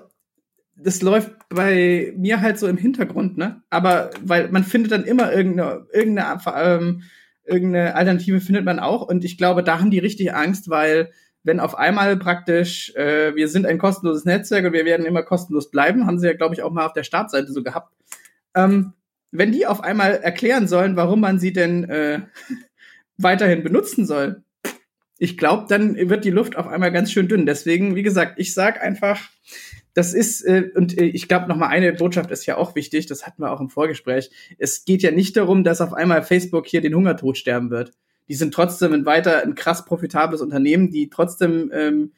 das 0.75 1.01
läuft 1.01 1.31
bei 1.49 2.13
mir 2.17 2.41
halt 2.41 2.59
so 2.59 2.67
im 2.67 2.77
Hintergrund, 2.77 3.37
ne? 3.37 3.63
Aber 3.69 4.09
weil 4.21 4.49
man 4.49 4.63
findet 4.63 4.91
dann 4.91 5.05
immer 5.05 5.31
irgendeine, 5.31 5.87
irgendeine, 5.93 6.41
ähm, 6.55 7.03
irgendeine 7.45 7.95
Alternative 7.95 8.41
findet 8.41 8.65
man 8.65 8.79
auch. 8.79 9.07
Und 9.07 9.23
ich 9.23 9.37
glaube, 9.37 9.63
da 9.63 9.79
haben 9.79 9.91
die 9.91 9.99
richtig 9.99 10.33
Angst, 10.33 10.69
weil 10.69 11.11
wenn 11.47 11.61
auf 11.61 11.75
einmal 11.75 12.17
praktisch, 12.17 12.93
äh, 12.95 13.33
wir 13.33 13.47
sind 13.47 13.65
ein 13.65 13.77
kostenloses 13.77 14.25
Netzwerk 14.25 14.65
und 14.65 14.73
wir 14.73 14.83
werden 14.83 15.05
immer 15.05 15.23
kostenlos 15.23 15.71
bleiben, 15.71 16.05
haben 16.05 16.19
sie 16.19 16.27
ja, 16.27 16.33
glaube 16.33 16.53
ich, 16.53 16.61
auch 16.61 16.71
mal 16.71 16.85
auf 16.85 16.91
der 16.91 17.03
Startseite 17.03 17.53
so 17.53 17.63
gehabt. 17.63 17.95
Ähm, 18.53 18.93
wenn 19.31 19.53
die 19.53 19.65
auf 19.65 19.81
einmal 19.81 20.15
erklären 20.15 20.67
sollen, 20.67 20.97
warum 20.97 21.21
man 21.21 21.39
sie 21.39 21.53
denn 21.53 21.85
äh, 21.85 22.19
weiterhin 23.17 23.63
benutzen 23.63 24.05
soll, 24.05 24.43
ich 25.19 25.37
glaube, 25.37 25.67
dann 25.69 25.95
wird 25.95 26.25
die 26.25 26.31
Luft 26.31 26.57
auf 26.57 26.67
einmal 26.67 26.91
ganz 26.91 27.13
schön 27.13 27.29
dünn. 27.29 27.45
Deswegen, 27.45 27.95
wie 27.95 28.03
gesagt, 28.03 28.33
ich 28.37 28.53
sag 28.53 28.81
einfach, 28.81 29.21
das 29.93 30.13
ist, 30.13 30.41
äh, 30.41 30.69
und 30.75 30.97
äh, 30.97 31.05
ich 31.05 31.29
glaube, 31.29 31.47
noch 31.47 31.55
mal 31.55 31.69
eine 31.69 31.93
Botschaft 31.93 32.29
ist 32.29 32.45
ja 32.45 32.57
auch 32.57 32.75
wichtig, 32.75 33.05
das 33.05 33.25
hatten 33.25 33.41
wir 33.41 33.53
auch 33.53 33.61
im 33.61 33.69
Vorgespräch. 33.69 34.31
Es 34.57 34.83
geht 34.83 35.01
ja 35.01 35.11
nicht 35.11 35.37
darum, 35.37 35.63
dass 35.63 35.79
auf 35.79 35.93
einmal 35.93 36.23
Facebook 36.23 36.67
hier 36.67 36.81
den 36.81 36.93
Hungertod 36.93 37.37
sterben 37.37 37.69
wird. 37.69 37.93
Die 38.27 38.35
sind 38.35 38.53
trotzdem 38.53 38.93
ein 38.93 39.05
weiter 39.05 39.43
ein 39.43 39.55
krass 39.55 39.85
profitables 39.85 40.41
Unternehmen, 40.41 40.91
die 40.91 41.09
trotzdem 41.09 41.71
ähm, 41.73 42.11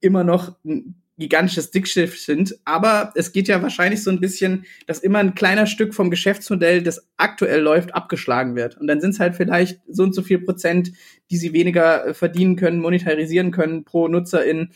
immer 0.00 0.24
noch 0.24 0.56
ein 0.64 1.00
gigantisches 1.20 1.70
Dickschiff 1.70 2.18
sind. 2.18 2.58
Aber 2.64 3.12
es 3.14 3.30
geht 3.30 3.46
ja 3.46 3.62
wahrscheinlich 3.62 4.02
so 4.02 4.10
ein 4.10 4.20
bisschen, 4.20 4.64
dass 4.86 4.98
immer 4.98 5.18
ein 5.18 5.34
kleiner 5.34 5.66
Stück 5.66 5.94
vom 5.94 6.10
Geschäftsmodell, 6.10 6.82
das 6.82 7.06
aktuell 7.16 7.60
läuft, 7.60 7.94
abgeschlagen 7.94 8.56
wird. 8.56 8.76
Und 8.78 8.88
dann 8.88 9.00
sind 9.00 9.10
es 9.10 9.20
halt 9.20 9.36
vielleicht 9.36 9.80
so 9.88 10.02
und 10.02 10.14
so 10.14 10.22
viel 10.22 10.40
Prozent, 10.40 10.92
die 11.30 11.36
sie 11.36 11.52
weniger 11.52 12.06
äh, 12.06 12.14
verdienen 12.14 12.56
können, 12.56 12.80
monetarisieren 12.80 13.52
können 13.52 13.84
pro 13.84 14.08
Nutzerin 14.08 14.70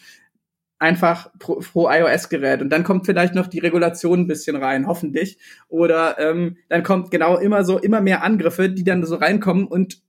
einfach 0.78 1.30
pro, 1.38 1.60
pro 1.60 1.88
iOS-Gerät. 1.88 2.60
Und 2.60 2.68
dann 2.68 2.84
kommt 2.84 3.06
vielleicht 3.06 3.34
noch 3.34 3.46
die 3.46 3.60
Regulation 3.60 4.20
ein 4.20 4.26
bisschen 4.26 4.56
rein, 4.56 4.86
hoffentlich. 4.86 5.38
Oder 5.68 6.18
ähm, 6.18 6.58
dann 6.68 6.82
kommt 6.82 7.10
genau 7.10 7.38
immer 7.38 7.64
so 7.64 7.78
immer 7.78 8.02
mehr 8.02 8.22
Angriffe, 8.22 8.68
die 8.68 8.84
dann 8.84 9.04
so 9.04 9.16
reinkommen 9.16 9.66
und 9.66 10.02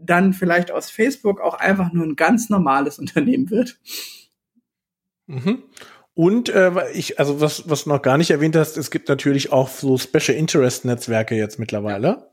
dann 0.00 0.32
vielleicht 0.32 0.70
aus 0.70 0.90
Facebook 0.90 1.40
auch 1.40 1.54
einfach 1.54 1.92
nur 1.92 2.04
ein 2.06 2.16
ganz 2.16 2.50
normales 2.50 2.98
Unternehmen 3.00 3.50
wird. 3.50 3.78
Mhm. 5.26 5.62
Und 6.14 6.48
äh, 6.48 6.90
ich, 6.92 7.18
also 7.18 7.40
was, 7.40 7.68
was 7.70 7.86
noch 7.86 8.02
gar 8.02 8.18
nicht 8.18 8.30
erwähnt 8.30 8.56
hast, 8.56 8.76
es 8.76 8.90
gibt 8.90 9.08
natürlich 9.08 9.52
auch 9.52 9.68
so 9.68 9.96
Special 9.96 10.36
Interest 10.36 10.84
Netzwerke 10.84 11.34
jetzt 11.34 11.58
mittlerweile, 11.58 12.30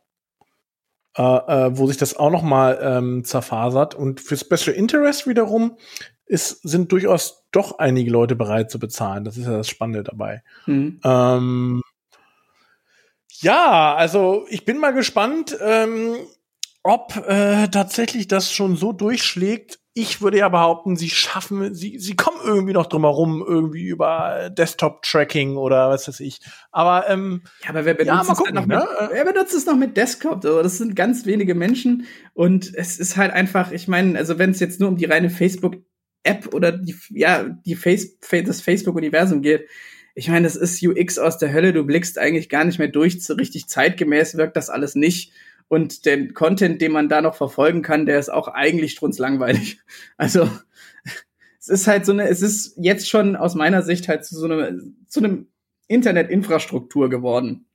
äh, 1.16 1.22
äh, 1.22 1.78
wo 1.78 1.88
sich 1.88 1.98
das 1.98 2.18
auch 2.18 2.32
noch 2.32 2.44
mal 2.44 2.80
ähm, 2.82 3.24
zerfasert. 3.24 3.96
Und 3.96 4.20
für 4.20 4.36
Special 4.36 4.76
Interest 4.76 5.28
wiederum 5.28 5.78
ist, 6.26 6.68
sind 6.68 6.92
durchaus 6.92 7.46
doch 7.52 7.80
einige 7.80 8.12
Leute 8.12 8.36
bereit 8.36 8.70
zu 8.70 8.80
bezahlen. 8.80 9.24
Das 9.24 9.38
ist 9.38 9.46
ja 9.46 9.56
das 9.56 9.70
Spannende 9.70 10.04
dabei. 10.04 10.44
Mhm. 10.66 11.00
Ähm, 11.04 11.82
ja, 13.40 13.96
also 13.96 14.46
ich 14.50 14.66
bin 14.66 14.80
mal 14.80 14.94
gespannt, 14.94 15.58
ähm, 15.62 16.16
ob 16.84 17.16
äh, 17.28 17.68
tatsächlich 17.68 18.28
das 18.28 18.52
schon 18.52 18.78
so 18.78 18.94
durchschlägt, 18.94 19.80
ich 19.94 20.22
würde 20.22 20.38
ja 20.38 20.50
behaupten, 20.50 20.96
sie 20.96 21.10
schaffen, 21.10 21.74
sie, 21.74 21.98
sie 21.98 22.16
kommen 22.16 22.38
irgendwie 22.44 22.74
noch 22.74 22.86
drum 22.86 23.02
herum, 23.02 23.44
irgendwie 23.46 23.88
über 23.88 24.52
Desktop-Tracking 24.52 25.58
oder 25.58 25.90
was 25.90 26.08
weiß 26.08 26.20
ich. 26.20 26.40
Aber, 26.72 27.10
ähm, 27.10 27.42
ja, 27.64 27.72
aber 27.72 27.84
wer 27.86 27.96
benutzt, 27.96 28.28
ja, 28.28 28.32
es, 28.32 28.38
gucken, 28.38 28.54
noch 28.54 28.68
ne? 28.68 28.78
mit, 28.78 29.10
wer 29.12 29.26
benutzt 29.26 29.56
es 29.56 29.66
noch 29.66 29.76
mit 29.76 29.98
Desktop? 29.98 30.44
So, 30.44 30.62
das 30.62 30.78
sind 30.78 30.96
ganz 30.96 31.26
wenige 31.26 31.56
Menschen 31.56 32.06
und 32.34 32.76
es 32.76 33.00
ist 33.00 33.18
halt 33.18 33.34
einfach, 33.34 33.72
ich 33.72 33.88
meine, 33.88 34.18
also 34.20 34.38
wenn 34.38 34.52
es 34.52 34.60
jetzt 34.60 34.80
nur 34.80 34.90
um 34.90 34.98
die 34.98 35.06
reine 35.06 35.32
Facebook-App 35.32 36.54
oder 36.54 36.72
die, 36.72 36.96
ja, 37.10 37.46
die 37.66 37.76
Face, 37.76 38.20
das 38.20 38.62
Facebook-Universum 38.62 39.42
geht, 39.42 39.68
ich 40.14 40.30
meine, 40.30 40.44
das 40.44 40.56
ist 40.56 40.84
UX 40.84 41.18
aus 41.18 41.40
der 41.40 41.54
Hölle, 41.54 41.74
du 41.74 41.84
blickst 41.84 42.20
eigentlich 42.20 42.50
gar 42.50 42.66
nicht 42.66 42.78
mehr 42.78 42.88
durch, 42.88 43.24
so 43.24 43.34
richtig 43.34 43.68
zeitgemäß 43.68 44.38
wirkt 44.38 44.58
das 44.58 44.70
alles 44.70 44.94
nicht. 44.96 45.32
Und 45.70 46.06
den 46.06 46.34
Content, 46.34 46.82
den 46.82 46.94
man 46.94 47.10
da 47.10 47.22
noch 47.22 47.36
verfolgen 47.36 47.82
kann, 47.82 48.06
der 48.06 48.20
ist 48.20 48.30
auch 48.30 48.48
eigentlich 48.48 48.94
strunzlangweilig. 48.94 49.80
Also 50.18 50.50
es 51.60 51.82
ist 51.82 51.88
halt 51.88 52.06
so 52.06 52.14
eine, 52.14 52.30
es 52.30 52.42
ist 52.42 52.76
jetzt 52.78 53.10
schon 53.10 53.36
aus 53.36 53.56
meiner 53.56 53.82
Sicht 53.82 54.08
halt 54.08 54.26
zu 54.26 54.36
so 54.36 54.46
einem, 54.46 54.96
zu 55.08 55.20
einem 55.20 55.48
Internetinfrastruktur 55.88 57.10
geworden. 57.10 57.66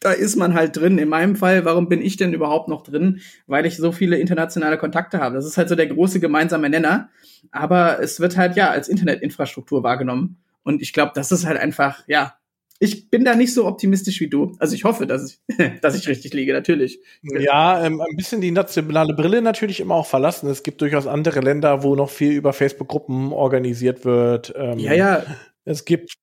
Da 0.00 0.12
ist 0.12 0.36
man 0.36 0.54
halt 0.54 0.76
drin. 0.76 0.96
In 0.96 1.10
meinem 1.10 1.36
Fall, 1.36 1.66
warum 1.66 1.88
bin 1.88 2.00
ich 2.00 2.16
denn 2.16 2.32
überhaupt 2.32 2.68
noch 2.68 2.82
drin? 2.82 3.20
Weil 3.46 3.66
ich 3.66 3.76
so 3.76 3.92
viele 3.92 4.16
internationale 4.16 4.78
Kontakte 4.78 5.18
habe. 5.18 5.34
Das 5.34 5.44
ist 5.44 5.58
halt 5.58 5.68
so 5.68 5.74
der 5.74 5.88
große 5.88 6.20
gemeinsame 6.20 6.70
Nenner. 6.70 7.10
Aber 7.50 8.00
es 8.00 8.20
wird 8.20 8.38
halt 8.38 8.56
ja 8.56 8.70
als 8.70 8.88
Internetinfrastruktur 8.88 9.82
wahrgenommen. 9.82 10.38
Und 10.62 10.80
ich 10.80 10.94
glaube, 10.94 11.12
das 11.14 11.32
ist 11.32 11.44
halt 11.44 11.58
einfach, 11.58 12.02
ja, 12.06 12.39
ich 12.82 13.10
bin 13.10 13.26
da 13.26 13.36
nicht 13.36 13.52
so 13.52 13.66
optimistisch 13.66 14.20
wie 14.20 14.28
du. 14.28 14.56
Also 14.58 14.74
ich 14.74 14.84
hoffe, 14.84 15.06
dass 15.06 15.38
ich, 15.48 15.58
dass 15.82 15.94
ich 15.94 16.08
richtig 16.08 16.32
liege, 16.32 16.52
natürlich. 16.52 17.00
Ja, 17.22 17.84
ähm, 17.84 18.00
ein 18.00 18.16
bisschen 18.16 18.40
die 18.40 18.50
nationale 18.50 19.14
Brille 19.14 19.42
natürlich 19.42 19.80
immer 19.80 19.94
auch 19.94 20.06
verlassen. 20.06 20.48
Es 20.48 20.62
gibt 20.62 20.80
durchaus 20.80 21.06
andere 21.06 21.40
Länder, 21.40 21.82
wo 21.82 21.94
noch 21.94 22.08
viel 22.08 22.32
über 22.32 22.54
Facebook-Gruppen 22.54 23.32
organisiert 23.32 24.06
wird. 24.06 24.54
Ähm, 24.56 24.78
ja, 24.78 24.94
ja. 24.94 25.24
Es 25.66 25.84
gibt 25.84 26.14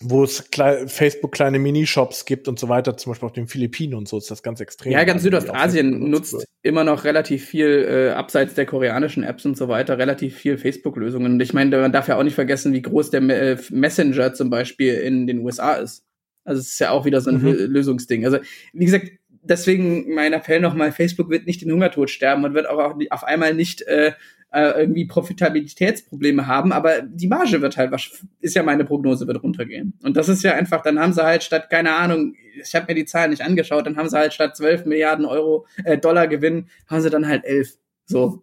wo 0.00 0.24
es 0.24 0.50
klei 0.50 0.86
Facebook 0.86 1.32
kleine 1.32 1.58
Minishops 1.58 2.24
gibt 2.24 2.48
und 2.48 2.58
so 2.58 2.68
weiter, 2.68 2.96
zum 2.96 3.12
Beispiel 3.12 3.26
auf 3.26 3.32
den 3.32 3.46
Philippinen 3.46 3.94
und 3.94 4.08
so 4.08 4.18
ist 4.18 4.30
das 4.30 4.42
ganz 4.42 4.60
extrem. 4.60 4.92
Ja, 4.92 5.04
ganz 5.04 5.22
Südostasien 5.22 6.10
nutzt 6.10 6.34
wird. 6.34 6.44
immer 6.62 6.84
noch 6.84 7.04
relativ 7.04 7.44
viel, 7.44 7.86
äh, 7.88 8.10
abseits 8.10 8.54
der 8.54 8.66
koreanischen 8.66 9.22
Apps 9.22 9.46
und 9.46 9.56
so 9.56 9.68
weiter, 9.68 9.98
relativ 9.98 10.36
viel 10.36 10.58
Facebook-Lösungen. 10.58 11.32
Und 11.32 11.40
ich 11.40 11.52
meine, 11.52 11.78
man 11.80 11.92
darf 11.92 12.08
ja 12.08 12.18
auch 12.18 12.22
nicht 12.22 12.34
vergessen, 12.34 12.72
wie 12.72 12.82
groß 12.82 13.10
der 13.10 13.22
äh, 13.22 13.56
Messenger 13.70 14.34
zum 14.34 14.50
Beispiel 14.50 14.94
in 14.94 15.26
den 15.26 15.38
USA 15.40 15.74
ist. 15.74 16.04
Also 16.44 16.60
es 16.60 16.68
ist 16.68 16.78
ja 16.78 16.90
auch 16.90 17.04
wieder 17.04 17.20
so 17.20 17.30
ein 17.30 17.42
mhm. 17.42 17.52
Lösungsding. 17.52 18.24
Also, 18.24 18.38
wie 18.72 18.84
gesagt, 18.84 19.10
deswegen 19.48 20.14
mein 20.14 20.32
Appell 20.32 20.60
nochmal, 20.60 20.92
Facebook 20.92 21.30
wird 21.30 21.46
nicht 21.46 21.62
den 21.62 21.72
Hungertod 21.72 22.10
sterben 22.10 22.44
und 22.44 22.54
wird 22.54 22.68
auch 22.68 22.96
auf 23.10 23.24
einmal 23.24 23.54
nicht 23.54 23.82
äh, 23.82 24.12
äh, 24.56 24.80
irgendwie 24.80 25.04
Profitabilitätsprobleme 25.04 26.46
haben, 26.46 26.72
aber 26.72 27.02
die 27.02 27.26
Marge 27.26 27.60
wird 27.60 27.76
halt, 27.76 27.92
ist 28.40 28.54
ja 28.54 28.62
meine 28.62 28.86
Prognose, 28.86 29.26
wird 29.26 29.42
runtergehen. 29.42 29.98
Und 30.02 30.16
das 30.16 30.30
ist 30.30 30.42
ja 30.42 30.54
einfach, 30.54 30.82
dann 30.82 30.98
haben 30.98 31.12
sie 31.12 31.22
halt 31.22 31.42
statt, 31.42 31.68
keine 31.68 31.94
Ahnung, 31.94 32.34
ich 32.62 32.74
habe 32.74 32.86
mir 32.88 32.94
die 32.94 33.04
Zahlen 33.04 33.30
nicht 33.30 33.42
angeschaut, 33.42 33.86
dann 33.86 33.96
haben 33.96 34.08
sie 34.08 34.16
halt 34.16 34.32
statt 34.32 34.56
12 34.56 34.86
Milliarden 34.86 35.26
Euro, 35.26 35.66
äh, 35.84 35.98
Dollar 35.98 36.26
Gewinn, 36.26 36.68
haben 36.88 37.02
sie 37.02 37.10
dann 37.10 37.28
halt 37.28 37.44
11. 37.44 37.76
So. 38.06 38.42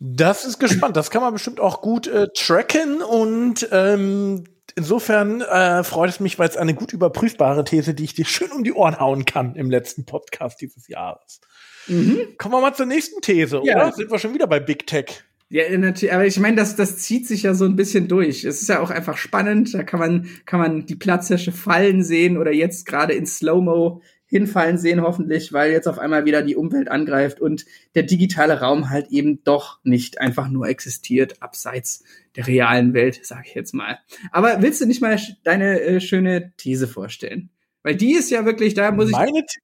Das 0.00 0.46
ist 0.46 0.58
gespannt. 0.58 0.96
Das 0.96 1.10
kann 1.10 1.20
man 1.20 1.34
bestimmt 1.34 1.60
auch 1.60 1.82
gut 1.82 2.06
äh, 2.06 2.28
tracken 2.34 3.02
und 3.02 3.68
ähm, 3.70 4.44
insofern 4.76 5.42
äh, 5.42 5.84
freut 5.84 6.08
es 6.08 6.20
mich, 6.20 6.38
weil 6.38 6.48
es 6.48 6.56
eine 6.56 6.72
gut 6.72 6.94
überprüfbare 6.94 7.64
These, 7.64 7.92
die 7.92 8.04
ich 8.04 8.14
dir 8.14 8.24
schön 8.24 8.50
um 8.50 8.64
die 8.64 8.72
Ohren 8.72 8.98
hauen 8.98 9.26
kann 9.26 9.56
im 9.56 9.70
letzten 9.70 10.06
Podcast 10.06 10.62
dieses 10.62 10.88
Jahres. 10.88 11.42
Mhm. 11.90 12.20
Kommen 12.38 12.54
wir 12.54 12.60
mal 12.60 12.74
zur 12.74 12.86
nächsten 12.86 13.20
These, 13.20 13.60
ja. 13.64 13.76
oder? 13.76 13.92
Sind 13.92 14.10
wir 14.10 14.18
schon 14.18 14.34
wieder 14.34 14.46
bei 14.46 14.60
Big 14.60 14.86
Tech? 14.86 15.24
Ja, 15.52 15.64
natürlich, 15.76 16.14
aber 16.14 16.26
ich 16.26 16.38
meine, 16.38 16.56
das, 16.56 16.76
das 16.76 16.98
zieht 16.98 17.26
sich 17.26 17.42
ja 17.42 17.54
so 17.54 17.64
ein 17.64 17.74
bisschen 17.74 18.06
durch. 18.06 18.44
Es 18.44 18.62
ist 18.62 18.68
ja 18.68 18.78
auch 18.78 18.90
einfach 18.90 19.16
spannend. 19.16 19.74
Da 19.74 19.82
kann 19.82 19.98
man, 19.98 20.28
kann 20.46 20.60
man 20.60 20.86
die 20.86 20.94
Platzhirsche 20.94 21.50
fallen 21.50 22.04
sehen 22.04 22.38
oder 22.38 22.52
jetzt 22.52 22.86
gerade 22.86 23.14
in 23.14 23.26
Slow-Mo 23.26 24.00
hinfallen 24.26 24.78
sehen, 24.78 25.02
hoffentlich, 25.02 25.52
weil 25.52 25.72
jetzt 25.72 25.88
auf 25.88 25.98
einmal 25.98 26.24
wieder 26.24 26.42
die 26.42 26.54
Umwelt 26.54 26.88
angreift 26.88 27.40
und 27.40 27.66
der 27.96 28.04
digitale 28.04 28.60
Raum 28.60 28.88
halt 28.90 29.08
eben 29.10 29.42
doch 29.42 29.80
nicht 29.82 30.20
einfach 30.20 30.48
nur 30.48 30.68
existiert, 30.68 31.42
abseits 31.42 32.04
der 32.36 32.46
realen 32.46 32.94
Welt, 32.94 33.18
sag 33.24 33.48
ich 33.48 33.54
jetzt 33.56 33.74
mal. 33.74 33.98
Aber 34.30 34.62
willst 34.62 34.80
du 34.80 34.86
nicht 34.86 35.02
mal 35.02 35.18
deine 35.42 35.80
äh, 35.80 36.00
schöne 36.00 36.52
These 36.58 36.86
vorstellen? 36.86 37.50
Weil 37.82 37.96
die 37.96 38.14
ist 38.14 38.30
ja 38.30 38.44
wirklich, 38.44 38.74
da 38.74 38.92
muss 38.92 39.10
Meine 39.10 39.30
ich 39.34 39.58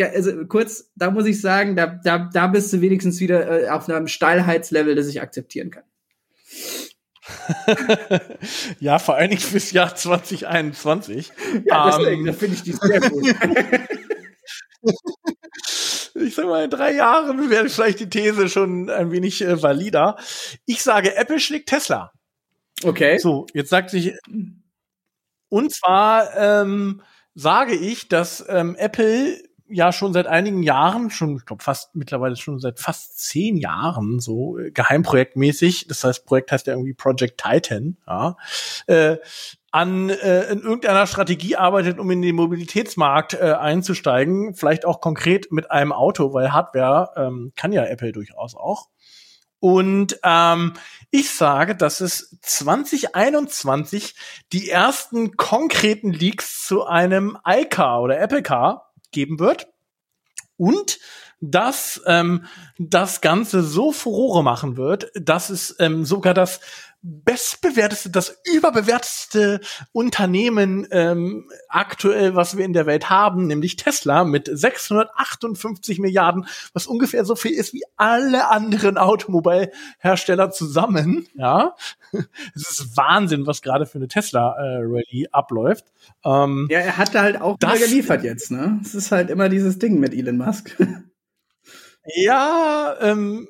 also 0.00 0.46
kurz, 0.46 0.90
da 0.96 1.10
muss 1.10 1.26
ich 1.26 1.40
sagen, 1.40 1.76
da, 1.76 1.86
da, 1.86 2.28
da 2.32 2.46
bist 2.46 2.72
du 2.72 2.80
wenigstens 2.80 3.20
wieder 3.20 3.64
äh, 3.64 3.68
auf 3.68 3.88
einem 3.88 4.08
Steilheitslevel, 4.08 4.94
das 4.94 5.08
ich 5.08 5.20
akzeptieren 5.20 5.70
kann. 5.70 5.84
ja, 8.80 8.98
vor 8.98 9.16
allen 9.16 9.30
Dingen 9.30 9.42
fürs 9.42 9.70
Jahr 9.72 9.94
2021. 9.94 11.32
Ja, 11.64 11.98
deswegen, 11.98 12.20
um, 12.20 12.26
da 12.26 12.32
finde 12.32 12.56
ich 12.56 12.62
die 12.62 12.72
sehr 12.72 13.00
gut. 13.00 13.34
ich 16.14 16.34
sag 16.34 16.46
mal, 16.46 16.64
in 16.64 16.70
drei 16.70 16.94
Jahren 16.94 17.50
wäre 17.50 17.68
vielleicht 17.68 18.00
die 18.00 18.08
These 18.08 18.48
schon 18.48 18.88
ein 18.90 19.10
wenig 19.10 19.42
äh, 19.42 19.62
valider. 19.62 20.16
Ich 20.66 20.82
sage, 20.82 21.14
Apple 21.16 21.40
schlägt 21.40 21.68
Tesla. 21.68 22.12
Okay. 22.82 23.18
So, 23.18 23.46
jetzt 23.54 23.70
sagt 23.70 23.90
sich, 23.90 24.14
und 25.48 25.72
zwar 25.72 26.36
ähm, 26.36 27.02
sage 27.34 27.74
ich, 27.74 28.08
dass 28.08 28.44
ähm, 28.48 28.76
Apple 28.76 29.42
ja 29.68 29.92
schon 29.92 30.12
seit 30.12 30.26
einigen 30.26 30.62
Jahren, 30.62 31.10
schon, 31.10 31.36
ich 31.36 31.46
glaube 31.46 31.62
fast 31.62 31.94
mittlerweile 31.94 32.36
schon 32.36 32.58
seit 32.58 32.78
fast 32.80 33.18
zehn 33.18 33.56
Jahren 33.56 34.20
so 34.20 34.58
äh, 34.58 34.70
geheimprojektmäßig, 34.70 35.86
das 35.88 36.04
heißt, 36.04 36.26
Projekt 36.26 36.52
heißt 36.52 36.66
ja 36.66 36.74
irgendwie 36.74 36.94
Project 36.94 37.42
Titan, 37.42 37.96
ja, 38.06 38.36
äh, 38.86 39.16
an 39.70 40.08
äh, 40.08 40.50
in 40.50 40.60
irgendeiner 40.60 41.06
Strategie 41.06 41.56
arbeitet, 41.56 41.98
um 41.98 42.10
in 42.10 42.22
den 42.22 42.34
Mobilitätsmarkt 42.34 43.34
äh, 43.34 43.52
einzusteigen, 43.52 44.54
vielleicht 44.54 44.86
auch 44.86 45.00
konkret 45.00 45.52
mit 45.52 45.70
einem 45.70 45.92
Auto, 45.92 46.32
weil 46.32 46.52
Hardware 46.52 47.10
ähm, 47.16 47.52
kann 47.54 47.72
ja 47.72 47.84
Apple 47.84 48.12
durchaus 48.12 48.54
auch. 48.54 48.88
Und 49.60 50.18
ähm, 50.22 50.74
ich 51.10 51.30
sage, 51.30 51.74
dass 51.74 52.00
es 52.00 52.38
2021 52.42 54.14
die 54.52 54.70
ersten 54.70 55.36
konkreten 55.36 56.12
Leaks 56.12 56.64
zu 56.66 56.86
einem 56.86 57.36
iCar 57.44 58.02
oder 58.02 58.20
Apple 58.20 58.42
Car 58.42 58.87
geben 59.10 59.38
wird. 59.38 59.68
Und 60.56 60.98
dass 61.40 62.02
ähm, 62.06 62.46
das 62.78 63.20
Ganze 63.20 63.62
so 63.62 63.92
Furore 63.92 64.42
machen 64.42 64.76
wird, 64.76 65.10
dass 65.14 65.50
es 65.50 65.76
ähm, 65.78 66.04
sogar 66.04 66.34
das 66.34 66.60
bestbewerteste, 67.02 68.10
das 68.10 68.36
überbewerteste 68.52 69.60
Unternehmen 69.92 70.86
ähm, 70.90 71.48
aktuell, 71.68 72.34
was 72.34 72.56
wir 72.56 72.64
in 72.64 72.72
der 72.72 72.86
Welt 72.86 73.08
haben, 73.08 73.46
nämlich 73.46 73.76
Tesla 73.76 74.24
mit 74.24 74.50
658 74.52 76.00
Milliarden, 76.00 76.46
was 76.72 76.86
ungefähr 76.86 77.24
so 77.24 77.36
viel 77.36 77.52
ist 77.52 77.72
wie 77.72 77.84
alle 77.96 78.48
anderen 78.48 78.98
Automobilhersteller 78.98 80.50
zusammen. 80.50 81.28
Ja, 81.34 81.76
es 82.54 82.70
ist 82.70 82.96
Wahnsinn, 82.96 83.46
was 83.46 83.62
gerade 83.62 83.86
für 83.86 83.98
eine 83.98 84.08
Tesla 84.08 84.56
äh, 84.80 85.26
abläuft. 85.30 85.84
Ähm, 86.24 86.66
ja, 86.70 86.80
er 86.80 86.96
hat 86.96 87.14
da 87.14 87.22
halt 87.22 87.40
auch 87.40 87.56
das, 87.58 87.78
geliefert 87.78 88.24
jetzt. 88.24 88.50
Ne, 88.50 88.80
es 88.82 88.94
ist 88.94 89.12
halt 89.12 89.30
immer 89.30 89.48
dieses 89.48 89.78
Ding 89.78 90.00
mit 90.00 90.14
Elon 90.14 90.36
Musk. 90.36 90.76
Ja, 92.14 92.96
ähm, 93.00 93.48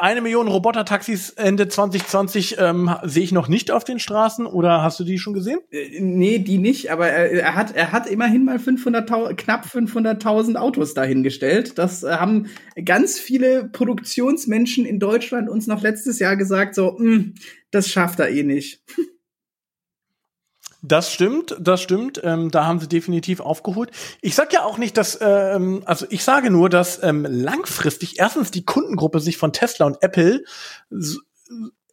eine 0.00 0.20
Million 0.20 0.48
Roboter-Taxis 0.48 1.30
Ende 1.30 1.68
2020 1.68 2.56
ähm, 2.58 2.90
sehe 3.04 3.22
ich 3.22 3.32
noch 3.32 3.48
nicht 3.48 3.70
auf 3.70 3.84
den 3.84 3.98
Straßen 3.98 4.46
oder 4.46 4.82
hast 4.82 4.98
du 5.00 5.04
die 5.04 5.18
schon 5.18 5.34
gesehen? 5.34 5.60
Äh, 5.70 6.00
nee, 6.00 6.38
die 6.38 6.58
nicht, 6.58 6.90
aber 6.90 7.08
er, 7.08 7.30
er 7.30 7.54
hat 7.54 7.74
er 7.74 7.92
hat 7.92 8.06
immerhin 8.06 8.44
mal 8.44 8.58
500 8.58 9.36
knapp 9.36 9.66
500.000 9.66 10.56
Autos 10.56 10.94
dahingestellt. 10.94 11.78
Das 11.78 12.02
äh, 12.02 12.12
haben 12.12 12.46
ganz 12.84 13.18
viele 13.18 13.68
Produktionsmenschen 13.68 14.84
in 14.84 14.98
Deutschland 14.98 15.48
uns 15.48 15.66
noch 15.66 15.82
letztes 15.82 16.18
Jahr 16.18 16.36
gesagt, 16.36 16.74
so, 16.74 16.98
hm, 16.98 17.34
das 17.70 17.88
schafft 17.88 18.20
er 18.20 18.30
eh 18.30 18.42
nicht. 18.42 18.82
Das 20.82 21.12
stimmt, 21.12 21.56
das 21.60 21.82
stimmt. 21.82 22.20
Ähm, 22.24 22.50
da 22.50 22.64
haben 22.66 22.80
sie 22.80 22.88
definitiv 22.88 23.40
aufgeholt. 23.40 23.90
Ich 24.22 24.34
sag 24.34 24.52
ja 24.52 24.64
auch 24.64 24.78
nicht, 24.78 24.96
dass, 24.96 25.18
ähm, 25.20 25.82
also 25.84 26.06
ich 26.08 26.24
sage 26.24 26.50
nur, 26.50 26.68
dass 26.70 27.02
ähm, 27.02 27.26
langfristig 27.28 28.18
erstens 28.18 28.50
die 28.50 28.64
Kundengruppe 28.64 29.20
sich 29.20 29.36
von 29.36 29.52
Tesla 29.52 29.86
und 29.86 30.02
Apple 30.02 30.42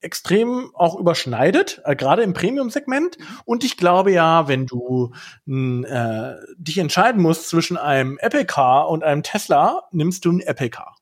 extrem 0.02 0.72
auch 0.74 0.98
überschneidet, 0.98 1.82
äh, 1.84 1.96
gerade 1.96 2.22
im 2.22 2.34
Premium-Segment. 2.34 3.18
Und 3.46 3.64
ich 3.64 3.78
glaube 3.78 4.12
ja, 4.12 4.48
wenn 4.48 4.66
du 4.66 5.12
äh, 5.48 6.34
dich 6.58 6.78
entscheiden 6.78 7.22
musst 7.22 7.50
zwischen 7.50 7.78
einem 7.78 8.18
Apple 8.20 8.46
Car 8.46 8.90
und 8.90 9.04
einem 9.04 9.24
Tesla, 9.24 9.84
nimmst 9.92 10.24
du 10.26 10.32
ein 10.32 10.40
Apple 10.42 10.70
Car. 10.70 10.96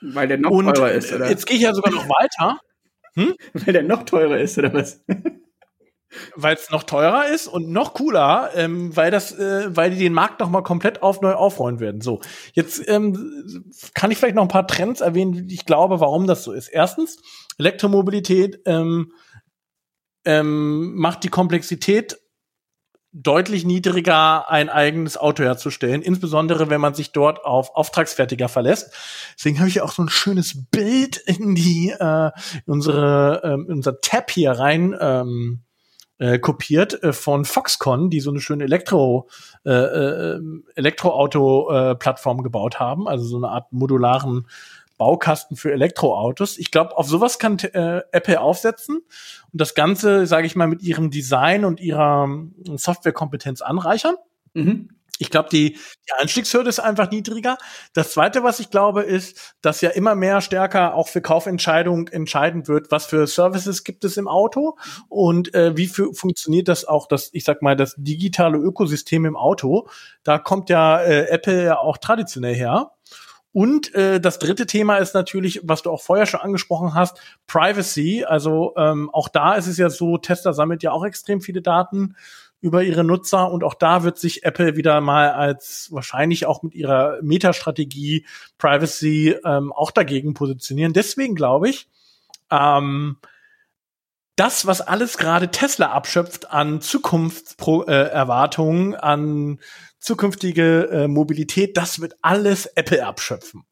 Weil 0.00 0.28
der 0.28 0.38
noch 0.38 0.50
und 0.50 0.74
teurer 0.74 0.92
ist, 0.92 1.12
oder? 1.12 1.28
Jetzt 1.28 1.46
gehe 1.46 1.56
ich 1.56 1.62
ja 1.62 1.74
sogar 1.74 1.92
noch 1.92 2.08
weiter. 2.08 2.58
Hm? 3.14 3.34
Weil 3.54 3.72
der 3.72 3.82
noch 3.82 4.02
teurer 4.04 4.38
ist, 4.38 4.58
oder 4.58 4.72
was? 4.74 5.00
Weil 6.34 6.54
es 6.54 6.70
noch 6.70 6.82
teurer 6.82 7.28
ist 7.28 7.46
und 7.46 7.68
noch 7.70 7.94
cooler, 7.94 8.50
ähm, 8.54 8.96
weil 8.96 9.10
das, 9.10 9.32
äh, 9.32 9.74
weil 9.74 9.90
die 9.90 9.98
den 9.98 10.12
Markt 10.12 10.40
noch 10.40 10.50
mal 10.50 10.62
komplett 10.62 11.02
auf 11.02 11.20
neu 11.20 11.32
aufrollen 11.32 11.80
werden. 11.80 12.00
So, 12.00 12.20
jetzt 12.52 12.82
ähm, 12.88 13.72
kann 13.94 14.10
ich 14.10 14.18
vielleicht 14.18 14.36
noch 14.36 14.42
ein 14.42 14.48
paar 14.48 14.66
Trends 14.66 15.00
erwähnen, 15.00 15.48
ich 15.48 15.66
glaube, 15.66 16.00
warum 16.00 16.26
das 16.26 16.44
so 16.44 16.52
ist. 16.52 16.68
Erstens, 16.68 17.18
Elektromobilität 17.58 18.60
ähm, 18.66 19.12
ähm, 20.24 20.94
macht 20.96 21.24
die 21.24 21.28
Komplexität 21.28 22.18
deutlich 23.18 23.64
niedriger, 23.64 24.50
ein 24.50 24.68
eigenes 24.68 25.16
Auto 25.16 25.42
herzustellen, 25.42 26.02
insbesondere 26.02 26.68
wenn 26.68 26.82
man 26.82 26.92
sich 26.92 27.12
dort 27.12 27.44
auf 27.44 27.74
Auftragsfertiger 27.74 28.48
verlässt. 28.48 28.92
Deswegen 29.38 29.58
habe 29.58 29.70
ich 29.70 29.80
auch 29.80 29.92
so 29.92 30.02
ein 30.02 30.10
schönes 30.10 30.66
Bild 30.70 31.16
in 31.16 31.54
die 31.54 31.94
äh, 31.98 32.30
unsere 32.66 33.40
äh, 33.42 33.72
unser 33.72 34.00
Tab 34.00 34.30
hier 34.30 34.52
rein 34.52 34.94
ähm, 35.00 35.62
äh, 36.18 36.38
kopiert 36.38 37.02
äh, 37.02 37.12
von 37.12 37.44
Foxconn, 37.44 38.10
die 38.10 38.20
so 38.20 38.30
eine 38.30 38.40
schöne 38.40 38.64
Elektro 38.64 39.28
äh, 39.64 39.70
äh, 39.70 40.40
Elektroauto-Plattform 40.74 42.40
äh, 42.40 42.42
gebaut 42.42 42.80
haben, 42.80 43.08
also 43.08 43.24
so 43.24 43.36
eine 43.36 43.48
Art 43.48 43.72
modularen 43.72 44.46
Baukasten 44.98 45.56
für 45.56 45.72
Elektroautos. 45.72 46.58
Ich 46.58 46.70
glaube, 46.70 46.96
auf 46.96 47.06
sowas 47.06 47.38
kann 47.38 47.58
äh, 47.58 48.00
Apple 48.12 48.40
aufsetzen 48.40 48.96
und 49.52 49.60
das 49.60 49.74
Ganze, 49.74 50.26
sage 50.26 50.46
ich 50.46 50.56
mal, 50.56 50.68
mit 50.68 50.82
ihrem 50.82 51.10
Design 51.10 51.64
und 51.64 51.80
ihrer 51.80 52.24
ähm, 52.24 52.54
Softwarekompetenz 52.76 53.60
anreichern. 53.60 54.16
Mhm. 54.54 54.88
Ich 55.18 55.30
glaube, 55.30 55.48
die, 55.50 55.72
die 55.72 56.12
Einstiegshürde 56.18 56.68
ist 56.68 56.78
einfach 56.78 57.10
niedriger. 57.10 57.56
Das 57.94 58.12
Zweite, 58.12 58.42
was 58.42 58.60
ich 58.60 58.70
glaube, 58.70 59.02
ist, 59.02 59.54
dass 59.62 59.80
ja 59.80 59.90
immer 59.90 60.14
mehr 60.14 60.40
stärker 60.40 60.94
auch 60.94 61.08
für 61.08 61.22
Kaufentscheidungen 61.22 62.06
entscheidend 62.08 62.68
wird, 62.68 62.90
was 62.90 63.06
für 63.06 63.26
Services 63.26 63.84
gibt 63.84 64.04
es 64.04 64.16
im 64.16 64.28
Auto 64.28 64.76
und 65.08 65.54
äh, 65.54 65.76
wie 65.76 65.86
für, 65.86 66.12
funktioniert 66.12 66.68
das 66.68 66.84
auch, 66.84 67.06
das, 67.06 67.30
ich 67.32 67.44
sag 67.44 67.62
mal, 67.62 67.76
das 67.76 67.94
digitale 67.96 68.58
Ökosystem 68.58 69.24
im 69.24 69.36
Auto. 69.36 69.88
Da 70.22 70.38
kommt 70.38 70.68
ja 70.70 71.00
äh, 71.00 71.28
Apple 71.28 71.64
ja 71.64 71.78
auch 71.78 71.98
traditionell 71.98 72.54
her. 72.54 72.92
Und 73.56 73.94
äh, 73.94 74.20
das 74.20 74.38
dritte 74.38 74.66
Thema 74.66 74.98
ist 74.98 75.14
natürlich, 75.14 75.62
was 75.64 75.80
du 75.80 75.90
auch 75.90 76.02
vorher 76.02 76.26
schon 76.26 76.40
angesprochen 76.40 76.92
hast, 76.92 77.18
Privacy. 77.46 78.22
Also 78.22 78.74
ähm, 78.76 79.08
auch 79.14 79.30
da 79.30 79.54
ist 79.54 79.66
es 79.66 79.78
ja 79.78 79.88
so, 79.88 80.18
Tesla 80.18 80.52
sammelt 80.52 80.82
ja 80.82 80.90
auch 80.92 81.06
extrem 81.06 81.40
viele 81.40 81.62
Daten 81.62 82.16
über 82.60 82.82
ihre 82.82 83.04
Nutzer 83.04 83.50
und 83.50 83.64
auch 83.64 83.74
da 83.74 84.02
wird 84.02 84.18
sich 84.18 84.44
Apple 84.44 84.76
wieder 84.76 85.00
mal 85.00 85.30
als 85.30 85.88
wahrscheinlich 85.92 86.46
auch 86.46 86.62
mit 86.62 86.74
ihrer 86.74 87.18
Metastrategie 87.22 88.26
Privacy 88.58 89.36
ähm, 89.44 89.72
auch 89.72 89.90
dagegen 89.90 90.34
positionieren. 90.34 90.92
Deswegen 90.92 91.34
glaube 91.34 91.68
ich, 91.68 91.88
ähm, 92.50 93.18
das, 94.36 94.66
was 94.66 94.82
alles 94.82 95.16
gerade 95.16 95.50
Tesla 95.50 95.92
abschöpft 95.92 96.50
an 96.50 96.80
Zukunftserwartungen, 96.80 98.92
äh, 98.92 98.96
an 98.96 99.60
zukünftige 99.98 100.88
äh, 100.90 101.08
Mobilität, 101.08 101.76
das 101.76 102.00
wird 102.00 102.16
alles 102.20 102.66
Apple 102.66 103.04
abschöpfen. 103.04 103.64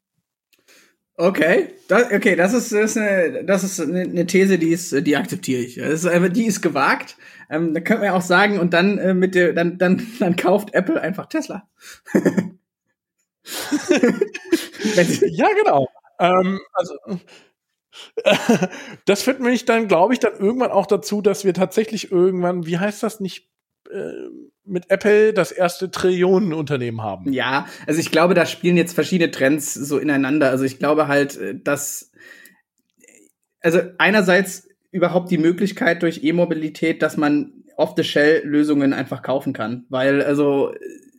Okay, 1.17 1.69
das, 1.87 2.11
okay, 2.11 2.35
das 2.35 2.53
ist, 2.53 2.73
das 2.73 2.91
ist, 2.91 2.97
eine, 2.97 3.45
das 3.45 3.63
ist 3.63 3.79
eine 3.79 4.25
These, 4.25 4.59
die 4.59 4.71
ist, 4.71 4.91
die 5.07 5.15
akzeptiere 5.15 5.61
ich. 5.61 5.75
Das 5.75 6.03
ist 6.03 6.35
die 6.35 6.45
ist 6.45 6.61
gewagt. 6.61 7.15
Ähm, 7.49 7.73
da 7.73 7.79
könnte 7.79 8.01
man 8.01 8.11
ja 8.11 8.17
auch 8.17 8.21
sagen, 8.21 8.59
und 8.59 8.73
dann 8.73 8.97
äh, 8.97 9.13
mit 9.13 9.33
der, 9.33 9.53
dann, 9.53 9.77
dann, 9.77 10.05
dann 10.19 10.35
kauft 10.35 10.73
Apple 10.73 10.99
einfach 10.99 11.27
Tesla. 11.27 11.69
ja, 14.97 15.47
genau. 15.55 15.87
Ähm, 16.19 16.59
also 16.73 16.95
das 19.05 19.23
führt 19.23 19.39
mich 19.39 19.65
dann, 19.65 19.87
glaube 19.87 20.13
ich, 20.13 20.19
dann 20.19 20.37
irgendwann 20.37 20.71
auch 20.71 20.85
dazu, 20.85 21.21
dass 21.21 21.45
wir 21.45 21.53
tatsächlich 21.53 22.11
irgendwann, 22.11 22.65
wie 22.65 22.77
heißt 22.77 23.03
das 23.03 23.21
nicht, 23.21 23.49
äh, 23.89 24.11
mit 24.65 24.89
Apple 24.89 25.33
das 25.33 25.51
erste 25.51 25.91
Trillionenunternehmen 25.91 27.01
haben. 27.01 27.31
Ja, 27.31 27.67
also 27.87 27.99
ich 27.99 28.11
glaube, 28.11 28.33
da 28.33 28.45
spielen 28.45 28.77
jetzt 28.77 28.93
verschiedene 28.93 29.31
Trends 29.31 29.73
so 29.73 29.97
ineinander. 29.97 30.49
Also 30.49 30.63
ich 30.63 30.79
glaube 30.79 31.07
halt, 31.07 31.37
äh, 31.37 31.59
dass 31.59 32.11
also 33.61 33.79
einerseits 33.97 34.69
überhaupt 34.91 35.31
die 35.31 35.37
Möglichkeit 35.37 36.03
durch 36.03 36.23
E-Mobilität, 36.23 37.01
dass 37.01 37.17
man 37.17 37.51
Off-the-Shell-Lösungen 37.77 38.93
einfach 38.93 39.21
kaufen 39.21 39.53
kann, 39.53 39.85
weil 39.89 40.21
also 40.21 40.73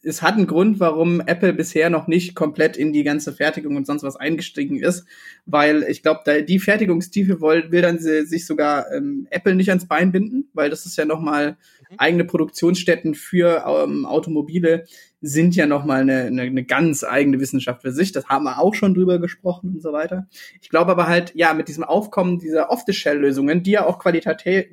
es 0.07 0.23
hat 0.23 0.37
einen 0.37 0.47
Grund, 0.47 0.79
warum 0.79 1.21
Apple 1.21 1.53
bisher 1.53 1.91
noch 1.91 2.07
nicht 2.07 2.37
komplett 2.37 2.77
in 2.77 2.93
die 2.93 3.03
ganze 3.03 3.33
Fertigung 3.33 3.77
und 3.77 3.87
sonst 3.87 4.05
was 4.05 4.15
eingestiegen 4.15 4.79
ist, 4.79 5.05
weil 5.47 5.83
ich 5.83 6.03
glaube, 6.03 6.45
die 6.45 6.61
Fertigungstiefe 6.61 7.41
will, 7.41 7.73
will 7.73 7.83
dann 7.83 7.99
sie, 7.99 8.25
sich 8.25 8.47
sogar 8.47 8.91
ähm, 8.93 9.27
Apple 9.31 9.57
nicht 9.57 9.71
ans 9.71 9.89
Bein 9.89 10.13
binden, 10.13 10.49
weil 10.55 10.71
das 10.71 10.87
ist 10.87 10.97
ja 10.97 11.05
noch 11.05 11.21
mal. 11.21 11.57
Eigene 11.99 12.25
Produktionsstätten 12.25 13.15
für 13.15 13.65
ähm, 13.67 14.07
Automobile 14.07 14.85
sind 15.21 15.57
ja 15.57 15.67
noch 15.67 15.85
mal 15.85 16.03
eine, 16.03 16.25
eine, 16.25 16.43
eine 16.43 16.65
ganz 16.65 17.05
eigene 17.05 17.41
Wissenschaft 17.41 17.83
für 17.83 17.93
sich. 17.93 18.13
Das 18.13 18.27
haben 18.27 18.45
wir 18.45 18.61
auch 18.61 18.75
schon 18.75 18.95
drüber 18.95 19.19
gesprochen 19.19 19.75
und 19.75 19.83
so 19.83 19.93
weiter. 19.93 20.27
Ich 20.61 20.69
glaube 20.69 20.93
aber 20.93 21.07
halt, 21.07 21.33
ja, 21.35 21.55
mit 21.55 21.69
diesem 21.69 21.85
Aufkommen 21.85 22.39
dieser 22.39 22.71
Off-the-Shell-Lösungen, 22.71 23.63
die 23.63 23.73
ja 23.73 23.87
auch 23.87 23.99
qualitativ, 23.99 24.67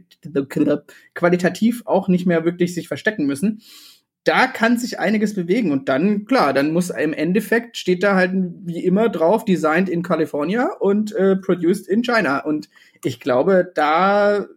qualitativ 1.13 1.83
auch 1.85 2.07
nicht 2.07 2.25
mehr 2.25 2.45
wirklich 2.45 2.73
sich 2.73 2.87
verstecken 2.87 3.25
müssen, 3.25 3.61
da 4.23 4.47
kann 4.47 4.77
sich 4.77 4.99
einiges 4.99 5.33
bewegen 5.33 5.71
und 5.71 5.89
dann, 5.89 6.25
klar, 6.25 6.53
dann 6.53 6.71
muss 6.71 6.89
im 6.89 7.11
Endeffekt 7.11 7.75
steht 7.75 8.03
da 8.03 8.15
halt 8.15 8.31
wie 8.33 8.83
immer 8.83 9.09
drauf, 9.09 9.43
designed 9.43 9.89
in 9.89 10.01
California 10.01 10.69
und 10.79 11.13
äh, 11.13 11.35
produced 11.35 11.89
in 11.89 12.03
China. 12.03 12.39
Und 12.39 12.69
ich 13.03 13.19
glaube, 13.19 13.69
da 13.75 14.47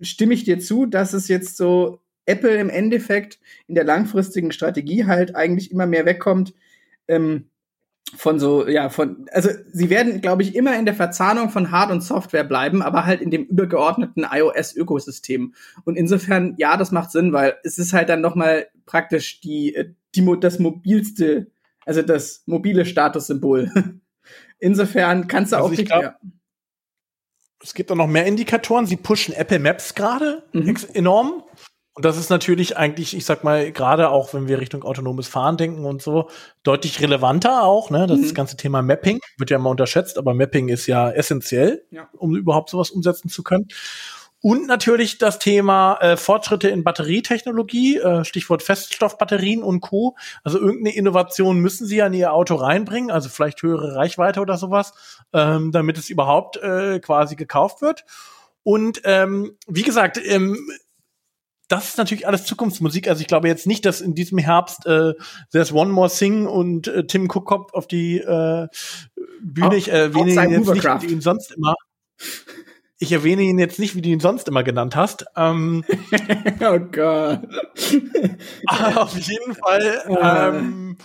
stimme 0.00 0.34
ich 0.34 0.44
dir 0.44 0.58
zu, 0.58 0.86
dass 0.86 1.12
es 1.12 1.28
jetzt 1.28 1.56
so 1.56 2.00
Apple 2.26 2.56
im 2.56 2.70
Endeffekt 2.70 3.38
in 3.68 3.74
der 3.74 3.84
langfristigen 3.84 4.52
Strategie 4.52 5.06
halt 5.06 5.34
eigentlich 5.36 5.70
immer 5.70 5.86
mehr 5.86 6.04
wegkommt, 6.04 6.54
ähm, 7.08 7.46
von 8.14 8.38
so, 8.38 8.68
ja, 8.68 8.88
von, 8.88 9.26
also 9.32 9.50
sie 9.72 9.90
werden, 9.90 10.20
glaube 10.20 10.42
ich, 10.42 10.54
immer 10.54 10.78
in 10.78 10.84
der 10.84 10.94
Verzahnung 10.94 11.50
von 11.50 11.72
Hard- 11.72 11.90
und 11.90 12.02
Software 12.02 12.44
bleiben, 12.44 12.80
aber 12.80 13.04
halt 13.04 13.20
in 13.20 13.30
dem 13.30 13.44
übergeordneten 13.44 14.24
iOS-Ökosystem. 14.30 15.54
Und 15.84 15.96
insofern, 15.96 16.54
ja, 16.56 16.76
das 16.76 16.92
macht 16.92 17.10
Sinn, 17.10 17.32
weil 17.32 17.56
es 17.64 17.78
ist 17.78 17.92
halt 17.92 18.08
dann 18.08 18.20
nochmal 18.20 18.68
praktisch 18.86 19.40
die, 19.40 19.74
äh, 19.74 19.92
die, 20.14 20.24
das 20.40 20.60
mobilste, 20.60 21.48
also 21.84 22.02
das 22.02 22.44
mobile 22.46 22.86
Statussymbol. 22.86 23.72
insofern 24.60 25.26
kannst 25.26 25.52
du 25.52 25.56
also 25.56 25.68
auch 25.68 25.72
ich 25.72 25.84
glaub. 25.84 26.14
Es 27.62 27.74
gibt 27.74 27.90
auch 27.90 27.96
noch 27.96 28.06
mehr 28.06 28.26
Indikatoren. 28.26 28.86
Sie 28.86 28.96
pushen 28.96 29.34
Apple 29.34 29.58
Maps 29.58 29.94
gerade 29.94 30.44
mhm. 30.52 30.76
enorm. 30.92 31.42
Und 31.94 32.04
das 32.04 32.18
ist 32.18 32.28
natürlich 32.28 32.76
eigentlich, 32.76 33.16
ich 33.16 33.24
sag 33.24 33.42
mal, 33.42 33.72
gerade 33.72 34.10
auch, 34.10 34.34
wenn 34.34 34.48
wir 34.48 34.60
Richtung 34.60 34.84
autonomes 34.84 35.28
Fahren 35.28 35.56
denken 35.56 35.86
und 35.86 36.02
so, 36.02 36.28
deutlich 36.62 37.00
relevanter 37.00 37.62
auch, 37.62 37.88
ne? 37.88 38.06
Das, 38.06 38.18
mhm. 38.18 38.22
das 38.22 38.34
ganze 38.34 38.58
Thema 38.58 38.82
Mapping 38.82 39.18
wird 39.38 39.48
ja 39.48 39.56
immer 39.56 39.70
unterschätzt, 39.70 40.18
aber 40.18 40.34
Mapping 40.34 40.68
ist 40.68 40.86
ja 40.86 41.10
essentiell, 41.10 41.86
ja. 41.90 42.06
um 42.12 42.36
überhaupt 42.36 42.68
sowas 42.68 42.90
umsetzen 42.90 43.30
zu 43.30 43.42
können. 43.42 43.68
Und 44.42 44.66
natürlich 44.66 45.18
das 45.18 45.38
Thema 45.38 45.98
äh, 46.00 46.16
Fortschritte 46.16 46.68
in 46.68 46.84
Batterietechnologie, 46.84 47.96
äh, 47.98 48.24
Stichwort 48.24 48.62
Feststoffbatterien 48.62 49.62
und 49.62 49.80
Co. 49.80 50.16
Also 50.44 50.58
irgendeine 50.58 50.94
Innovation 50.94 51.58
müssen 51.58 51.86
sie 51.86 51.96
ja 51.96 52.06
in 52.06 52.12
ihr 52.12 52.32
Auto 52.32 52.54
reinbringen, 52.54 53.10
also 53.10 53.28
vielleicht 53.28 53.62
höhere 53.62 53.96
Reichweite 53.96 54.40
oder 54.40 54.58
sowas, 54.58 54.92
ähm, 55.32 55.72
damit 55.72 55.98
es 55.98 56.10
überhaupt 56.10 56.58
äh, 56.58 57.00
quasi 57.00 57.34
gekauft 57.34 57.80
wird. 57.82 58.04
Und 58.62 59.00
ähm, 59.04 59.56
wie 59.66 59.82
gesagt, 59.82 60.20
ähm, 60.22 60.58
das 61.68 61.88
ist 61.88 61.98
natürlich 61.98 62.26
alles 62.26 62.44
Zukunftsmusik. 62.44 63.08
Also 63.08 63.22
ich 63.22 63.26
glaube 63.26 63.48
jetzt 63.48 63.66
nicht, 63.66 63.84
dass 63.84 64.00
in 64.00 64.14
diesem 64.14 64.38
Herbst 64.38 64.86
äh, 64.86 65.14
There's 65.50 65.72
One 65.72 65.92
More 65.92 66.10
Thing 66.10 66.46
und 66.46 66.86
äh, 66.88 67.06
Tim 67.06 67.28
Cook 67.28 67.74
auf 67.74 67.88
die 67.88 68.18
äh, 68.18 68.68
Bühne. 69.40 69.68
Auch, 69.68 69.72
ich 69.72 69.88
erwähne 69.88 70.30
ihn 70.30 70.50
jetzt 70.50 70.68
nicht, 70.68 71.02
wie 71.02 71.12
ihn 71.12 71.20
sonst 71.20 71.52
immer. 71.52 71.74
Ich 72.98 73.12
erwähne 73.12 73.42
ihn 73.42 73.58
jetzt 73.58 73.78
nicht, 73.78 73.94
wie 73.94 74.00
du 74.00 74.08
ihn 74.08 74.20
sonst 74.20 74.48
immer 74.48 74.62
genannt 74.62 74.96
hast. 74.96 75.26
Ähm, 75.36 75.84
oh 76.60 76.78
Gott. 76.78 77.40
auf 78.96 79.18
jeden 79.18 79.54
Fall 79.54 80.02
ähm, 80.08 80.96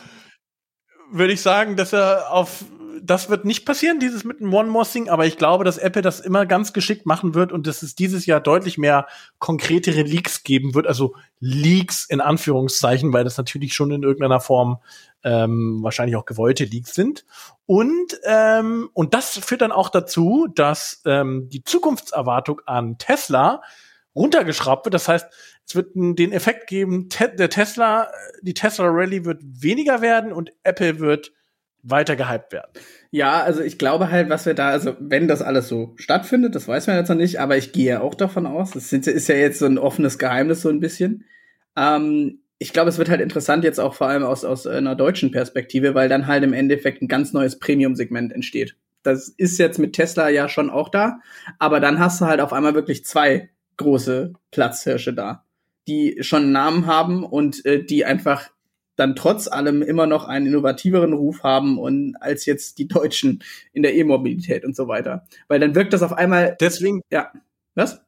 würde 1.11 1.33
ich 1.33 1.41
sagen, 1.41 1.75
dass 1.75 1.91
er 1.91 2.31
auf 2.31 2.63
das 3.03 3.29
wird 3.29 3.45
nicht 3.45 3.65
passieren, 3.65 3.99
dieses 3.99 4.23
mit 4.23 4.39
dem 4.39 4.53
One 4.53 4.69
More 4.69 4.85
Thing, 4.85 5.09
aber 5.09 5.25
ich 5.25 5.37
glaube, 5.37 5.63
dass 5.63 5.77
Apple 5.77 6.01
das 6.01 6.19
immer 6.19 6.45
ganz 6.45 6.73
geschickt 6.73 7.05
machen 7.05 7.33
wird 7.33 7.51
und 7.51 7.67
dass 7.67 7.81
es 7.81 7.95
dieses 7.95 8.25
Jahr 8.25 8.39
deutlich 8.39 8.77
mehr 8.77 9.07
konkretere 9.39 10.03
Leaks 10.03 10.43
geben 10.43 10.75
wird, 10.75 10.87
also 10.87 11.15
Leaks 11.39 12.05
in 12.05 12.21
Anführungszeichen, 12.21 13.13
weil 13.13 13.23
das 13.23 13.37
natürlich 13.37 13.73
schon 13.73 13.91
in 13.91 14.03
irgendeiner 14.03 14.39
Form 14.39 14.77
ähm, 15.23 15.79
wahrscheinlich 15.81 16.15
auch 16.15 16.25
gewollte 16.25 16.65
Leaks 16.65 16.93
sind. 16.93 17.25
Und, 17.65 18.19
ähm, 18.25 18.89
und 18.93 19.13
das 19.13 19.37
führt 19.37 19.61
dann 19.61 19.71
auch 19.71 19.89
dazu, 19.89 20.47
dass 20.53 21.01
ähm, 21.05 21.49
die 21.49 21.63
Zukunftserwartung 21.63 22.61
an 22.65 22.97
Tesla 22.97 23.61
runtergeschraubt 24.15 24.85
wird. 24.85 24.93
Das 24.93 25.07
heißt, 25.07 25.27
es 25.65 25.75
wird 25.75 25.91
den 25.95 26.31
Effekt 26.31 26.67
geben, 26.67 27.09
te 27.09 27.29
der 27.29 27.49
Tesla, 27.49 28.11
die 28.41 28.53
Tesla 28.53 28.87
Rally 28.87 29.25
wird 29.25 29.41
weniger 29.43 30.01
werden 30.01 30.33
und 30.33 30.51
Apple 30.63 30.99
wird 30.99 31.31
weiter 31.83 32.15
gehypt 32.15 32.51
werden. 32.51 32.71
Ja, 33.11 33.41
also 33.41 33.61
ich 33.61 33.77
glaube 33.77 34.11
halt, 34.11 34.29
was 34.29 34.45
wir 34.45 34.53
da, 34.53 34.69
also 34.69 34.95
wenn 34.99 35.27
das 35.27 35.41
alles 35.41 35.67
so 35.67 35.93
stattfindet, 35.97 36.55
das 36.55 36.67
weiß 36.67 36.87
man 36.87 36.95
jetzt 36.97 37.09
noch 37.09 37.15
nicht, 37.15 37.39
aber 37.39 37.57
ich 37.57 37.71
gehe 37.71 38.01
auch 38.01 38.15
davon 38.15 38.45
aus, 38.45 38.71
das 38.71 38.93
ist 38.93 39.27
ja 39.27 39.35
jetzt 39.35 39.59
so 39.59 39.65
ein 39.65 39.77
offenes 39.77 40.17
Geheimnis 40.17 40.61
so 40.61 40.69
ein 40.69 40.79
bisschen. 40.79 41.25
Ähm, 41.75 42.39
ich 42.59 42.73
glaube, 42.73 42.89
es 42.89 42.99
wird 42.99 43.09
halt 43.09 43.21
interessant 43.21 43.63
jetzt 43.63 43.79
auch 43.79 43.95
vor 43.95 44.07
allem 44.07 44.23
aus, 44.23 44.45
aus 44.45 44.67
einer 44.67 44.95
deutschen 44.95 45.31
Perspektive, 45.31 45.95
weil 45.95 46.09
dann 46.09 46.27
halt 46.27 46.43
im 46.43 46.53
Endeffekt 46.53 47.01
ein 47.01 47.07
ganz 47.07 47.33
neues 47.33 47.57
Premium-Segment 47.57 48.31
entsteht. 48.31 48.75
Das 49.03 49.29
ist 49.29 49.57
jetzt 49.57 49.79
mit 49.79 49.93
Tesla 49.93 50.29
ja 50.29 50.47
schon 50.47 50.69
auch 50.69 50.89
da, 50.89 51.19
aber 51.57 51.79
dann 51.79 51.99
hast 51.99 52.21
du 52.21 52.25
halt 52.25 52.39
auf 52.39 52.53
einmal 52.53 52.75
wirklich 52.75 53.03
zwei 53.03 53.49
große 53.77 54.33
Platzhirsche 54.51 55.13
da, 55.13 55.43
die 55.87 56.17
schon 56.21 56.43
einen 56.43 56.51
Namen 56.51 56.85
haben 56.85 57.23
und 57.23 57.65
äh, 57.65 57.83
die 57.83 58.05
einfach 58.05 58.51
dann 59.01 59.15
trotz 59.15 59.47
allem 59.47 59.81
immer 59.81 60.05
noch 60.05 60.25
einen 60.25 60.45
innovativeren 60.45 61.13
Ruf 61.13 61.43
haben 61.43 61.79
und 61.79 62.15
als 62.21 62.45
jetzt 62.45 62.77
die 62.77 62.87
Deutschen 62.87 63.43
in 63.73 63.81
der 63.81 63.95
E-Mobilität 63.95 64.63
und 64.63 64.75
so 64.75 64.87
weiter. 64.87 65.25
Weil 65.47 65.59
dann 65.59 65.75
wirkt 65.75 65.93
das 65.93 66.03
auf 66.03 66.13
einmal. 66.13 66.55
Deswegen. 66.61 67.01
Ja. 67.09 67.31
Was? 67.73 67.99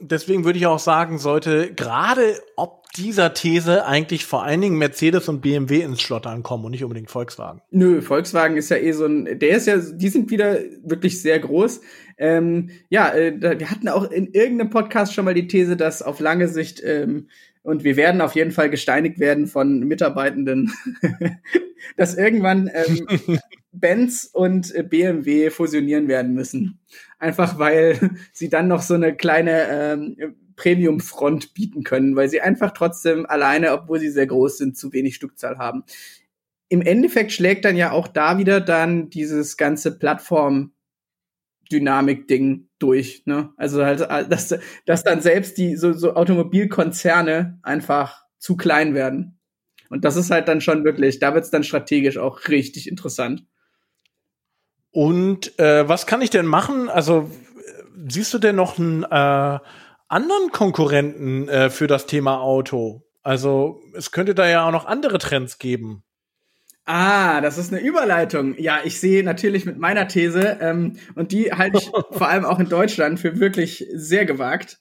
Deswegen 0.00 0.44
würde 0.44 0.58
ich 0.58 0.66
auch 0.66 0.78
sagen, 0.78 1.18
sollte 1.18 1.72
gerade 1.72 2.36
ob 2.56 2.84
dieser 2.96 3.32
These 3.32 3.86
eigentlich 3.86 4.26
vor 4.26 4.44
allen 4.44 4.60
Dingen 4.60 4.76
Mercedes 4.76 5.28
und 5.28 5.40
BMW 5.40 5.80
ins 5.80 6.02
Schlottern 6.02 6.42
kommen 6.42 6.64
und 6.64 6.72
nicht 6.72 6.84
unbedingt 6.84 7.10
Volkswagen. 7.10 7.62
Nö, 7.70 8.02
Volkswagen 8.02 8.56
ist 8.56 8.68
ja 8.68 8.76
eh 8.76 8.92
so 8.92 9.06
ein, 9.06 9.38
der 9.38 9.56
ist 9.56 9.66
ja, 9.66 9.78
die 9.78 10.08
sind 10.08 10.30
wieder 10.30 10.58
wirklich 10.82 11.22
sehr 11.22 11.38
groß. 11.38 11.80
Ähm, 12.18 12.70
ja, 12.90 13.12
äh, 13.14 13.58
wir 13.58 13.70
hatten 13.70 13.88
auch 13.88 14.10
in 14.10 14.32
irgendeinem 14.32 14.70
Podcast 14.70 15.14
schon 15.14 15.24
mal 15.24 15.34
die 15.34 15.48
These, 15.48 15.76
dass 15.76 16.02
auf 16.02 16.20
lange 16.20 16.48
Sicht 16.48 16.82
ähm, 16.84 17.28
und 17.64 17.82
wir 17.82 17.96
werden 17.96 18.20
auf 18.20 18.34
jeden 18.34 18.50
Fall 18.50 18.68
gesteinigt 18.68 19.18
werden 19.18 19.46
von 19.46 19.80
Mitarbeitenden, 19.80 20.70
dass 21.96 22.14
irgendwann 22.14 22.70
ähm, 22.72 23.38
Benz 23.72 24.28
und 24.30 24.72
äh, 24.74 24.82
BMW 24.82 25.48
fusionieren 25.48 26.06
werden 26.06 26.34
müssen. 26.34 26.78
Einfach 27.18 27.58
weil 27.58 28.10
sie 28.32 28.50
dann 28.50 28.68
noch 28.68 28.82
so 28.82 28.94
eine 28.94 29.16
kleine 29.16 29.66
ähm, 29.70 30.36
Premium-Front 30.56 31.54
bieten 31.54 31.84
können, 31.84 32.14
weil 32.16 32.28
sie 32.28 32.42
einfach 32.42 32.72
trotzdem 32.72 33.24
alleine, 33.24 33.72
obwohl 33.72 33.98
sie 33.98 34.10
sehr 34.10 34.26
groß 34.26 34.58
sind, 34.58 34.76
zu 34.76 34.92
wenig 34.92 35.14
Stückzahl 35.14 35.56
haben. 35.56 35.84
Im 36.68 36.82
Endeffekt 36.82 37.32
schlägt 37.32 37.64
dann 37.64 37.76
ja 37.76 37.92
auch 37.92 38.08
da 38.08 38.36
wieder 38.36 38.60
dann 38.60 39.08
dieses 39.08 39.56
ganze 39.56 39.98
Plattform 39.98 40.72
Dynamik-Ding 41.74 42.68
durch. 42.78 43.22
Ne? 43.26 43.52
Also 43.56 43.84
halt, 43.84 44.00
äh, 44.00 44.28
dass, 44.28 44.54
dass 44.86 45.02
dann 45.02 45.20
selbst 45.20 45.58
die 45.58 45.76
so, 45.76 45.92
so 45.92 46.14
Automobilkonzerne 46.14 47.58
einfach 47.62 48.22
zu 48.38 48.56
klein 48.56 48.94
werden. 48.94 49.38
Und 49.90 50.04
das 50.04 50.16
ist 50.16 50.30
halt 50.30 50.48
dann 50.48 50.60
schon 50.60 50.84
wirklich, 50.84 51.18
da 51.18 51.34
wird 51.34 51.44
es 51.44 51.50
dann 51.50 51.64
strategisch 51.64 52.18
auch 52.18 52.48
richtig 52.48 52.88
interessant. 52.88 53.44
Und 54.90 55.58
äh, 55.58 55.88
was 55.88 56.06
kann 56.06 56.22
ich 56.22 56.30
denn 56.30 56.46
machen? 56.46 56.88
Also 56.88 57.30
siehst 58.08 58.32
du 58.32 58.38
denn 58.38 58.56
noch 58.56 58.78
einen 58.78 59.02
äh, 59.02 59.58
anderen 60.08 60.50
Konkurrenten 60.52 61.48
äh, 61.48 61.70
für 61.70 61.86
das 61.86 62.06
Thema 62.06 62.40
Auto? 62.40 63.02
Also 63.22 63.80
es 63.94 64.12
könnte 64.12 64.34
da 64.34 64.48
ja 64.48 64.66
auch 64.66 64.72
noch 64.72 64.86
andere 64.86 65.18
Trends 65.18 65.58
geben. 65.58 66.04
Ah, 66.86 67.40
das 67.40 67.56
ist 67.56 67.72
eine 67.72 67.80
Überleitung. 67.80 68.56
Ja, 68.58 68.80
ich 68.84 69.00
sehe 69.00 69.24
natürlich 69.24 69.64
mit 69.64 69.78
meiner 69.78 70.06
These, 70.06 70.58
ähm, 70.60 70.96
und 71.14 71.32
die 71.32 71.52
halte 71.52 71.78
ich 71.78 71.90
vor 72.10 72.28
allem 72.28 72.44
auch 72.44 72.58
in 72.58 72.68
Deutschland 72.68 73.18
für 73.18 73.40
wirklich 73.40 73.86
sehr 73.94 74.26
gewagt. 74.26 74.80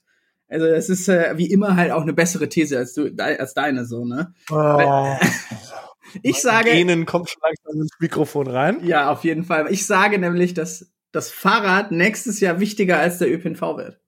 Also 0.49 0.65
es 0.67 0.89
ist 0.89 1.07
äh, 1.07 1.33
wie 1.37 1.49
immer 1.49 1.77
halt 1.77 1.91
auch 1.91 2.01
eine 2.01 2.13
bessere 2.13 2.49
These 2.49 2.77
als 2.77 2.93
du 2.93 3.09
als 3.17 3.53
deine 3.53 3.85
so, 3.85 4.05
ne? 4.05 4.33
Oh. 4.51 5.15
ich 6.21 6.41
sage. 6.41 6.71
Ihnen 6.71 7.05
kommt 7.05 7.29
schon 7.29 7.41
langsam 7.41 7.81
ins 7.81 7.97
Mikrofon 7.99 8.47
rein. 8.47 8.85
Ja, 8.85 9.09
auf 9.09 9.23
jeden 9.23 9.45
Fall. 9.45 9.71
Ich 9.71 9.87
sage 9.87 10.19
nämlich, 10.19 10.53
dass 10.53 10.91
das 11.11 11.31
Fahrrad 11.31 11.91
nächstes 11.91 12.39
Jahr 12.39 12.59
wichtiger 12.59 12.99
als 12.99 13.17
der 13.17 13.31
ÖPNV 13.31 13.61
wird. 13.77 13.99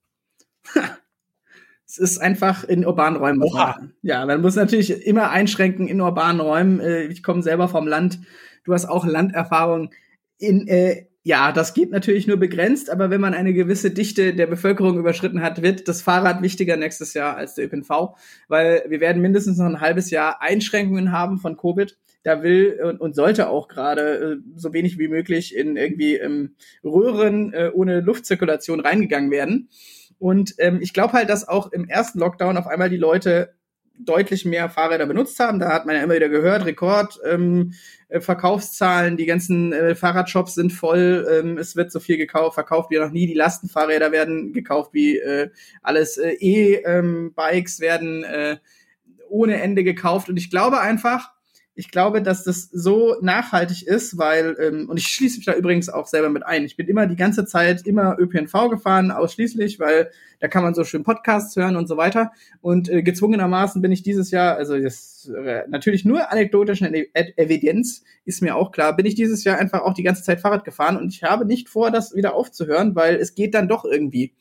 es 1.98 2.12
ist 2.12 2.18
einfach 2.18 2.64
in 2.64 2.86
urbanen 2.86 3.18
Räumen. 3.18 3.42
Oha. 3.42 3.80
Ja, 4.02 4.26
man 4.26 4.42
muss 4.42 4.56
natürlich 4.56 5.06
immer 5.06 5.30
einschränken 5.30 5.88
in 5.88 6.02
urbanen 6.02 6.42
Räumen. 6.42 6.80
Äh, 6.80 7.04
ich 7.04 7.24
komme 7.24 7.42
selber 7.42 7.68
vom 7.68 7.88
Land. 7.88 8.20
Du 8.64 8.74
hast 8.74 8.86
auch 8.86 9.06
Landerfahrung. 9.06 9.92
In, 10.38 10.68
äh, 10.68 11.06
ja, 11.24 11.52
das 11.52 11.74
geht 11.74 11.90
natürlich 11.90 12.28
nur 12.28 12.38
begrenzt, 12.38 12.92
aber 12.92 13.10
wenn 13.10 13.22
man 13.22 13.34
eine 13.34 13.54
gewisse 13.54 13.90
Dichte 13.90 14.36
der 14.36 14.46
Bevölkerung 14.46 15.00
überschritten 15.00 15.42
hat, 15.42 15.64
wird 15.64 15.88
das 15.88 16.04
Fahrrad 16.04 16.44
wichtiger 16.44 16.78
nächstes 16.78 17.16
Jahr 17.16 17.36
als 17.36 17.56
der 17.56 17.66
ÖPNV, 17.66 18.16
weil 18.48 18.84
wir 18.88 19.00
werden 19.00 19.22
mindestens 19.22 19.58
noch 19.58 19.66
ein 19.66 19.82
halbes 19.82 20.12
Jahr 20.12 20.42
Einschränkungen 20.42 21.12
haben 21.12 21.40
von 21.40 21.58
Covid. 21.58 21.98
Da 22.22 22.44
will 22.44 22.80
und, 22.84 23.02
und 23.02 23.16
sollte 23.16 23.50
auch 23.50 23.68
gerade 23.68 24.02
äh, 24.02 24.38
so 24.56 24.74
wenig 24.74 25.00
wie 25.00 25.08
möglich 25.08 25.56
in 25.56 25.78
irgendwie 25.78 26.16
ähm, 26.16 26.56
Röhren 26.84 27.54
äh, 27.54 27.72
ohne 27.74 28.02
Luftzirkulation 28.02 28.80
reingegangen 28.80 29.32
werden. 29.32 29.70
Und 30.20 30.56
ähm, 30.58 30.80
ich 30.82 30.94
glaube 30.94 31.14
halt, 31.14 31.30
dass 31.30 31.48
auch 31.48 31.72
im 31.72 31.88
ersten 31.88 32.20
Lockdown 32.20 32.58
auf 32.58 32.68
einmal 32.68 32.90
die 32.90 32.98
Leute 32.98 33.54
deutlich 33.98 34.46
mehr 34.46 34.70
Fahrräder 34.70 35.06
benutzt 35.06 35.40
haben. 35.40 35.60
Da 35.60 35.72
hat 35.72 35.86
man 35.86 35.96
ja 35.96 36.04
immer 36.04 36.16
wieder 36.16 36.30
gehört, 36.30 36.66
Rekord, 36.66 37.20
ähm, 37.26 37.74
äh, 38.10 38.20
Verkaufszahlen, 38.20 39.18
die 39.18 39.26
ganzen 39.26 39.72
äh, 39.74 39.96
Fahrradshops 39.96 40.56
sind 40.56 40.74
voll, 40.74 41.26
ähm, 41.32 41.58
es 41.58 41.76
wird 41.76 41.92
so 41.92 42.00
viel 42.00 42.18
gekauft, 42.18 42.56
verkauft 42.56 42.92
wie 42.92 43.00
noch 43.00 43.12
nie, 43.12 43.28
die 43.28 43.34
Lastenfahrräder 43.34 44.12
werden 44.12 44.54
gekauft 44.54 44.94
wie 44.94 45.18
äh, 45.18 45.50
alles, 45.82 46.18
äh, 46.18 46.34
E-Bikes 46.40 47.80
ähm, 47.80 47.86
werden 47.86 48.24
äh, 48.24 48.58
ohne 49.30 49.62
Ende 49.62 49.84
gekauft 49.84 50.30
und 50.30 50.38
ich 50.38 50.50
glaube 50.50 50.80
einfach, 50.80 51.35
ich 51.78 51.92
glaube, 51.92 52.22
dass 52.22 52.46
das 52.46 52.70
so 52.72 53.18
nachhaltig 53.22 53.86
ist, 53.86 54.18
weil, 54.18 54.56
ähm, 54.60 54.90
und 54.90 54.98
ich 54.98 55.08
schließe 55.08 55.38
mich 55.38 55.46
da 55.46 55.54
übrigens 55.54 55.90
auch 55.90 56.08
selber 56.08 56.30
mit 56.30 56.46
ein. 56.46 56.64
Ich 56.64 56.78
bin 56.78 56.88
immer 56.88 57.06
die 57.06 57.18
ganze 57.18 57.46
Zeit 57.46 57.86
immer 57.86 58.18
ÖPNV 58.18 58.70
gefahren, 58.70 59.12
ausschließlich, 59.12 59.78
weil 59.78 60.10
da 60.40 60.48
kann 60.48 60.64
man 60.64 60.74
so 60.74 60.86
schön 60.86 61.04
Podcasts 61.04 61.56
hören 61.58 61.76
und 61.76 61.88
so 61.88 61.98
weiter. 61.98 62.32
Und 62.62 62.90
äh, 62.90 63.04
gezwungenermaßen 63.04 63.82
bin 63.82 63.92
ich 63.92 64.04
dieses 64.04 64.32
Jahr, 64.32 64.56
also 64.56 64.80
das 64.80 65.30
äh, 65.36 65.64
natürlich 65.68 66.06
nur 66.06 66.32
anekdotische 66.32 66.90
Evidenz 67.14 68.04
ist 68.24 68.42
mir 68.42 68.56
auch 68.56 68.72
klar, 68.72 68.96
bin 68.96 69.06
ich 69.06 69.16
dieses 69.16 69.44
Jahr 69.44 69.58
einfach 69.58 69.82
auch 69.82 69.94
die 69.94 70.04
ganze 70.04 70.24
Zeit 70.24 70.40
Fahrrad 70.40 70.64
gefahren 70.64 70.96
und 70.96 71.14
ich 71.14 71.24
habe 71.24 71.46
nicht 71.46 71.68
vor, 71.68 71.92
das 71.92 72.16
wieder 72.16 72.36
aufzuhören, 72.36 72.96
weil 72.96 73.16
es 73.16 73.36
geht 73.36 73.54
dann 73.54 73.68
doch 73.68 73.84
irgendwie. 73.84 74.34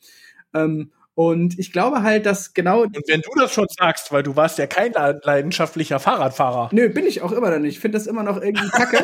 Ähm, 0.53 0.91
und 1.15 1.57
ich 1.57 1.71
glaube 1.71 2.03
halt, 2.03 2.25
dass 2.25 2.53
genau. 2.53 2.81
Und 2.83 2.95
wenn 3.07 3.21
du 3.21 3.29
das 3.39 3.53
schon 3.53 3.67
sagst, 3.69 4.11
weil 4.11 4.21
du 4.23 4.35
warst 4.35 4.57
ja 4.57 4.67
kein 4.67 4.91
leidenschaftlicher 4.93 5.99
Fahrradfahrer. 5.99 6.69
Nö, 6.71 6.89
bin 6.89 7.05
ich 7.07 7.21
auch 7.21 7.31
immer 7.31 7.49
noch 7.49 7.59
nicht. 7.59 7.75
Ich 7.75 7.79
finde 7.79 7.97
das 7.97 8.05
immer 8.07 8.21
noch 8.23 8.41
irgendwie 8.41 8.67
kacke. 8.69 9.03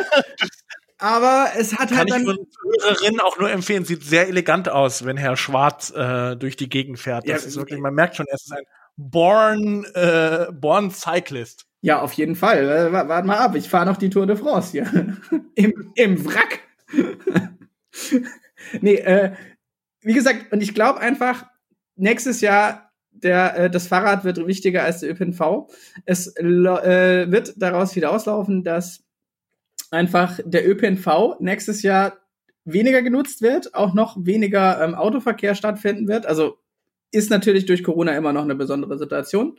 aber 0.99 1.47
es 1.57 1.73
hat 1.79 1.89
Kann 1.89 1.97
halt 1.99 2.11
dann. 2.11 2.21
ich 2.21 2.83
Hörerinnen 2.83 3.19
auch 3.21 3.39
nur 3.39 3.49
empfehlen. 3.49 3.85
Sieht 3.85 4.03
sehr 4.03 4.27
elegant 4.27 4.69
aus, 4.69 5.05
wenn 5.05 5.17
Herr 5.17 5.35
Schwarz 5.37 5.89
äh, 5.95 6.35
durch 6.35 6.55
die 6.57 6.69
Gegend 6.69 6.99
fährt. 6.99 7.27
Das 7.29 7.41
Ja, 7.43 7.47
ist 7.47 7.55
wirklich, 7.57 7.79
man 7.79 7.93
merkt 7.93 8.15
schon, 8.17 8.25
er 8.27 8.35
ist 8.35 8.51
ein 8.53 8.63
born, 8.97 9.85
äh, 9.95 10.47
born 10.51 10.91
Cyclist. 10.91 11.65
Ja, 11.81 12.01
auf 12.01 12.13
jeden 12.13 12.35
Fall. 12.35 12.69
Äh, 12.69 12.91
wa- 12.93 13.07
Warte 13.07 13.25
mal 13.25 13.37
ab, 13.37 13.55
ich 13.55 13.67
fahre 13.69 13.85
noch 13.87 13.97
die 13.97 14.09
Tour 14.11 14.27
de 14.27 14.35
France 14.35 14.71
hier. 14.71 15.17
Im, 15.55 15.91
Im 15.95 16.25
Wrack. 16.25 16.59
nee, 18.81 18.95
äh, 18.95 19.31
wie 20.01 20.13
gesagt, 20.13 20.51
und 20.51 20.61
ich 20.61 20.73
glaube 20.73 20.99
einfach, 20.99 21.45
nächstes 22.01 22.41
Jahr, 22.41 22.91
der, 23.11 23.57
äh, 23.57 23.69
das 23.69 23.87
Fahrrad 23.87 24.23
wird 24.23 24.45
wichtiger 24.45 24.83
als 24.83 24.99
der 24.99 25.11
ÖPNV. 25.11 25.69
Es 26.05 26.35
äh, 26.35 27.31
wird 27.31 27.53
daraus 27.57 27.95
wieder 27.95 28.11
auslaufen, 28.11 28.63
dass 28.63 29.03
einfach 29.91 30.39
der 30.43 30.67
ÖPNV 30.67 31.39
nächstes 31.39 31.83
Jahr 31.83 32.17
weniger 32.63 33.01
genutzt 33.01 33.41
wird, 33.41 33.73
auch 33.75 33.93
noch 33.93 34.17
weniger 34.19 34.83
ähm, 34.83 34.95
Autoverkehr 34.95 35.55
stattfinden 35.55 36.07
wird. 36.07 36.25
Also 36.25 36.57
ist 37.11 37.29
natürlich 37.29 37.65
durch 37.65 37.83
Corona 37.83 38.15
immer 38.15 38.33
noch 38.33 38.43
eine 38.43 38.55
besondere 38.55 38.97
Situation. 38.97 39.57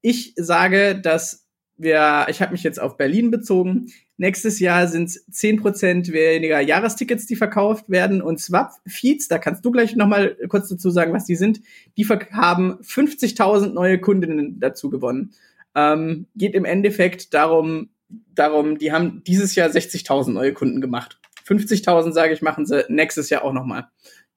Ich 0.00 0.32
sage, 0.36 0.98
dass 0.98 1.45
wir, 1.78 2.26
ich 2.28 2.40
habe 2.40 2.52
mich 2.52 2.62
jetzt 2.62 2.80
auf 2.80 2.96
Berlin 2.96 3.30
bezogen. 3.30 3.92
Nächstes 4.16 4.60
Jahr 4.60 4.86
sind 4.88 5.08
es 5.08 5.28
10% 5.28 6.12
weniger 6.12 6.60
Jahrestickets, 6.60 7.26
die 7.26 7.36
verkauft 7.36 7.90
werden. 7.90 8.22
Und 8.22 8.40
Swap-Feeds, 8.40 9.28
da 9.28 9.38
kannst 9.38 9.64
du 9.64 9.70
gleich 9.70 9.94
nochmal 9.94 10.36
kurz 10.48 10.68
dazu 10.68 10.90
sagen, 10.90 11.12
was 11.12 11.26
die 11.26 11.36
sind, 11.36 11.60
die 11.96 12.06
haben 12.06 12.78
50.000 12.80 13.72
neue 13.72 14.00
Kundinnen 14.00 14.58
dazu 14.58 14.88
gewonnen. 14.88 15.32
Ähm, 15.74 16.26
geht 16.34 16.54
im 16.54 16.64
Endeffekt 16.64 17.34
darum, 17.34 17.90
darum, 18.34 18.78
die 18.78 18.92
haben 18.92 19.22
dieses 19.26 19.54
Jahr 19.54 19.68
60.000 19.68 20.30
neue 20.30 20.54
Kunden 20.54 20.80
gemacht. 20.80 21.20
50.000, 21.46 22.12
sage 22.12 22.32
ich, 22.32 22.42
machen 22.42 22.66
sie 22.66 22.84
nächstes 22.88 23.30
Jahr 23.30 23.44
auch 23.44 23.52
nochmal. 23.52 23.88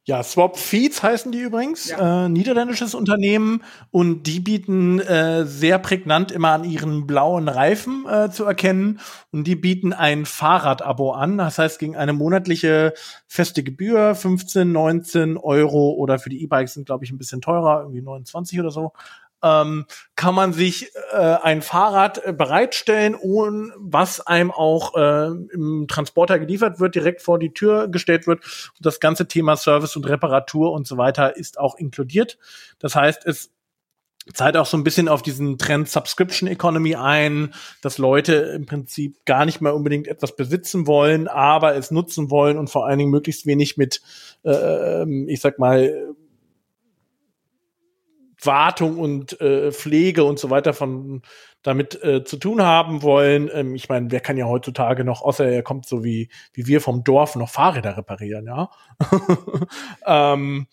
Ja, 0.10 0.24
Swap 0.24 0.58
Feeds 0.58 1.04
heißen 1.04 1.32
die 1.32 1.38
übrigens, 1.38 1.90
Ja. 1.92 2.26
äh, 2.26 2.30
niederländisches 2.30 2.96
Unternehmen. 2.96 3.62
Und 3.92 4.24
die 4.24 4.40
bieten 4.40 5.00
äh, 5.00 5.46
sehr 5.46 5.78
prägnant 5.78 6.32
immer 6.32 6.50
an 6.50 6.64
ihren 6.64 7.06
blauen 7.06 7.48
Reifen 7.48 8.08
äh, 8.10 8.32
zu 8.32 8.44
erkennen. 8.44 9.00
Und 9.32 9.44
die 9.46 9.56
bieten 9.56 9.94
ein 9.94 10.26
Fahrradabo 10.26 11.12
an, 11.12 11.38
das 11.38 11.60
heißt 11.60 11.78
gegen 11.78 11.96
eine 11.96 12.14
monatliche 12.14 12.96
feste 13.28 13.62
Gebühr, 13.62 14.16
15, 14.16 14.72
19 14.72 15.38
Euro 15.38 15.92
oder 15.92 16.18
für 16.18 16.32
die 16.32 16.42
E-Bikes 16.42 16.74
sind 16.74 16.88
glaube 16.88 17.06
ich 17.06 17.12
ein 17.12 17.20
bisschen 17.20 17.42
teurer, 17.42 17.82
irgendwie 17.82 18.02
29 18.02 18.60
oder 18.60 18.72
so, 18.72 18.94
ähm, 19.44 19.86
kann 20.16 20.36
man 20.36 20.54
sich 20.54 20.92
äh, 21.12 21.18
ein 21.18 21.62
Fahrrad 21.62 22.26
äh, 22.26 22.34
bereitstellen, 22.34 23.16
und 23.16 23.72
was 23.78 24.20
einem 24.22 24.52
auch 24.52 24.96
äh, 24.96 25.28
im 25.54 25.86
Transporter 25.88 26.40
geliefert 26.40 26.80
wird, 26.80 26.96
direkt 26.96 27.22
vor 27.22 27.40
die 27.40 27.54
Tür 27.54 27.88
gestellt 27.88 28.28
wird. 28.28 28.44
Und 28.78 28.86
das 28.86 29.00
ganze 29.00 29.28
Thema 29.28 29.56
Service 29.56 29.96
und 29.96 30.08
Reparatur 30.08 30.72
und 30.72 30.88
so 30.88 30.98
weiter 30.98 31.38
ist 31.38 31.60
auch 31.60 31.76
inkludiert. 31.76 32.38
Das 32.80 32.96
heißt, 32.96 33.26
es 33.26 33.52
zahlt 34.34 34.58
auch 34.58 34.66
so 34.66 34.78
ein 34.78 34.84
bisschen 34.84 35.08
auf 35.08 35.22
diesen 35.22 35.58
Trend 35.58 35.90
Subscription 35.90 36.48
Economy 36.48 36.96
ein, 36.96 37.54
dass 37.82 37.98
Leute 37.98 38.34
im 38.34 38.66
Prinzip 38.66 39.26
gar 39.26 39.46
nicht 39.46 39.62
mehr 39.62 39.76
unbedingt 39.76 40.08
etwas 40.08 40.36
besitzen 40.36 40.88
wollen, 40.88 41.28
aber 41.28 41.76
es 41.76 41.92
nutzen 41.92 42.30
wollen 42.30 42.58
und 42.58 42.70
vor 42.70 42.86
allen 42.86 43.00
Dingen 43.00 43.12
möglichst 43.12 43.46
wenig 43.46 43.78
mit, 43.78 44.02
äh, 44.46 45.04
ich 45.26 45.42
sag 45.42 45.58
mal, 45.60 46.14
Wartung 48.44 48.98
und 48.98 49.40
äh, 49.42 49.72
Pflege 49.72 50.24
und 50.24 50.40
so 50.40 50.50
weiter 50.50 50.74
von 50.74 51.22
damit 51.62 52.02
äh, 52.04 52.24
zu 52.24 52.38
tun 52.38 52.62
haben 52.62 53.02
wollen. 53.02 53.50
Ähm, 53.54 53.76
ich 53.76 53.90
meine, 53.90 54.12
wer 54.12 54.22
kann 54.22 54.38
ja 54.38 54.46
heutzutage 54.46 55.04
noch, 55.04 55.22
außer 55.22 55.46
er 55.46 55.64
kommt 55.64 55.86
so 55.86 56.04
wie, 56.04 56.30
wie 56.54 56.68
wir 56.68 56.82
vom 56.82 57.04
Dorf, 57.04 57.36
noch 57.36 57.50
Fahrräder 57.50 57.98
reparieren, 57.98 58.46
ja. 58.46 58.70
ähm, 60.06 60.68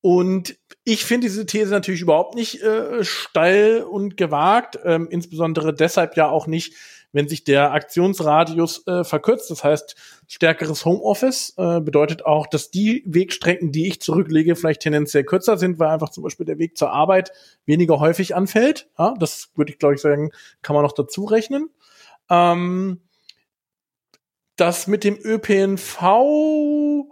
und 0.00 0.56
ich 0.84 1.04
finde 1.04 1.26
diese 1.26 1.46
These 1.46 1.70
natürlich 1.72 2.00
überhaupt 2.00 2.36
nicht 2.36 2.62
äh, 2.62 3.02
steil 3.02 3.82
und 3.82 4.16
gewagt, 4.16 4.78
ähm, 4.84 5.08
insbesondere 5.10 5.74
deshalb 5.74 6.16
ja 6.16 6.28
auch 6.28 6.46
nicht, 6.46 6.74
wenn 7.12 7.28
sich 7.28 7.42
der 7.42 7.72
Aktionsradius 7.72 8.86
äh, 8.86 9.02
verkürzt. 9.02 9.50
Das 9.50 9.64
heißt, 9.64 9.96
stärkeres 10.28 10.84
Homeoffice 10.84 11.54
äh, 11.56 11.80
bedeutet 11.80 12.24
auch, 12.24 12.46
dass 12.46 12.70
die 12.70 13.02
Wegstrecken, 13.06 13.72
die 13.72 13.88
ich 13.88 14.00
zurücklege, 14.00 14.56
vielleicht 14.56 14.82
tendenziell 14.82 15.24
kürzer 15.24 15.56
sind, 15.56 15.78
weil 15.78 15.88
einfach 15.88 16.10
zum 16.10 16.24
Beispiel 16.24 16.46
der 16.46 16.58
Weg 16.58 16.76
zur 16.76 16.90
Arbeit 16.92 17.32
weniger 17.64 18.00
häufig 18.00 18.34
anfällt. 18.34 18.88
Ja, 18.98 19.14
das 19.18 19.50
würde 19.54 19.72
ich, 19.72 19.78
glaube 19.78 19.94
ich, 19.94 20.00
sagen, 20.00 20.30
kann 20.62 20.74
man 20.74 20.82
noch 20.82 20.92
dazu 20.92 21.24
rechnen. 21.24 21.70
Ähm, 22.28 23.00
das 24.56 24.86
mit 24.86 25.04
dem 25.04 25.18
ÖPNV, 25.22 27.06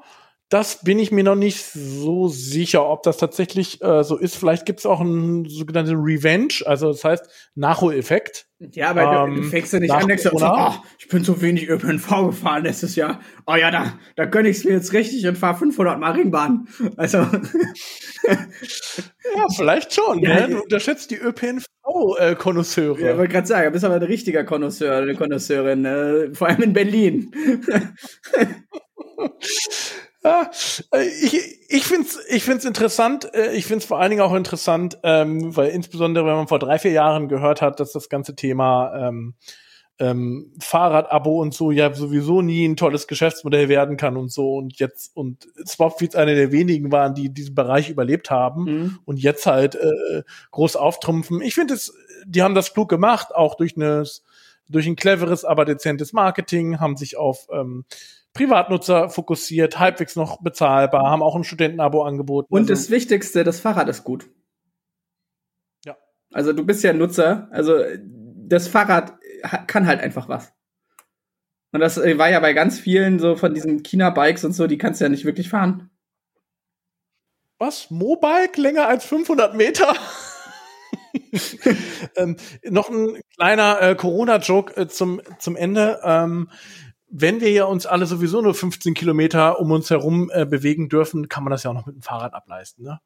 das 0.51 0.85
bin 0.85 0.99
ich 0.99 1.11
mir 1.11 1.25
noch 1.25 1.35
nicht 1.35 1.65
so 1.65 2.29
sicher, 2.29 2.89
ob 2.89 3.03
das 3.03 3.17
tatsächlich 3.17 3.83
äh, 3.83 4.05
so 4.05 4.17
ist. 4.17 4.37
Vielleicht 4.37 4.67
gibt 4.67 4.81
es 4.81 4.87
auch 4.87 5.01
einen 5.01 5.49
sogenannten 5.49 5.97
Revenge, 5.97 6.55
also 6.67 6.89
das 6.93 7.03
heißt 7.03 7.29
Nachholeffekt. 7.55 8.47
Ja, 8.59 8.91
aber 8.91 9.27
du, 9.27 9.35
du 9.35 9.43
Ähm, 9.43 9.51
fängst 9.51 9.73
ja 9.73 9.81
nicht 9.81 9.91
an, 9.91 10.07
denkst 10.07 10.23
du, 10.23 10.31
oh, 10.33 10.71
ich 10.99 11.09
bin 11.09 11.25
so 11.25 11.43
wenig 11.43 11.69
ÖPNV 11.69 12.27
gefahren 12.27 12.63
letztes 12.63 12.95
Jahr. 12.97 13.21
Oh 13.47 13.57
ja, 13.57 13.71
da, 13.71 13.99
da 14.17 14.25
gönn 14.27 14.47
ich's 14.47 14.65
mir 14.65 14.73
jetzt 14.73 14.93
richtig 14.93 15.27
und 15.27 15.37
fahr 15.37 15.57
500 15.59 15.99
Mal 15.99 16.13
Ringbahn. 16.13 16.69
Also, 16.97 17.19
Ja, 19.37 19.47
vielleicht 19.57 19.93
schon. 19.95 20.21
Ja, 20.21 20.47
ne? 20.47 20.55
Du 20.55 20.61
unterschätzt 20.63 21.11
die 21.11 21.17
ÖPNV-Konnoisseure. 21.17 23.01
ja, 23.01 23.19
wollte 23.19 23.33
gerade 23.33 23.47
sagen, 23.47 23.67
du 23.67 23.73
bist 23.73 23.85
aber 23.85 23.97
ein 23.97 24.03
richtiger 24.03 24.45
Konnoisseur, 24.45 24.97
eine 24.99 25.15
Konnoisseurin, 25.15 25.85
äh, 25.85 26.33
vor 26.35 26.47
allem 26.49 26.63
in 26.63 26.73
Berlin. 26.73 27.31
Ja, 30.25 30.51
äh, 30.93 31.03
ich 31.05 31.35
ich 31.69 31.85
finde 31.85 32.07
es 32.09 32.19
ich 32.31 32.45
find's 32.45 32.65
interessant. 32.65 33.33
äh, 33.35 33.53
Ich 33.53 33.67
finde 33.67 33.79
es 33.81 33.85
vor 33.85 34.01
allen 34.01 34.11
Dingen 34.11 34.23
auch 34.23 34.35
interessant, 34.35 34.99
ähm, 35.03 35.55
weil 35.57 35.69
insbesondere, 35.71 36.25
wenn 36.27 36.35
man 36.37 36.49
vor 36.49 36.59
drei, 36.59 36.79
vier 36.79 36.93
Jahren 36.93 37.29
gehört 37.29 37.61
hat, 37.61 37.79
dass 37.81 37.93
das 37.93 38.09
ganze 38.09 38.35
Thema 38.35 39.09
ähm, 39.09 39.35
ähm, 40.01 40.53
Fahrradabo 40.61 41.41
und 41.41 41.55
so 41.55 41.71
ja 41.71 41.93
sowieso 41.95 42.43
nie 42.43 42.65
ein 42.67 42.77
tolles 42.77 43.07
Geschäftsmodell 43.07 43.69
werden 43.69 43.97
kann 43.97 44.17
und 44.17 44.33
so 44.33 44.55
und 44.57 44.79
jetzt 44.81 45.15
und 45.15 45.47
Swapfeeds 45.67 46.17
eine 46.17 46.35
der 46.35 46.51
wenigen 46.51 46.91
waren, 46.91 47.15
die 47.15 47.33
diesen 47.33 47.55
Bereich 47.55 47.91
überlebt 47.91 48.31
haben 48.31 48.65
Mhm. 48.65 48.99
und 49.05 49.19
jetzt 49.21 49.47
halt 49.47 49.77
äh, 49.77 50.23
groß 50.51 50.77
auftrumpfen. 50.77 51.43
Ich 51.43 51.55
finde 51.55 51.75
es, 51.75 51.95
die 52.27 52.43
haben 52.43 52.55
das 52.55 52.73
klug 52.75 52.89
gemacht, 52.89 53.35
auch 53.35 53.55
durch 53.57 53.77
eine 53.77 54.05
durch 54.69 54.87
ein 54.87 54.97
cleveres, 54.97 55.45
aber 55.45 55.67
dezentes 55.67 56.13
Marketing, 56.15 56.81
haben 56.81 56.97
sich 56.97 57.17
auf 57.19 57.47
ähm, 57.53 57.85
Privatnutzer 58.35 59.09
fokussiert, 59.09 59.79
halbwegs 59.79 60.17
noch 60.17 60.43
bezahlbar, 60.43 61.11
haben 61.11 61.23
auch 61.23 61.37
ein 61.37 61.45
Studentenabo 61.45 62.03
angeboten. 62.03 62.53
Und 62.53 62.63
Also, 62.63 62.73
das 62.75 62.91
Wichtigste, 62.91 63.45
das 63.45 63.61
Fahrrad 63.61 63.89
ist 63.89 64.05
gut. 64.05 64.29
Ja. 65.85 65.97
Also 66.33 66.53
du 66.53 66.67
bist 66.67 66.83
ja 66.83 66.93
Nutzer, 66.93 67.49
also 67.53 67.79
das 68.47 68.69
Fahrrad 68.69 69.15
kann 69.69 69.87
halt 69.87 70.01
einfach 70.01 70.29
was. 70.29 70.53
Und 71.73 71.81
das 71.81 71.97
war 71.97 72.31
ja 72.31 72.41
bei 72.41 72.53
ganz 72.53 72.79
vielen 72.79 73.19
so 73.19 73.37
von 73.37 73.55
diesen 73.55 73.83
China-Bikes 73.83 74.45
und 74.45 74.53
so, 74.53 74.67
die 74.67 74.79
kannst 74.79 75.01
du 75.01 75.05
ja 75.05 75.09
nicht 75.09 75.25
wirklich 75.25 75.49
fahren. 75.49 75.91
was? 77.59 77.91
Mobike 77.91 78.61
länger 78.61 78.89
als 78.89 79.05
500 79.05 79.55
Meter? 79.55 79.95
ähm, 82.17 82.37
noch 82.65 82.91
ein 82.91 83.21
kleiner 83.37 83.81
äh, 83.81 83.95
Corona-Joke 83.95 84.77
äh, 84.77 84.89
zum, 84.89 85.21
zum 85.39 85.57
Ende. 85.57 86.01
Ähm, 86.05 86.51
wenn 87.17 87.41
wir 87.41 87.51
ja 87.53 87.65
uns 87.65 87.87
alle 87.87 88.07
sowieso 88.07 88.41
nur 88.41 88.55
15 88.55 88.93
Kilometer 88.93 89.61
um 89.61 89.71
uns 89.71 89.89
herum 89.89 90.33
äh, 90.35 90.45
bewegen 90.45 90.89
dürfen, 90.89 91.29
kann 91.29 91.45
man 91.45 91.53
das 91.53 91.63
ja 91.63 91.71
auch 91.71 91.75
noch 91.75 91.87
mit 91.87 91.95
dem 91.95 92.03
Fahrrad 92.03 92.35
ableisten, 92.35 92.85
ne? 92.85 93.01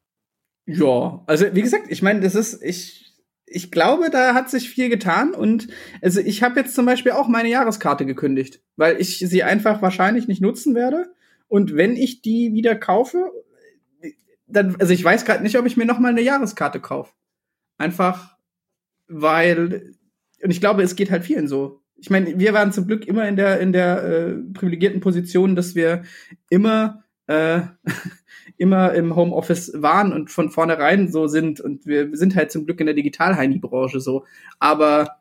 Ja, 0.65 1.23
also 1.27 1.45
wie 1.53 1.61
gesagt, 1.61 1.85
ich 1.89 2.01
meine, 2.01 2.19
das 2.19 2.33
ist, 2.33 2.63
ich, 2.63 3.13
ich 3.45 3.71
glaube, 3.71 4.09
da 4.09 4.33
hat 4.33 4.49
sich 4.49 4.69
viel 4.69 4.89
getan 4.89 5.35
und 5.35 5.67
also 6.01 6.21
ich 6.21 6.41
habe 6.41 6.59
jetzt 6.59 6.73
zum 6.73 6.87
Beispiel 6.87 7.11
auch 7.11 7.27
meine 7.27 7.49
Jahreskarte 7.49 8.07
gekündigt, 8.07 8.61
weil 8.75 8.99
ich 8.99 9.19
sie 9.19 9.43
einfach 9.43 9.83
wahrscheinlich 9.83 10.27
nicht 10.27 10.41
nutzen 10.41 10.73
werde. 10.73 11.13
Und 11.47 11.75
wenn 11.75 11.95
ich 11.95 12.23
die 12.23 12.53
wieder 12.53 12.75
kaufe, 12.75 13.31
dann, 14.47 14.75
also 14.79 14.91
ich 14.91 15.03
weiß 15.03 15.23
gerade 15.23 15.43
nicht, 15.43 15.57
ob 15.57 15.67
ich 15.67 15.77
mir 15.77 15.85
noch 15.85 15.99
mal 15.99 16.09
eine 16.09 16.21
Jahreskarte 16.21 16.79
kaufe. 16.79 17.13
Einfach, 17.77 18.37
weil, 19.07 19.95
und 20.41 20.49
ich 20.49 20.59
glaube, 20.59 20.81
es 20.81 20.95
geht 20.95 21.11
halt 21.11 21.25
vielen 21.25 21.47
so. 21.47 21.78
Ich 22.01 22.09
meine, 22.09 22.39
wir 22.39 22.53
waren 22.53 22.71
zum 22.71 22.87
Glück 22.87 23.07
immer 23.07 23.27
in 23.27 23.35
der 23.35 23.59
in 23.59 23.73
der 23.73 24.03
äh, 24.03 24.35
privilegierten 24.53 25.01
Position, 25.01 25.55
dass 25.55 25.75
wir 25.75 26.03
immer 26.49 27.03
äh, 27.27 27.61
immer 28.57 28.93
im 28.93 29.15
Homeoffice 29.15 29.71
waren 29.75 30.11
und 30.11 30.29
von 30.31 30.49
vornherein 30.49 31.11
so 31.11 31.27
sind. 31.27 31.61
Und 31.61 31.85
wir 31.85 32.09
sind 32.15 32.35
halt 32.35 32.51
zum 32.51 32.65
Glück 32.65 32.79
in 32.79 32.87
der 32.87 32.95
Digital-Heini-Branche 32.95 33.99
so. 33.99 34.25
Aber 34.59 35.19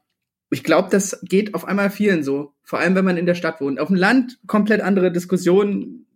ich 0.50 0.64
glaube, 0.64 0.88
das 0.90 1.20
geht 1.22 1.54
auf 1.54 1.66
einmal 1.66 1.90
vielen 1.90 2.22
so. 2.22 2.54
Vor 2.62 2.78
allem, 2.78 2.94
wenn 2.94 3.04
man 3.04 3.16
in 3.16 3.26
der 3.26 3.34
Stadt 3.34 3.60
wohnt. 3.60 3.78
Auf 3.78 3.88
dem 3.88 3.96
Land 3.96 4.38
komplett 4.46 4.80
andere 4.80 5.12
Diskussionen. 5.12 6.06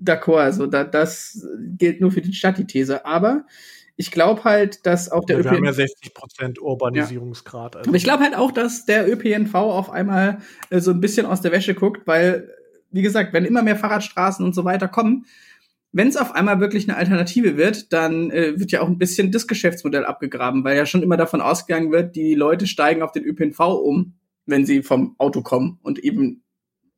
D'accord, 0.00 0.40
also 0.40 0.66
da, 0.66 0.84
das 0.84 1.46
gilt 1.78 2.00
nur 2.00 2.10
für 2.10 2.20
die 2.20 2.32
Stadt, 2.32 2.58
die 2.58 2.66
These. 2.66 3.06
Aber 3.06 3.46
ich 3.96 4.10
glaube 4.10 4.44
halt, 4.44 4.84
dass 4.86 5.10
auch 5.10 5.24
der 5.24 5.38
Ja, 5.38 5.44
wir 5.44 5.50
haben 5.52 5.64
ja 5.64 5.70
ÖPNV 5.70 5.76
60 5.76 6.14
Prozent 6.14 6.60
Urbanisierungsgrad. 6.60 7.76
Also. 7.76 7.88
aber 7.88 7.96
ich 7.96 8.04
glaube 8.04 8.22
halt 8.22 8.36
auch, 8.36 8.52
dass 8.52 8.84
der 8.84 9.10
ÖPNV 9.10 9.54
auf 9.54 9.90
einmal 9.90 10.38
äh, 10.70 10.80
so 10.80 10.90
ein 10.90 11.00
bisschen 11.00 11.26
aus 11.26 11.40
der 11.40 11.52
Wäsche 11.52 11.74
guckt, 11.74 12.06
weil 12.06 12.50
wie 12.90 13.02
gesagt, 13.02 13.32
wenn 13.32 13.44
immer 13.44 13.62
mehr 13.62 13.76
Fahrradstraßen 13.76 14.44
und 14.44 14.54
so 14.54 14.64
weiter 14.64 14.88
kommen, 14.88 15.26
wenn 15.92 16.08
es 16.08 16.16
auf 16.16 16.34
einmal 16.34 16.60
wirklich 16.60 16.88
eine 16.88 16.98
Alternative 16.98 17.56
wird, 17.56 17.92
dann 17.92 18.30
äh, 18.30 18.58
wird 18.60 18.70
ja 18.70 18.82
auch 18.82 18.86
ein 18.86 18.98
bisschen 18.98 19.32
das 19.32 19.46
Geschäftsmodell 19.46 20.04
abgegraben, 20.04 20.62
weil 20.62 20.76
ja 20.76 20.84
schon 20.84 21.02
immer 21.02 21.16
davon 21.16 21.40
ausgegangen 21.40 21.90
wird, 21.90 22.16
die 22.16 22.34
Leute 22.34 22.66
steigen 22.66 23.02
auf 23.02 23.12
den 23.12 23.24
ÖPNV 23.24 23.60
um, 23.60 24.14
wenn 24.44 24.66
sie 24.66 24.82
vom 24.82 25.14
Auto 25.18 25.42
kommen 25.42 25.78
und 25.82 25.98
eben 25.98 26.42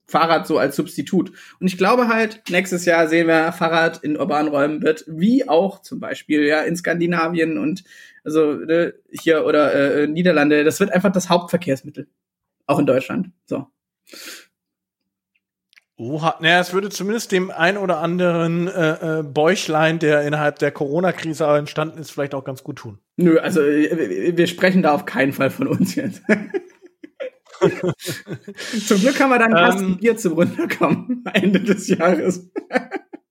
Fahrrad 0.09 0.47
so 0.47 0.59
als 0.59 0.75
Substitut. 0.75 1.33
Und 1.61 1.67
ich 1.67 1.77
glaube 1.77 2.09
halt, 2.09 2.43
nächstes 2.51 2.87
Jahr 2.87 3.07
sehen 3.09 3.29
wir 3.29 3.53
Fahrrad 3.53 4.03
in 4.03 4.19
urbanen 4.19 4.49
Räumen 4.49 4.83
wird, 4.83 5.05
wie 5.07 5.49
auch 5.49 5.83
zum 5.83 6.01
Beispiel 6.01 6.45
ja 6.45 6.63
in 6.63 6.77
Skandinavien 6.77 7.59
und 7.59 7.85
also 8.25 8.55
ne, 8.55 8.95
hier 9.11 9.45
oder 9.45 9.75
äh, 9.75 10.07
Niederlande, 10.07 10.65
das 10.65 10.81
wird 10.81 10.93
einfach 10.93 11.13
das 11.13 11.29
Hauptverkehrsmittel. 11.29 12.09
Auch 12.67 12.79
in 12.79 12.87
Deutschland. 12.87 13.31
So. 13.47 13.67
Oha, 15.97 16.37
naja, 16.41 16.61
es 16.61 16.73
würde 16.73 16.91
zumindest 16.91 17.33
dem 17.33 17.51
ein 17.51 17.77
oder 17.77 17.99
anderen 17.99 18.69
äh, 18.69 19.19
äh, 19.19 19.23
Bäuchlein, 19.23 19.99
der 19.99 20.23
innerhalb 20.23 20.59
der 20.59 20.71
Corona-Krise 20.71 21.45
entstanden 21.45 21.99
ist, 21.99 22.13
vielleicht 22.13 22.35
auch 22.35 22.45
ganz 22.45 22.63
gut 22.63 22.77
tun. 22.77 22.99
Nö, 23.17 23.39
also 23.39 23.61
äh, 23.61 24.37
wir 24.37 24.47
sprechen 24.47 24.83
da 24.83 24.93
auf 24.93 25.07
keinen 25.07 25.33
Fall 25.33 25.51
von 25.51 25.67
uns 25.67 25.97
jetzt. 25.97 26.23
zum 28.87 29.01
Glück 29.01 29.21
haben 29.21 29.31
wir 29.31 29.39
dann 29.39 29.55
ein 29.55 29.79
ähm, 29.79 29.97
Bier 29.99 30.17
zum 30.17 30.35
Runterkommen 30.35 31.25
Ende 31.33 31.61
des 31.61 31.89
Jahres. 31.89 32.51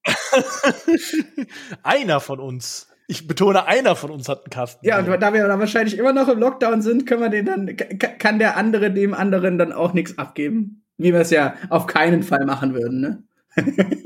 einer 1.83 2.19
von 2.19 2.39
uns. 2.39 2.87
Ich 3.07 3.27
betone, 3.27 3.65
einer 3.65 3.95
von 3.95 4.11
uns 4.11 4.27
hat 4.27 4.39
einen 4.39 4.49
Kasten. 4.49 4.85
Ja, 4.85 4.99
und 4.99 5.07
da 5.07 5.33
wir 5.33 5.47
dann 5.47 5.59
wahrscheinlich 5.59 5.97
immer 5.97 6.11
noch 6.11 6.27
im 6.27 6.39
Lockdown 6.39 6.81
sind, 6.81 7.05
können 7.05 7.21
wir 7.21 7.29
den 7.29 7.45
dann, 7.45 7.75
kann 8.19 8.37
der 8.37 8.57
andere 8.57 8.91
dem 8.91 9.13
anderen 9.13 9.57
dann 9.57 9.71
auch 9.71 9.93
nichts 9.93 10.17
abgeben. 10.17 10.83
Wie 10.97 11.13
wir 11.13 11.21
es 11.21 11.29
ja 11.29 11.55
auf 11.69 11.87
keinen 11.87 12.23
Fall 12.23 12.45
machen 12.45 12.73
würden, 12.73 12.99
ne? 12.99 13.23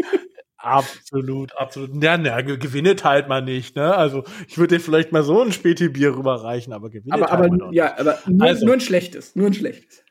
Absolut, 0.64 1.58
absolut. 1.58 2.04
Ja, 2.04 2.18
na, 2.18 2.42
gewinnet 2.42 3.04
halt 3.04 3.28
mal 3.28 3.42
nicht, 3.42 3.76
ne? 3.76 3.96
Also 3.96 4.24
ich 4.48 4.60
würde 4.60 4.76
dir 4.76 4.80
vielleicht 4.80 5.12
mal 5.12 5.24
so 5.24 5.42
ein 5.42 5.52
Späti-Bier 5.52 6.16
rüberreichen, 6.16 6.72
aber 6.72 6.92
gewinnet 6.92 7.14
aber, 7.14 7.32
halt 7.32 7.52
aber, 7.52 7.74
Ja, 7.74 7.98
aber 7.98 8.20
nur, 8.28 8.48
also. 8.48 8.66
nur 8.66 8.76
ein 8.76 8.80
schlechtes, 8.80 9.36
nur 9.36 9.48
ein 9.48 9.56
schlechtes. 9.56 10.04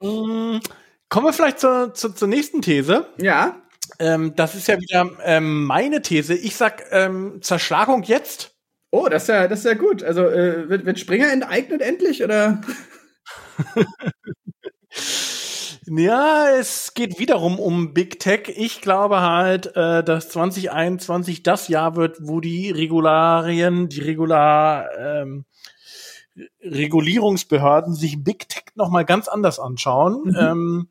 Mm, 0.00 0.58
kommen 1.08 1.26
wir 1.26 1.32
vielleicht 1.32 1.58
zur, 1.58 1.92
zur, 1.92 2.14
zur 2.14 2.28
nächsten 2.28 2.62
These. 2.62 3.06
Ja. 3.18 3.62
Ähm, 3.98 4.34
das 4.36 4.54
ist 4.54 4.68
ja 4.68 4.78
wieder 4.78 5.10
ähm, 5.24 5.64
meine 5.64 6.02
These. 6.02 6.34
Ich 6.34 6.54
sag 6.54 6.84
ähm, 6.92 7.40
Zerschlagung 7.42 8.04
jetzt. 8.04 8.54
Oh, 8.92 9.08
das 9.08 9.24
ist 9.24 9.28
ja, 9.28 9.48
das 9.48 9.58
ist 9.60 9.64
ja 9.64 9.74
gut. 9.74 10.04
Also 10.04 10.24
äh, 10.26 10.68
wird, 10.68 10.86
wird 10.86 11.00
Springer 11.00 11.32
enteignet 11.32 11.82
endlich 11.82 12.22
oder? 12.22 12.60
Ja, 15.90 16.50
es 16.58 16.92
geht 16.92 17.18
wiederum 17.18 17.58
um 17.58 17.94
Big 17.94 18.20
Tech. 18.20 18.52
Ich 18.54 18.82
glaube 18.82 19.20
halt, 19.22 19.74
äh, 19.74 20.04
dass 20.04 20.28
2021 20.28 21.42
das 21.42 21.68
Jahr 21.68 21.96
wird, 21.96 22.18
wo 22.20 22.40
die 22.40 22.70
Regularien, 22.70 23.88
die 23.88 24.00
Regular 24.00 24.90
ähm, 24.98 25.46
Regulierungsbehörden 26.62 27.94
sich 27.94 28.22
Big 28.22 28.48
Tech 28.48 28.64
noch 28.74 28.90
mal 28.90 29.04
ganz 29.04 29.28
anders 29.28 29.58
anschauen. 29.58 30.22
Mhm. 30.24 30.36
Ähm, 30.38 30.88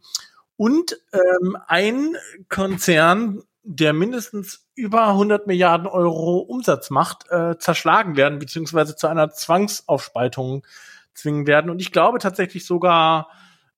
und 0.56 0.98
ähm, 1.14 1.58
ein 1.68 2.16
Konzern, 2.50 3.44
der 3.64 3.94
mindestens 3.94 4.68
über 4.76 5.08
100 5.08 5.46
Milliarden 5.48 5.88
Euro 5.88 6.38
Umsatz 6.38 6.90
macht, 6.90 7.30
äh, 7.30 7.58
zerschlagen 7.58 8.16
werden 8.16 8.40
beziehungsweise 8.40 8.96
zu 8.96 9.08
einer 9.08 9.32
Zwangsaufspaltung 9.32 10.66
zwingen 11.14 11.48
werden. 11.48 11.70
Und 11.70 11.82
ich 11.82 11.92
glaube 11.92 12.20
tatsächlich 12.20 12.66
sogar, 12.66 13.30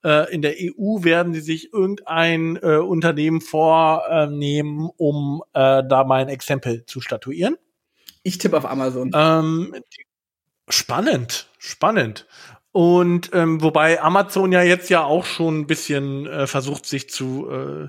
äh, 0.04 0.34
in 0.34 0.42
der 0.42 0.56
EU 0.60 1.04
werden 1.04 1.34
sie 1.34 1.42
sich 1.42 1.74
irgendein 1.74 2.58
äh, 2.58 2.78
Unternehmen 2.78 3.42
vornehmen, 3.42 4.90
um 4.96 5.44
äh, 5.54 5.84
da 5.88 6.04
mal 6.04 6.22
ein 6.22 6.30
Exempel 6.30 6.86
zu 6.86 7.02
statuieren. 7.02 7.58
Ich 8.24 8.38
tippe 8.38 8.58
auf 8.58 8.66
Amazon. 8.66 9.12
Ähm, 9.14 9.76
spannend, 10.70 11.50
spannend. 11.58 12.28
Und 12.72 13.32
ähm, 13.34 13.62
wobei 13.62 14.02
Amazon 14.02 14.52
ja 14.52 14.62
jetzt 14.62 14.90
ja 14.90 15.04
auch 15.04 15.26
schon 15.26 15.62
ein 15.62 15.68
bisschen 15.68 16.28
äh, 16.28 16.48
versucht, 16.48 16.86
sich 16.86 17.10
zu 17.10 17.50
äh, 17.50 17.88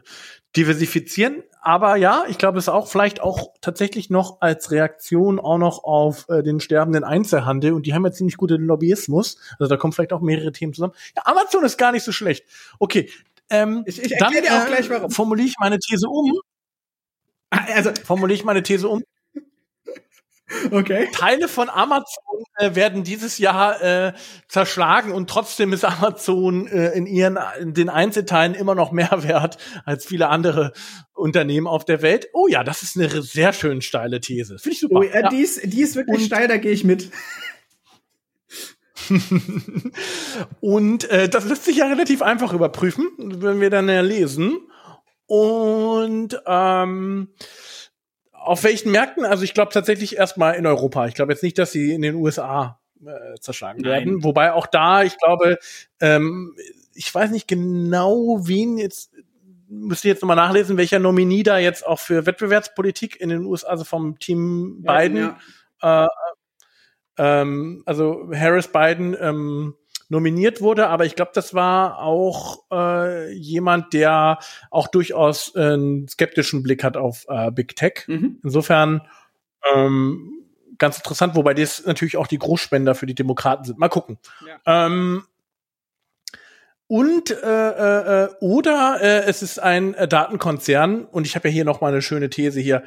diversifizieren. 0.57 1.43
Aber 1.63 1.97
ja, 1.97 2.25
ich 2.29 2.39
glaube, 2.39 2.59
es 2.59 2.65
ist 2.65 2.71
auch 2.71 2.89
vielleicht 2.89 3.21
auch 3.21 3.53
tatsächlich 3.61 4.09
noch 4.09 4.41
als 4.41 4.71
Reaktion 4.71 5.39
auch 5.39 5.59
noch 5.59 5.85
auf 5.85 6.27
äh, 6.31 6.43
den 6.43 6.61
sterbenden 6.61 7.05
Einzelhandel. 7.05 7.73
Und 7.73 7.85
die 7.85 7.93
haben 7.93 8.05
ja 8.05 8.13
ziemlich 8.13 8.39
guten 8.39 8.63
Lobbyismus. 8.65 9.37
Also 9.59 9.69
da 9.69 9.77
kommen 9.77 9.93
vielleicht 9.93 10.15
auch 10.15 10.23
mehrere 10.23 10.53
Themen 10.53 10.73
zusammen. 10.73 10.95
Ja, 11.15 11.23
Amazon 11.27 11.65
ist 11.65 11.77
gar 11.77 11.93
nicht 11.93 12.03
so 12.03 12.13
schlecht. 12.13 12.47
Okay. 12.79 13.11
Ähm, 13.51 13.83
ich 13.87 14.03
ich 14.03 14.17
dann 14.19 14.33
dir 14.33 14.43
auch 14.43 14.67
gleich 14.67 14.89
warum. 14.89 15.11
formuliere 15.11 15.49
ich 15.49 15.57
meine 15.59 15.79
These 15.79 16.09
um. 16.09 16.41
Also 17.51 17.91
formuliere 18.05 18.37
ich 18.37 18.45
meine 18.45 18.63
These 18.63 18.89
um. 18.89 19.03
Okay. 20.71 21.09
Teile 21.13 21.49
von 21.49 21.69
Amazon 21.69 22.45
äh, 22.57 22.75
werden 22.75 23.05
dieses 23.05 23.39
Jahr 23.39 23.81
äh, 23.83 24.13
zerschlagen 24.49 25.13
und 25.13 25.31
trotzdem 25.31 25.73
ist 25.73 25.85
Amazon 25.85 26.67
äh, 26.67 26.91
in 26.91 27.07
ihren 27.07 27.39
in 27.61 27.75
den 27.75 27.89
Einzelteilen 27.89 28.55
immer 28.55 28.75
noch 28.75 28.93
mehr 28.93 29.11
wert 29.23 29.59
als 29.85 30.07
viele 30.07 30.29
andere 30.29 30.73
Unternehmen 31.15 31.67
auf 31.67 31.85
der 31.85 32.03
Welt. 32.03 32.29
Oh 32.33 32.49
ja, 32.49 32.65
das 32.65 32.83
ist 32.83 32.97
eine 32.97 33.23
sehr 33.23 33.53
schön 33.53 33.81
steile 33.81 34.21
These. 34.21 34.59
Finde 34.59 34.75
ich 34.75 34.81
super. 34.81 34.99
Oh, 34.99 35.03
äh, 35.03 35.23
ja. 35.23 35.29
die, 35.29 35.41
ist, 35.41 35.61
die 35.65 35.83
ist 35.83 35.97
wirklich 35.97 36.19
und, 36.19 36.27
steil, 36.27 36.49
da 36.49 36.57
gehe 36.57 36.73
ich 36.73 36.85
mit. 36.85 37.11
und 40.61 41.09
äh, 41.11 41.29
das 41.29 41.47
lässt 41.47 41.65
sich 41.65 41.77
ja 41.77 41.87
relativ 41.87 42.23
einfach 42.23 42.53
überprüfen, 42.53 43.09
wenn 43.19 43.61
wir 43.61 43.71
dann 43.71 43.89
ja 43.89 44.01
lesen. 44.01 44.59
Und 45.27 46.41
ähm, 46.47 47.29
auf 48.41 48.65
welchen 48.65 48.91
Märkten? 48.91 49.25
Also 49.25 49.45
ich 49.45 49.55
glaube 49.55 49.73
tatsächlich 49.73 50.17
erstmal 50.17 50.55
in 50.55 50.67
Europa. 50.67 51.07
Ich 51.07 51.15
glaube 51.15 51.33
jetzt 51.33 51.43
nicht, 51.43 51.59
dass 51.59 51.73
sie 51.73 51.93
in 51.93 52.03
den 52.03 52.15
USA 52.15 52.81
äh, 53.05 53.39
zerschlagen 53.41 53.83
Nein. 53.83 53.91
werden. 53.91 54.25
Wobei 54.25 54.53
auch 54.53 54.67
da, 54.67 55.03
ich 55.03 55.19
glaube, 55.19 55.59
ähm, 56.01 56.57
ich 56.95 57.15
weiß 57.15 57.31
nicht 57.31 57.49
genau, 57.49 58.41
wen 58.43 58.79
jetzt 58.79 59.13
müsste 59.69 60.09
jetzt 60.09 60.23
nochmal 60.23 60.37
nachlesen, 60.37 60.77
welcher 60.77 60.99
Nominee 60.99 61.45
da 61.45 61.59
jetzt 61.59 61.87
auch 61.87 62.01
für 62.01 62.27
Wettbewerbspolitik 62.27 63.21
in 63.21 63.29
den 63.29 63.45
USA, 63.45 63.69
also 63.69 63.85
vom 63.85 64.19
Team 64.19 64.83
Biden, 64.83 65.17
ja, 65.17 65.39
ja. 65.83 66.05
Äh, 66.05 66.09
ähm, 67.19 67.83
also 67.87 68.31
Harris 68.35 68.69
Biden 68.69 69.17
ähm, 69.21 69.77
nominiert 70.11 70.61
wurde, 70.61 70.89
aber 70.89 71.07
ich 71.07 71.15
glaube, 71.15 71.31
das 71.35 71.55
war 71.55 72.01
auch 72.01 72.65
äh, 72.71 73.33
jemand, 73.33 73.93
der 73.95 74.39
auch 74.71 74.89
durchaus 74.89 75.55
äh, 75.55 75.61
einen 75.61 76.09
skeptischen 76.09 76.63
Blick 76.63 76.85
hat 76.85 76.97
auf 76.97 77.25
äh, 77.29 77.51
Big 77.51 77.77
Tech. 77.77 78.05
Mhm. 78.09 78.41
Insofern 78.43 79.03
ähm, 79.73 80.33
ganz 80.79 80.97
interessant, 80.97 81.37
wobei 81.37 81.55
das 81.55 81.87
natürlich 81.87 82.17
auch 82.17 82.27
die 82.27 82.39
Großspender 82.39 82.95
für 82.95 83.07
die 83.07 83.15
Demokraten 83.15 83.65
sind. 83.65 83.79
Mal 83.79 83.89
gucken. 83.89 84.19
Ja. 84.47 84.87
Ähm, 84.87 85.23
und 86.89 87.31
äh, 87.31 87.37
äh, 87.37 88.25
äh 88.25 88.29
oder 88.41 88.99
äh, 89.01 89.23
es 89.27 89.43
ist 89.43 89.61
ein 89.61 89.95
äh, 89.95 90.09
Datenkonzern 90.09 91.05
und 91.05 91.25
ich 91.25 91.37
habe 91.37 91.49
ja 91.49 91.55
hier 91.55 91.65
noch 91.65 91.81
mal 91.81 91.93
eine 91.93 92.03
schöne 92.03 92.31
These 92.31 92.59
hier. 92.59 92.83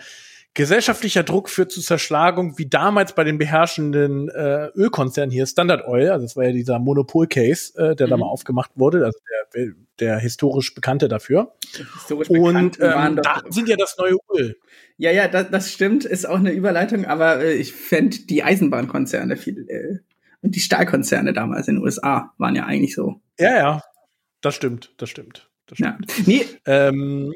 Gesellschaftlicher 0.55 1.23
Druck 1.23 1.49
führt 1.49 1.71
zu 1.71 1.81
Zerschlagung, 1.81 2.59
wie 2.59 2.67
damals 2.67 3.15
bei 3.15 3.23
den 3.23 3.39
beherrschenden 3.39 4.29
äh, 4.29 4.67
Ölkonzernen 4.75 5.31
hier, 5.31 5.47
Standard 5.47 5.87
Oil, 5.87 6.11
also 6.11 6.25
das 6.25 6.35
war 6.35 6.45
ja 6.45 6.51
dieser 6.51 6.77
Monopol-Case, 6.77 7.73
äh, 7.75 7.95
der 7.95 8.05
mhm. 8.07 8.11
da 8.11 8.17
mal 8.17 8.27
aufgemacht 8.27 8.71
wurde, 8.75 9.03
also 9.05 9.17
der, 9.55 9.73
der 9.99 10.19
historisch 10.19 10.75
Bekannte 10.75 11.07
dafür. 11.07 11.55
Historisch 11.95 12.29
Und 12.29 12.79
ähm, 12.79 13.19
da 13.23 13.41
sind 13.49 13.67
ja 13.67 13.75
das 13.77 13.97
neue 13.97 14.15
Öl. 14.37 14.55
Ja, 14.97 15.11
ja, 15.11 15.27
das, 15.27 15.49
das 15.49 15.71
stimmt, 15.71 16.05
ist 16.05 16.25
auch 16.25 16.37
eine 16.37 16.51
Überleitung, 16.51 17.05
aber 17.05 17.39
äh, 17.39 17.53
ich 17.53 17.73
fände 17.73 18.17
die 18.19 18.43
Eisenbahnkonzerne 18.43 19.37
viel 19.37 19.67
äh, 19.69 19.97
und 20.41 20.55
die 20.55 20.59
Stahlkonzerne 20.59 21.33
damals 21.33 21.67
in 21.67 21.75
den 21.75 21.83
USA 21.83 22.31
waren 22.37 22.55
ja 22.55 22.65
eigentlich 22.65 22.93
so. 22.93 23.21
Ja, 23.39 23.55
ja, 23.55 23.81
das 24.41 24.53
stimmt, 24.53 24.93
das 24.97 25.09
stimmt. 25.09 25.49
Das 25.65 25.77
stimmt. 25.79 26.11
Ja. 26.11 26.23
Nee, 26.27 26.45
ähm, 26.65 27.33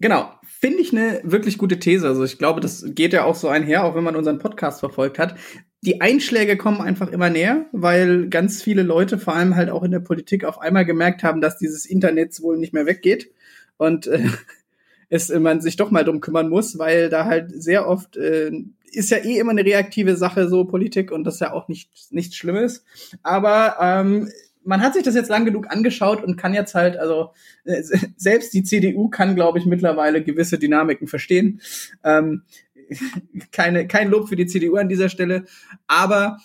Genau, 0.00 0.30
finde 0.44 0.78
ich 0.78 0.92
eine 0.92 1.20
wirklich 1.24 1.58
gute 1.58 1.78
These. 1.78 2.06
Also 2.06 2.24
ich 2.24 2.38
glaube, 2.38 2.60
das 2.60 2.84
geht 2.86 3.12
ja 3.12 3.24
auch 3.24 3.34
so 3.34 3.48
einher, 3.48 3.84
auch 3.84 3.94
wenn 3.94 4.04
man 4.04 4.16
unseren 4.16 4.38
Podcast 4.38 4.80
verfolgt 4.80 5.18
hat. 5.18 5.34
Die 5.82 6.00
Einschläge 6.00 6.56
kommen 6.56 6.80
einfach 6.80 7.08
immer 7.08 7.30
näher, 7.30 7.66
weil 7.72 8.28
ganz 8.28 8.62
viele 8.62 8.82
Leute, 8.82 9.18
vor 9.18 9.34
allem 9.34 9.56
halt 9.56 9.70
auch 9.70 9.82
in 9.82 9.90
der 9.90 10.00
Politik, 10.00 10.44
auf 10.44 10.60
einmal 10.60 10.84
gemerkt 10.84 11.22
haben, 11.22 11.40
dass 11.40 11.58
dieses 11.58 11.86
Internet 11.86 12.40
wohl 12.42 12.58
nicht 12.58 12.72
mehr 12.72 12.86
weggeht 12.86 13.30
und 13.76 14.06
äh, 14.06 14.26
es 15.08 15.30
man 15.30 15.60
sich 15.60 15.76
doch 15.76 15.90
mal 15.90 16.04
drum 16.04 16.20
kümmern 16.20 16.48
muss, 16.48 16.78
weil 16.78 17.08
da 17.08 17.24
halt 17.24 17.50
sehr 17.62 17.88
oft 17.88 18.16
äh, 18.16 18.50
ist 18.90 19.10
ja 19.10 19.18
eh 19.18 19.38
immer 19.38 19.50
eine 19.50 19.64
reaktive 19.64 20.16
Sache 20.16 20.48
so 20.48 20.64
Politik 20.64 21.12
und 21.12 21.24
das 21.24 21.34
ist 21.34 21.40
ja 21.40 21.52
auch 21.52 21.68
nicht 21.68 21.90
nichts 22.10 22.36
Schlimmes. 22.36 22.84
Aber 23.22 23.76
ähm, 23.80 24.30
man 24.68 24.82
hat 24.82 24.92
sich 24.92 25.02
das 25.02 25.14
jetzt 25.14 25.30
lang 25.30 25.46
genug 25.46 25.70
angeschaut 25.70 26.22
und 26.22 26.36
kann 26.36 26.52
jetzt 26.52 26.74
halt, 26.74 26.98
also 26.98 27.30
äh, 27.64 27.82
selbst 28.16 28.52
die 28.52 28.62
CDU 28.62 29.08
kann, 29.08 29.34
glaube 29.34 29.58
ich, 29.58 29.64
mittlerweile 29.64 30.22
gewisse 30.22 30.58
Dynamiken 30.58 31.08
verstehen. 31.08 31.62
Ähm, 32.04 32.42
keine, 33.50 33.88
kein 33.88 34.10
Lob 34.10 34.28
für 34.28 34.36
die 34.36 34.46
CDU 34.46 34.76
an 34.76 34.90
dieser 34.90 35.08
Stelle, 35.08 35.46
aber 35.86 36.38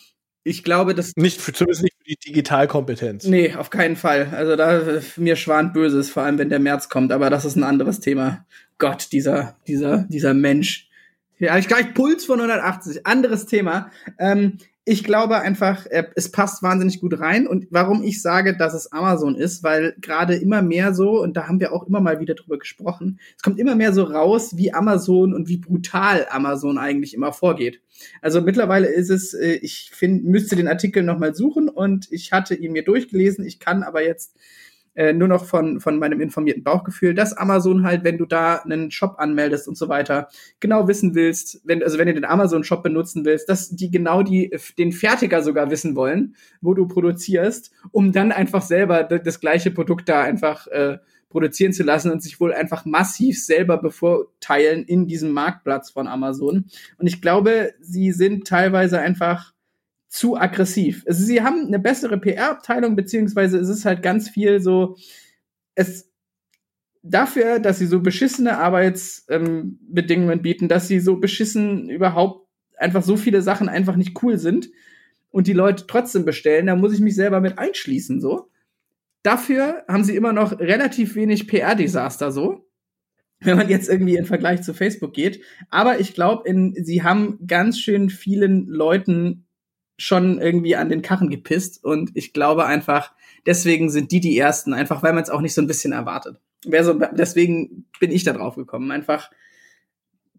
ich 0.46 0.64
glaube, 0.64 0.96
das. 0.96 1.14
Nicht 1.16 1.42
für, 1.42 1.54
zumindest 1.54 1.84
nicht 1.84 1.96
für 1.98 2.10
die 2.10 2.18
Digitalkompetenz. 2.18 3.26
Nee, 3.26 3.56
auf 3.56 3.70
keinen 3.70 3.96
Fall. 3.96 4.30
Also 4.32 4.56
da 4.56 4.82
mir 5.18 5.36
schwant 5.36 5.74
Böses, 5.74 6.10
vor 6.10 6.24
allem 6.24 6.38
wenn 6.38 6.50
der 6.50 6.60
März 6.60 6.90
kommt, 6.90 7.12
aber 7.12 7.30
das 7.30 7.46
ist 7.46 7.56
ein 7.58 7.64
anderes 7.64 8.00
Thema. 8.00 8.46
Gott, 8.78 9.12
dieser, 9.12 9.58
dieser, 9.68 10.06
dieser 10.10 10.34
Mensch. 10.34 10.90
Ja, 11.40 11.58
ich 11.58 11.68
gleich 11.68 11.94
Puls 11.94 12.26
von 12.26 12.40
180. 12.40 13.06
Anderes 13.06 13.46
Thema. 13.46 13.92
Ähm, 14.18 14.58
ich 14.86 15.06
glaube 15.06 15.40
einfach, 15.40 15.86
es 16.16 16.30
passt 16.32 16.62
wahnsinnig 16.62 17.00
gut 17.00 17.18
rein. 17.20 17.48
Und 17.48 17.68
warum 17.70 18.04
ich 18.04 18.22
sage, 18.22 18.58
dass 18.58 18.74
es 18.74 18.92
Amazon 18.92 19.36
ist, 19.36 19.64
weil 19.64 19.96
gerade 20.02 20.36
immer 20.36 20.62
mehr 20.62 20.94
so, 20.94 21.22
und 21.22 21.38
da 21.38 21.48
haben 21.48 21.62
wir 21.62 21.72
auch 21.72 21.88
immer 21.88 22.02
mal 22.02 22.20
wieder 22.20 22.34
drüber 22.36 22.58
gesprochen, 22.58 23.20
es 23.38 23.42
kommt 23.42 23.60
immer 23.60 23.76
mehr 23.76 23.94
so 23.94 24.04
raus, 24.04 24.58
wie 24.58 24.74
Amazon 24.74 25.34
und 25.34 25.48
wie 25.48 25.58
brutal 25.58 26.28
Amazon 26.30 26.78
eigentlich 26.78 27.14
immer 27.14 27.32
vorgeht. 27.32 27.82
Also 28.22 28.42
mittlerweile 28.42 28.88
ist 28.88 29.10
es, 29.10 29.34
äh, 29.34 29.54
ich 29.62 29.92
finde, 29.94 30.28
müsste 30.30 30.58
den 30.58 30.68
Artikel 30.68 31.04
nochmal 31.04 31.34
suchen 31.34 31.70
und 31.70 32.12
ich 32.12 32.34
hatte 32.34 32.54
ihn 32.54 32.74
mir 32.74 32.84
durchgelesen. 32.84 33.46
Ich 33.46 33.60
kann 33.60 33.84
aber 33.84 34.04
jetzt 34.04 34.36
äh, 34.96 35.14
nur 35.14 35.28
noch 35.28 35.46
von, 35.46 35.80
von 35.80 35.98
meinem 35.98 36.22
informierten 36.22 36.64
Bauchgefühl, 36.64 37.14
dass 37.14 37.34
Amazon 37.36 37.84
halt, 37.84 38.04
wenn 38.04 38.18
du 38.18 38.26
da 38.26 38.58
einen 38.58 38.92
Shop 38.92 39.16
anmeldest 39.18 39.68
und 39.68 39.78
so 39.78 39.90
weiter, 39.90 40.30
genau 40.60 40.88
wissen 40.88 41.16
willst, 41.16 41.62
wenn, 41.64 41.84
also 41.84 41.98
wenn 41.98 42.08
du 42.08 42.14
den 42.14 42.26
Amazon-Shop 42.26 42.84
benutzen 42.84 43.26
willst, 43.26 43.50
dass 43.50 43.70
die 43.70 43.92
genau 43.92 44.24
die, 44.24 44.56
den 44.78 44.92
Fertiger 44.92 45.42
sogar 45.42 45.72
wissen 45.72 45.96
wollen, 45.96 46.36
wo 46.62 46.74
du 46.74 46.88
produzierst, 46.88 47.72
um 47.92 48.12
dann 48.12 48.32
einfach 48.32 48.62
selber 48.62 49.04
das 49.04 49.40
gleiche 49.40 49.72
Produkt 49.72 50.10
da 50.10 50.22
einfach 50.22 50.68
äh, 50.68 50.98
produzieren 51.30 51.74
zu 51.74 51.84
lassen 51.84 52.12
und 52.12 52.22
sich 52.22 52.40
wohl 52.40 52.54
einfach 52.54 52.86
massiv 52.86 53.44
selber 53.44 53.78
bevorteilen 53.78 54.86
in 54.86 55.08
diesem 55.08 55.32
Marktplatz 55.32 55.90
von 55.90 56.08
Amazon. 56.08 56.66
Und 56.98 57.08
ich 57.08 57.22
glaube, 57.22 57.74
sie 57.82 58.12
sind 58.12 58.48
teilweise 58.48 59.00
einfach 59.00 59.53
zu 60.14 60.38
aggressiv. 60.38 61.04
Also 61.08 61.26
sie 61.26 61.42
haben 61.42 61.66
eine 61.66 61.80
bessere 61.80 62.20
PR-Abteilung, 62.20 62.96
beziehungsweise 62.96 63.58
es 63.58 63.68
ist 63.68 63.84
halt 63.84 64.04
ganz 64.04 64.30
viel 64.30 64.62
so, 64.62 64.96
es 65.74 66.12
dafür, 67.02 67.58
dass 67.58 67.80
sie 67.80 67.88
so 67.88 68.00
beschissene 68.00 68.60
Arbeitsbedingungen 68.60 70.38
ähm, 70.38 70.42
bieten, 70.44 70.68
dass 70.68 70.88
sie 70.88 71.00
so 71.00 71.18
beschissen 71.18 71.90
überhaupt 71.90 72.48
einfach 72.78 73.02
so 73.02 73.18
viele 73.18 73.42
Sachen 73.42 73.70
einfach 73.70 73.96
nicht 73.96 74.22
cool 74.22 74.38
sind 74.38 74.70
und 75.32 75.48
die 75.48 75.54
Leute 75.54 75.88
trotzdem 75.88 76.26
bestellen, 76.26 76.68
da 76.68 76.76
muss 76.76 76.94
ich 76.94 77.00
mich 77.00 77.16
selber 77.16 77.42
mit 77.42 77.58
einschließen, 77.58 78.22
so. 78.22 78.52
Dafür 79.24 79.84
haben 79.88 80.04
sie 80.04 80.16
immer 80.16 80.32
noch 80.32 80.60
relativ 80.60 81.16
wenig 81.16 81.48
PR-Desaster, 81.48 82.32
so 82.32 82.70
wenn 83.40 83.58
man 83.58 83.68
jetzt 83.68 83.90
irgendwie 83.90 84.16
in 84.16 84.26
Vergleich 84.26 84.62
zu 84.62 84.76
Facebook 84.76 85.14
geht. 85.14 85.42
Aber 85.72 86.00
ich 86.00 86.14
glaube, 86.14 86.48
sie 86.76 87.02
haben 87.02 87.40
ganz 87.48 87.80
schön 87.80 88.12
vielen 88.12 88.68
Leuten 88.68 89.48
schon 90.04 90.40
irgendwie 90.40 90.76
an 90.76 90.90
den 90.90 91.02
Karren 91.02 91.30
gepisst 91.30 91.84
und 91.84 92.12
ich 92.14 92.34
glaube 92.34 92.66
einfach, 92.66 93.14
deswegen 93.46 93.90
sind 93.90 94.12
die 94.12 94.20
die 94.20 94.38
ersten, 94.38 94.74
einfach 94.74 95.02
weil 95.02 95.14
man 95.14 95.24
es 95.24 95.30
auch 95.30 95.40
nicht 95.40 95.54
so 95.54 95.62
ein 95.62 95.68
bisschen 95.68 95.94
erwartet. 95.94 96.38
Wer 96.66 96.84
so, 96.84 96.94
deswegen 96.94 97.86
bin 98.00 98.12
ich 98.12 98.24
da 98.24 98.34
drauf 98.34 98.56
gekommen. 98.56 98.92
Einfach, 98.92 99.32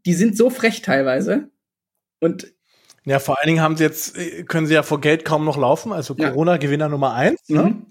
die 0.05 0.13
sind 0.13 0.37
so 0.37 0.51
frech 0.51 0.83
teilweise 0.83 1.49
und 2.21 2.53
ja, 3.07 3.19
vor 3.19 3.39
allen 3.39 3.49
Dingen 3.49 3.61
haben 3.61 3.77
sie 3.77 3.85
jetzt, 3.85 4.19
äh, 4.19 4.45
können 4.45 4.67
sie 4.67 4.75
ja 4.75 4.83
vor 4.83 5.01
Geld 5.01 5.25
kaum 5.25 5.45
noch 5.45 5.57
laufen, 5.57 5.93
also 5.93 6.15
Corona-Gewinner 6.15 6.89
Nummer 6.89 7.15
eins. 7.15 7.49
Ne? 7.49 7.63
Mhm. 7.63 7.87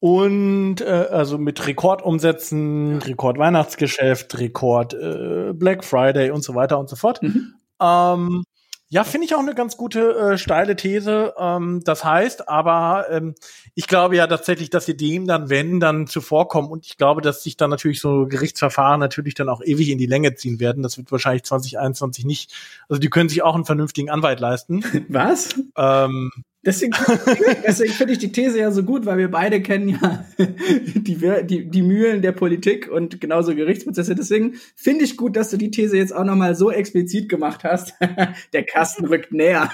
Und 0.00 0.80
äh, 0.80 1.08
also 1.10 1.38
mit 1.38 1.66
Rekordumsätzen, 1.66 2.98
Rekord-Weihnachtsgeschäft, 2.98 4.38
Rekord 4.38 4.94
äh, 4.94 5.52
Black 5.54 5.84
Friday 5.84 6.30
und 6.30 6.42
so 6.42 6.54
weiter 6.54 6.78
und 6.78 6.88
so 6.88 6.96
fort. 6.96 7.22
Mhm. 7.22 7.54
Ähm, 7.80 8.44
ja, 8.90 9.04
finde 9.04 9.26
ich 9.26 9.34
auch 9.34 9.40
eine 9.40 9.54
ganz 9.54 9.76
gute 9.76 10.16
äh, 10.16 10.38
steile 10.38 10.74
These. 10.74 11.34
Ähm, 11.38 11.82
das 11.84 12.04
heißt 12.04 12.48
aber, 12.48 13.06
ähm, 13.10 13.34
ich 13.74 13.86
glaube 13.86 14.16
ja 14.16 14.26
tatsächlich, 14.26 14.70
dass 14.70 14.86
sie 14.86 14.96
dem 14.96 15.26
dann, 15.26 15.50
wenn, 15.50 15.78
dann 15.78 16.06
zuvorkommen. 16.06 16.70
Und 16.70 16.86
ich 16.86 16.96
glaube, 16.96 17.20
dass 17.20 17.42
sich 17.42 17.58
dann 17.58 17.68
natürlich 17.68 18.00
so 18.00 18.26
Gerichtsverfahren 18.26 18.98
natürlich 18.98 19.34
dann 19.34 19.50
auch 19.50 19.60
ewig 19.62 19.90
in 19.90 19.98
die 19.98 20.06
Länge 20.06 20.34
ziehen 20.36 20.58
werden. 20.58 20.82
Das 20.82 20.96
wird 20.96 21.12
wahrscheinlich 21.12 21.44
2021 21.44 22.24
nicht. 22.24 22.52
Also 22.88 22.98
die 22.98 23.10
können 23.10 23.28
sich 23.28 23.42
auch 23.42 23.54
einen 23.54 23.66
vernünftigen 23.66 24.08
Anwalt 24.08 24.40
leisten. 24.40 24.82
Was? 25.08 25.54
Ähm, 25.76 26.30
Deswegen, 26.68 26.92
deswegen 27.66 27.92
finde 27.94 28.12
ich 28.12 28.18
die 28.18 28.30
These 28.30 28.58
ja 28.58 28.70
so 28.70 28.82
gut, 28.82 29.06
weil 29.06 29.16
wir 29.16 29.30
beide 29.30 29.62
kennen 29.62 29.88
ja 29.88 30.26
die, 30.38 31.16
die, 31.46 31.70
die 31.70 31.82
Mühlen 31.82 32.20
der 32.20 32.32
Politik 32.32 32.90
und 32.90 33.22
genauso 33.22 33.54
Gerichtsprozesse. 33.54 34.14
Deswegen 34.14 34.52
finde 34.76 35.06
ich 35.06 35.16
gut, 35.16 35.34
dass 35.34 35.48
du 35.48 35.56
die 35.56 35.70
These 35.70 35.96
jetzt 35.96 36.14
auch 36.14 36.24
nochmal 36.24 36.54
so 36.54 36.70
explizit 36.70 37.30
gemacht 37.30 37.64
hast. 37.64 37.94
der 38.52 38.64
Kasten 38.64 39.06
rückt 39.06 39.32
näher. 39.32 39.70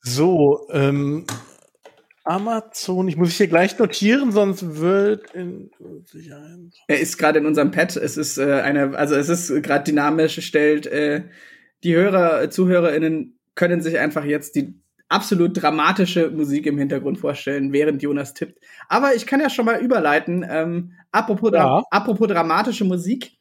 so, 0.00 0.68
ähm, 0.72 1.26
Amazon, 2.24 3.06
ich 3.06 3.18
muss 3.18 3.32
hier 3.32 3.48
gleich 3.48 3.78
notieren, 3.78 4.32
sonst 4.32 4.80
wird 4.80 5.34
in 5.34 5.70
Er 6.86 6.98
ist 6.98 7.18
gerade 7.18 7.40
in 7.40 7.44
unserem 7.44 7.72
Pad. 7.72 7.94
Es 7.96 8.16
ist 8.16 8.38
äh, 8.38 8.62
eine, 8.62 8.96
also 8.96 9.16
es 9.16 9.28
ist 9.28 9.62
gerade 9.62 9.84
dynamisch, 9.84 10.40
stellt 10.46 10.86
äh, 10.86 11.24
die 11.82 11.94
Hörer, 11.94 12.48
ZuhörerInnen 12.48 13.38
können 13.54 13.82
sich 13.82 13.98
einfach 13.98 14.24
jetzt 14.24 14.56
die 14.56 14.82
absolut 15.08 15.60
dramatische 15.60 16.30
Musik 16.30 16.66
im 16.66 16.78
Hintergrund 16.78 17.18
vorstellen, 17.18 17.72
während 17.72 18.02
Jonas 18.02 18.34
tippt. 18.34 18.58
Aber 18.88 19.14
ich 19.14 19.26
kann 19.26 19.40
ja 19.40 19.50
schon 19.50 19.64
mal 19.64 19.80
überleiten. 19.80 20.44
Ähm, 20.48 20.92
apropos, 21.12 21.52
ja. 21.52 21.82
Apropos 21.90 22.28
dramatische 22.28 22.84
Musik, 22.84 23.36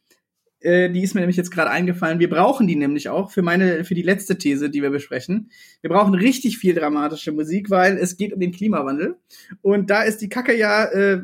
äh, 0.60 0.90
die 0.90 1.04
ist 1.04 1.14
mir 1.14 1.22
nämlich 1.22 1.38
jetzt 1.38 1.52
gerade 1.52 1.72
eingefallen. 1.72 2.20
Wir 2.20 2.30
brauchen 2.30 2.68
die 2.68 2.76
nämlich 2.76 3.10
auch 3.10 3.32
für 3.32 3.42
meine, 3.42 3.84
für 3.84 3.96
die 3.96 4.02
letzte 4.02 4.38
These, 4.38 4.70
die 4.70 4.82
wir 4.82 4.90
besprechen. 4.90 5.52
Wir 5.82 5.90
brauchen 5.90 6.14
richtig 6.14 6.58
viel 6.58 6.74
dramatische 6.74 7.32
Musik, 7.32 7.70
weil 7.70 7.98
es 7.98 8.18
geht 8.18 8.34
um 8.34 8.40
den 8.40 8.52
Klimawandel. 8.52 9.16
Und 9.62 9.90
da 9.90 10.04
ist 10.04 10.22
die 10.22 10.30
Kacke 10.30 10.58
ja 10.58 10.86
äh, 10.86 11.22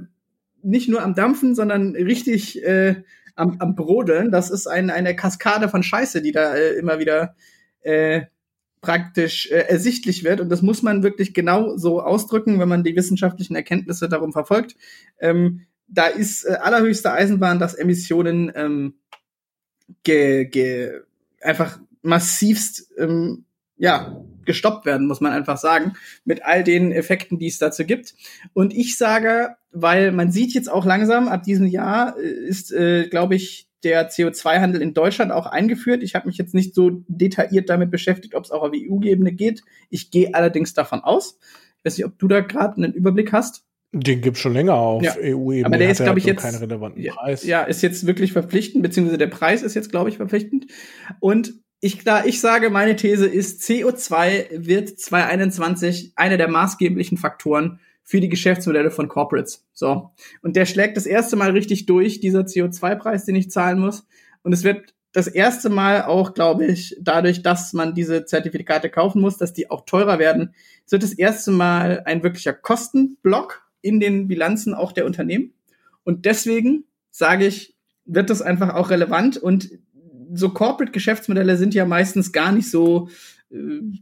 nicht 0.61 0.89
nur 0.89 1.01
am 1.01 1.15
Dampfen, 1.15 1.55
sondern 1.55 1.95
richtig 1.95 2.63
äh, 2.63 3.03
am, 3.35 3.57
am 3.59 3.75
Brodeln. 3.75 4.31
Das 4.31 4.49
ist 4.49 4.67
ein, 4.67 4.89
eine 4.89 5.15
Kaskade 5.15 5.69
von 5.69 5.83
Scheiße, 5.83 6.21
die 6.21 6.31
da 6.31 6.55
äh, 6.55 6.73
immer 6.73 6.99
wieder 6.99 7.35
äh, 7.81 8.23
praktisch 8.81 9.51
äh, 9.51 9.65
ersichtlich 9.67 10.23
wird. 10.23 10.39
Und 10.39 10.49
das 10.49 10.61
muss 10.61 10.81
man 10.81 11.03
wirklich 11.03 11.33
genau 11.33 11.77
so 11.77 12.01
ausdrücken, 12.01 12.59
wenn 12.59 12.69
man 12.69 12.83
die 12.83 12.95
wissenschaftlichen 12.95 13.55
Erkenntnisse 13.55 14.09
darum 14.09 14.31
verfolgt. 14.31 14.75
Ähm, 15.19 15.65
da 15.87 16.07
ist 16.07 16.45
äh, 16.45 16.53
allerhöchste 16.61 17.11
Eisenbahn, 17.11 17.59
dass 17.59 17.75
Emissionen 17.75 18.51
ähm, 18.55 18.95
ge, 20.03 20.45
ge, 20.45 21.01
einfach 21.41 21.79
massivst 22.01 22.91
ähm, 22.97 23.45
ja, 23.77 24.21
gestoppt 24.45 24.85
werden, 24.85 25.07
muss 25.07 25.21
man 25.21 25.31
einfach 25.31 25.57
sagen, 25.57 25.93
mit 26.25 26.43
all 26.43 26.63
den 26.63 26.91
Effekten, 26.91 27.39
die 27.39 27.47
es 27.47 27.59
dazu 27.59 27.85
gibt. 27.85 28.13
Und 28.53 28.73
ich 28.73 28.97
sage, 28.97 29.55
weil 29.71 30.11
man 30.11 30.31
sieht 30.31 30.53
jetzt 30.53 30.69
auch 30.69 30.85
langsam, 30.85 31.27
ab 31.27 31.43
diesem 31.43 31.65
Jahr 31.65 32.17
äh, 32.17 32.27
ist, 32.27 32.71
äh, 32.71 33.07
glaube 33.07 33.35
ich, 33.35 33.68
der 33.83 34.09
CO2-Handel 34.09 34.81
in 34.81 34.93
Deutschland 34.93 35.31
auch 35.31 35.45
eingeführt. 35.45 36.03
Ich 36.03 36.15
habe 36.15 36.27
mich 36.27 36.37
jetzt 36.37 36.53
nicht 36.53 36.75
so 36.75 37.03
detailliert 37.07 37.69
damit 37.69 37.91
beschäftigt, 37.91 38.35
ob 38.35 38.43
es 38.43 38.51
auch 38.51 38.63
auf 38.63 38.71
EU-Ebene 38.73 39.31
geht. 39.31 39.63
Ich 39.89 40.11
gehe 40.11 40.33
allerdings 40.33 40.73
davon 40.73 41.01
aus. 41.01 41.39
Ich 41.77 41.85
weiß 41.85 41.97
nicht, 41.97 42.05
ob 42.05 42.17
du 42.19 42.27
da 42.27 42.41
gerade 42.41 42.77
einen 42.77 42.93
Überblick 42.93 43.31
hast. 43.31 43.63
Den 43.91 44.21
gibt's 44.21 44.39
schon 44.39 44.53
länger 44.53 44.75
auf 44.75 45.01
ja. 45.01 45.15
EU-Ebene. 45.17 45.65
Aber 45.65 45.77
der 45.77 45.89
ist, 45.89 46.03
glaube 46.03 46.19
ich, 46.19 46.25
jetzt 46.25 46.43
keinen 46.43 46.57
relevanten 46.57 47.03
Preis. 47.05 47.43
Ja, 47.43 47.63
ist 47.63 47.81
jetzt 47.81 48.05
wirklich 48.05 48.33
verpflichtend, 48.33 48.83
beziehungsweise 48.83 49.17
der 49.17 49.27
Preis 49.27 49.63
ist 49.63 49.73
jetzt, 49.73 49.89
glaube 49.89 50.09
ich, 50.09 50.17
verpflichtend. 50.17 50.67
Und 51.19 51.53
ich, 51.81 52.03
da 52.03 52.25
ich 52.25 52.39
sage, 52.41 52.69
meine 52.69 52.95
These 52.95 53.25
ist, 53.25 53.63
CO2 53.63 54.47
wird 54.51 54.99
2021 54.99 56.13
einer 56.15 56.37
der 56.37 56.49
maßgeblichen 56.49 57.17
Faktoren 57.17 57.79
für 58.09 58.19
die 58.19 58.29
Geschäftsmodelle 58.29 58.89
von 58.89 59.07
Corporates. 59.07 59.67
So. 59.71 60.09
Und 60.41 60.55
der 60.55 60.65
schlägt 60.65 60.97
das 60.97 61.05
erste 61.05 61.35
Mal 61.35 61.51
richtig 61.51 61.85
durch, 61.85 62.19
dieser 62.19 62.39
CO2-Preis, 62.39 63.25
den 63.25 63.35
ich 63.35 63.51
zahlen 63.51 63.79
muss. 63.79 64.07
Und 64.41 64.51
es 64.51 64.63
wird 64.63 64.95
das 65.11 65.27
erste 65.27 65.69
Mal 65.69 66.05
auch, 66.05 66.33
glaube 66.33 66.65
ich, 66.65 66.97
dadurch, 66.99 67.43
dass 67.43 67.71
man 67.73 67.93
diese 67.93 68.25
Zertifikate 68.25 68.89
kaufen 68.89 69.21
muss, 69.21 69.37
dass 69.37 69.53
die 69.53 69.69
auch 69.69 69.85
teurer 69.85 70.17
werden, 70.17 70.55
es 70.87 70.91
wird 70.91 71.03
das 71.03 71.13
erste 71.13 71.51
Mal 71.51 72.01
ein 72.05 72.23
wirklicher 72.23 72.51
Kostenblock 72.51 73.61
in 73.81 73.99
den 73.99 74.27
Bilanzen 74.27 74.73
auch 74.73 74.91
der 74.91 75.05
Unternehmen. 75.05 75.53
Und 76.03 76.25
deswegen 76.25 76.85
sage 77.11 77.45
ich, 77.45 77.75
wird 78.05 78.31
das 78.31 78.41
einfach 78.41 78.73
auch 78.73 78.89
relevant 78.89 79.37
und 79.37 79.69
so 80.33 80.49
Corporate-Geschäftsmodelle 80.49 81.57
sind 81.57 81.75
ja 81.75 81.85
meistens 81.85 82.31
gar 82.31 82.51
nicht 82.53 82.71
so 82.71 83.09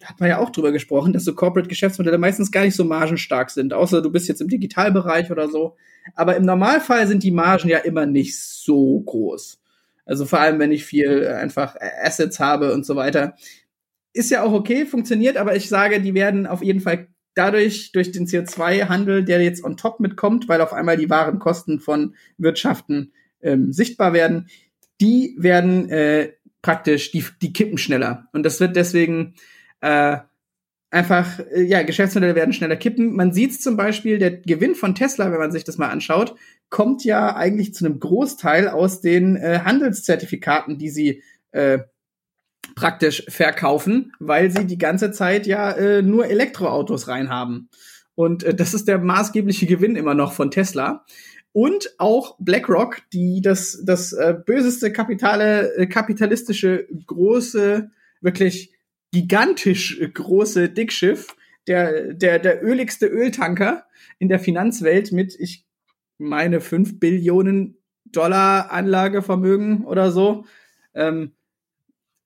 hat 0.04 0.20
man 0.20 0.30
ja 0.30 0.40
auch 0.40 0.50
drüber 0.50 0.72
gesprochen, 0.72 1.14
dass 1.14 1.24
so 1.24 1.34
Corporate-Geschäftsmodelle 1.34 2.18
meistens 2.18 2.52
gar 2.52 2.64
nicht 2.64 2.76
so 2.76 2.84
margenstark 2.84 3.50
sind, 3.50 3.74
außer 3.74 4.02
du 4.02 4.12
bist 4.12 4.28
jetzt 4.28 4.42
im 4.42 4.50
Digitalbereich 4.50 5.32
oder 5.32 5.48
so. 5.48 5.76
Aber 6.16 6.36
im 6.36 6.44
Normalfall 6.44 7.08
sind 7.08 7.24
die 7.24 7.32
Margen 7.32 7.70
ja 7.70 7.80
immer 7.80 8.06
nicht 8.06 8.38
so 8.38 9.00
groß. 9.02 9.60
Also 10.06 10.26
vor 10.26 10.40
allem, 10.40 10.60
wenn 10.60 10.72
ich 10.72 10.86
viel 10.86 11.24
äh, 11.24 11.34
einfach 11.34 11.76
Assets 12.04 12.40
habe 12.40 12.74
und 12.74 12.86
so 12.86 12.96
weiter. 12.96 13.36
Ist 14.14 14.32
ja 14.32 14.44
auch 14.44 14.54
okay, 14.54 14.86
funktioniert, 14.86 15.38
aber 15.38 15.56
ich 15.56 15.70
sage, 15.70 16.02
die 16.02 16.14
werden 16.14 16.48
auf 16.48 16.64
jeden 16.64 16.80
Fall 16.80 17.08
dadurch, 17.36 17.92
durch 17.92 18.12
den 18.12 18.26
CO2-Handel, 18.26 19.24
der 19.24 19.42
jetzt 19.44 19.64
on 19.64 19.78
top 19.78 20.00
mitkommt, 20.00 20.50
weil 20.50 20.62
auf 20.62 20.74
einmal 20.74 20.98
die 20.98 21.10
wahren 21.10 21.40
Kosten 21.40 21.80
von 21.80 22.16
Wirtschaften 22.38 23.14
ähm, 23.42 23.72
sichtbar 23.72 24.14
werden, 24.14 24.48
die 25.00 25.36
werden 25.38 25.90
äh, 25.90 26.32
praktisch, 26.62 27.12
die, 27.12 27.26
die 27.42 27.54
kippen 27.54 27.78
schneller. 27.78 28.28
Und 28.34 28.44
das 28.44 28.60
wird 28.60 28.76
deswegen 28.76 29.36
äh, 29.82 30.18
einfach, 30.90 31.40
äh, 31.40 31.64
ja, 31.64 31.84
Geschäftsmodelle 31.84 32.36
werden 32.36 32.54
schneller 32.54 32.76
kippen. 32.76 33.16
Man 33.16 33.34
sieht 33.34 33.62
zum 33.62 33.78
Beispiel, 33.78 34.20
der 34.20 34.32
Gewinn 34.32 34.76
von 34.76 34.96
Tesla, 34.96 35.32
wenn 35.32 35.40
man 35.40 35.52
sich 35.52 35.64
das 35.64 35.78
mal 35.78 35.90
anschaut, 35.90 36.36
kommt 36.70 37.04
ja 37.04 37.36
eigentlich 37.36 37.74
zu 37.74 37.86
einem 37.86 38.00
Großteil 38.00 38.68
aus 38.68 39.02
den 39.02 39.36
äh, 39.36 39.60
Handelszertifikaten, 39.64 40.78
die 40.78 40.90
sie 40.90 41.24
äh, 41.52 41.80
praktisch 42.76 43.24
verkaufen, 43.30 44.14
weil 44.20 44.52
sie 44.52 44.66
die 44.66 44.78
ganze 44.78 45.12
Zeit 45.12 45.48
ja 45.48 45.72
äh, 45.72 46.02
nur 46.02 46.28
Elektroautos 46.28 47.08
reinhaben. 47.08 47.70
Und 48.16 48.44
äh, 48.44 48.54
das 48.54 48.74
ist 48.74 48.88
der 48.88 48.98
maßgebliche 48.98 49.66
Gewinn 49.68 49.96
immer 49.96 50.14
noch 50.14 50.34
von 50.34 50.52
Tesla. 50.52 51.06
Und 51.58 51.96
auch 51.98 52.36
BlackRock, 52.38 53.02
die 53.12 53.42
das, 53.42 53.82
das 53.84 54.14
äh, 54.14 54.36
böseste 54.46 54.92
kapitale, 54.94 55.76
äh, 55.76 55.88
kapitalistische, 55.88 56.88
große, 57.08 57.90
wirklich 58.22 58.76
gigantisch 59.12 60.00
große 60.14 60.70
Dickschiff, 60.70 61.36
der, 61.66 62.14
der, 62.14 62.38
der 62.38 62.64
öligste 62.64 63.08
Öltanker 63.08 63.88
in 64.20 64.30
der 64.30 64.40
Finanzwelt 64.40 65.12
mit, 65.12 65.36
ich 65.40 65.66
meine, 66.20 66.62
fünf 66.62 67.00
Billionen 67.00 67.80
Dollar 68.06 68.72
Anlagevermögen 68.72 69.84
oder 69.84 70.12
so. 70.12 70.46
Ähm, 70.94 71.32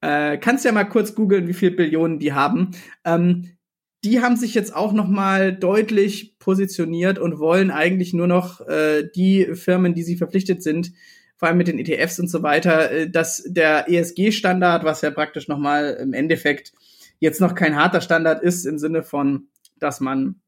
äh, 0.01 0.39
kannst 0.39 0.65
ja 0.65 0.73
mal 0.73 0.83
kurz 0.83 1.15
googeln, 1.15 1.47
wie 1.47 1.53
viel 1.53 1.71
Billionen 1.71 2.19
die 2.19 2.33
haben. 2.33 2.71
Ähm, 3.05 3.55
die 4.03 4.21
haben 4.21 4.35
sich 4.35 4.55
jetzt 4.55 4.75
auch 4.75 4.93
noch 4.93 5.07
mal 5.07 5.55
deutlich 5.55 6.37
positioniert 6.39 7.19
und 7.19 7.39
wollen 7.39 7.69
eigentlich 7.69 8.13
nur 8.13 8.27
noch 8.27 8.67
äh, 8.67 9.07
die 9.15 9.53
Firmen, 9.53 9.93
die 9.93 10.03
sie 10.03 10.17
verpflichtet 10.17 10.63
sind, 10.63 10.91
vor 11.37 11.47
allem 11.47 11.57
mit 11.57 11.67
den 11.67 11.79
ETFs 11.79 12.19
und 12.19 12.27
so 12.27 12.41
weiter, 12.41 12.91
äh, 12.91 13.09
dass 13.09 13.43
der 13.45 13.89
ESG-Standard, 13.89 14.83
was 14.83 15.01
ja 15.01 15.11
praktisch 15.11 15.47
noch 15.47 15.59
mal 15.59 15.97
im 16.01 16.13
Endeffekt 16.13 16.73
jetzt 17.19 17.41
noch 17.41 17.53
kein 17.53 17.75
harter 17.75 18.01
Standard 18.01 18.41
ist 18.41 18.65
im 18.65 18.79
Sinne 18.79 19.03
von, 19.03 19.47
dass 19.79 19.99
man 19.99 20.41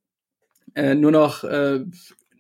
äh, 0.76 0.96
nur 0.96 1.12
noch 1.12 1.44
äh, 1.44 1.86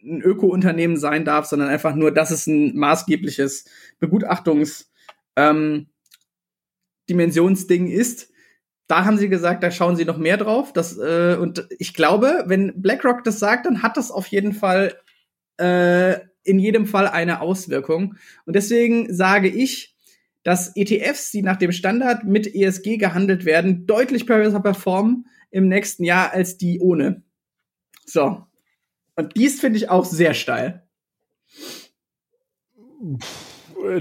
ein 0.04 0.22
Öko-Unternehmen 0.22 0.98
sein 0.98 1.26
darf, 1.26 1.46
sondern 1.46 1.70
einfach 1.70 1.96
nur, 1.96 2.12
dass 2.12 2.32
es 2.32 2.48
ein 2.48 2.76
maßgebliches 2.76 3.66
Begutachtungs 4.00 4.92
ähm, 5.36 5.88
Dimensionsding 7.10 7.88
ist. 7.88 8.33
Da 8.88 9.06
haben 9.06 9.18
sie 9.18 9.30
gesagt, 9.30 9.64
da 9.64 9.72
schauen 9.72 9.96
sie 9.96 10.06
noch 10.06 10.18
mehr 10.18 10.38
drauf. 10.38 10.74
Das, 10.74 10.98
äh, 10.98 11.38
und 11.40 11.68
ich 11.80 11.94
glaube, 11.94 12.44
wenn 12.48 12.82
BlackRock 12.82 13.24
das 13.24 13.40
sagt, 13.40 13.66
dann 13.66 13.82
hat 13.82 13.98
das 13.98 14.12
auf 14.12 14.28
jeden 14.28 14.54
Fall 14.54 14.96
äh, 15.58 16.20
in 16.44 16.60
jedem 16.60 16.86
Fall 16.86 17.08
eine 17.08 17.42
Auswirkung. 17.42 18.16
Und 18.46 18.56
deswegen 18.56 19.14
sage 19.14 19.48
ich, 19.48 19.96
dass 20.44 20.76
ETFs, 20.76 21.32
die 21.32 21.42
nach 21.42 21.56
dem 21.56 21.72
Standard 21.72 22.26
mit 22.26 22.54
ESG 22.54 22.98
gehandelt 22.98 23.46
werden, 23.46 23.88
deutlich 23.88 24.26
besser 24.26 24.60
performen 24.60 25.28
im 25.52 25.70
nächsten 25.70 26.04
Jahr 26.04 26.34
als 26.34 26.58
die 26.58 26.80
ohne. 26.80 27.24
So. 28.06 28.44
Und 29.16 29.38
dies 29.38 29.62
finde 29.62 29.78
ich 29.78 29.90
auch 29.90 30.04
sehr 30.04 30.34
steil 30.34 30.84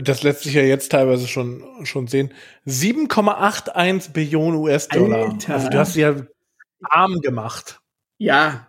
das 0.02 0.22
lässt 0.22 0.42
sich 0.42 0.54
ja 0.54 0.62
jetzt 0.62 0.92
teilweise 0.92 1.28
schon, 1.28 1.64
schon 1.84 2.06
sehen. 2.06 2.32
7,81 2.66 4.12
Billionen 4.12 4.56
US-Dollar. 4.60 5.36
Also 5.48 5.68
du 5.68 5.78
hast 5.78 5.94
sie 5.94 6.02
ja 6.02 6.16
arm 6.82 7.20
gemacht. 7.20 7.80
Ja, 8.18 8.68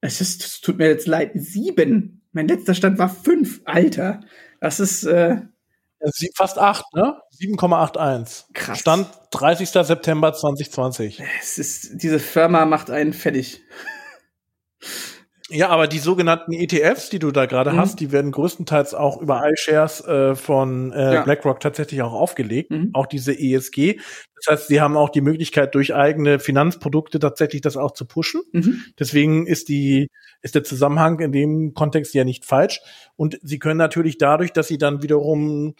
es 0.00 0.20
ist, 0.20 0.44
es 0.44 0.60
tut 0.60 0.78
mir 0.78 0.88
jetzt 0.88 1.06
leid. 1.06 1.32
Sieben. 1.34 2.22
Mein 2.32 2.48
letzter 2.48 2.74
Stand 2.74 2.98
war 2.98 3.08
fünf. 3.08 3.60
Alter. 3.64 4.20
Das 4.60 4.80
ist, 4.80 5.04
äh, 5.04 5.36
Fast 6.34 6.58
acht, 6.58 6.86
ne? 6.94 7.20
7,81. 7.38 8.44
Krass. 8.54 8.78
Stand 8.78 9.06
30. 9.32 9.68
September 9.68 10.32
2020. 10.32 11.22
Es 11.40 11.58
ist, 11.58 12.02
diese 12.02 12.18
Firma 12.18 12.64
macht 12.64 12.90
einen 12.90 13.12
fertig. 13.12 13.60
Ja, 15.50 15.68
aber 15.68 15.88
die 15.88 15.98
sogenannten 15.98 16.52
ETFs, 16.52 17.10
die 17.10 17.18
du 17.18 17.30
da 17.30 17.46
gerade 17.46 17.72
mhm. 17.72 17.76
hast, 17.76 18.00
die 18.00 18.12
werden 18.12 18.30
größtenteils 18.30 18.94
auch 18.94 19.20
über 19.20 19.42
iShares 19.50 20.00
äh, 20.06 20.34
von 20.34 20.92
äh, 20.92 21.14
ja. 21.14 21.22
BlackRock 21.22 21.60
tatsächlich 21.60 22.02
auch 22.02 22.12
aufgelegt, 22.12 22.70
mhm. 22.70 22.90
auch 22.92 23.06
diese 23.06 23.38
ESG. 23.38 24.00
Das 24.36 24.52
heißt, 24.52 24.68
sie 24.68 24.80
haben 24.80 24.96
auch 24.96 25.10
die 25.10 25.20
Möglichkeit, 25.20 25.74
durch 25.74 25.94
eigene 25.94 26.38
Finanzprodukte 26.38 27.18
tatsächlich 27.18 27.60
das 27.60 27.76
auch 27.76 27.92
zu 27.92 28.06
pushen. 28.06 28.42
Mhm. 28.52 28.82
Deswegen 28.98 29.46
ist 29.46 29.68
die 29.68 30.08
ist 30.42 30.54
der 30.54 30.64
Zusammenhang 30.64 31.20
in 31.20 31.32
dem 31.32 31.74
Kontext 31.74 32.14
ja 32.14 32.24
nicht 32.24 32.44
falsch. 32.44 32.80
Und 33.16 33.38
sie 33.42 33.58
können 33.58 33.78
natürlich 33.78 34.18
dadurch, 34.18 34.52
dass 34.52 34.68
sie 34.68 34.78
dann 34.78 35.02
wiederum 35.02 35.74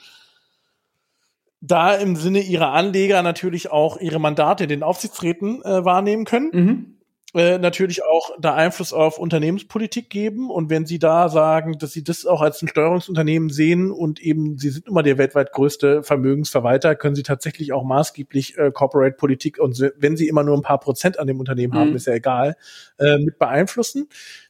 da 1.61 1.95
im 1.95 2.17
Sinne 2.17 2.41
ihrer 2.41 2.73
Anleger 2.73 3.23
natürlich 3.23 3.71
auch 3.71 3.99
ihre 3.99 4.19
Mandate 4.19 4.65
in 4.65 4.71
den 4.71 4.83
Aufsichtsräten 4.83 5.63
äh, 5.63 5.85
wahrnehmen 5.85 6.25
können. 6.25 7.00
Äh, 7.33 7.59
natürlich 7.59 8.03
auch 8.03 8.31
da 8.41 8.55
Einfluss 8.55 8.93
auf 8.93 9.19
Unternehmenspolitik 9.19 10.11
geben. 10.11 10.51
Und 10.51 10.69
wenn 10.69 10.85
Sie 10.85 10.99
da 10.99 11.29
sagen, 11.29 11.79
dass 11.79 11.93
Sie 11.93 12.03
das 12.03 12.27
auch 12.27 12.41
als 12.41 12.61
ein 12.61 12.67
Steuerungsunternehmen 12.67 13.51
sehen 13.51 13.93
und 13.93 14.21
eben 14.21 14.59
Sie 14.59 14.71
sind 14.71 14.89
immer 14.89 15.05
der 15.05 15.17
weltweit 15.17 15.53
größte 15.53 16.03
Vermögensverwalter, 16.03 16.97
können 16.97 17.15
Sie 17.15 17.23
tatsächlich 17.23 17.73
auch 17.73 17.85
maßgeblich 17.85 18.59
äh, 18.59 18.73
Corporate 18.73 19.17
Politik 19.17 19.61
und 19.61 19.79
wenn 19.97 20.17
Sie 20.17 20.27
immer 20.27 20.43
nur 20.43 20.57
ein 20.57 20.63
paar 20.63 20.81
Prozent 20.81 21.21
an 21.21 21.29
dem 21.29 21.39
Unternehmen 21.39 21.75
mhm. 21.75 21.79
haben, 21.79 21.95
ist 21.95 22.09
ja 22.09 22.15
egal, 22.15 22.57
äh, 22.99 23.19
mit 23.19 23.39
beeinflussen. 23.39 24.09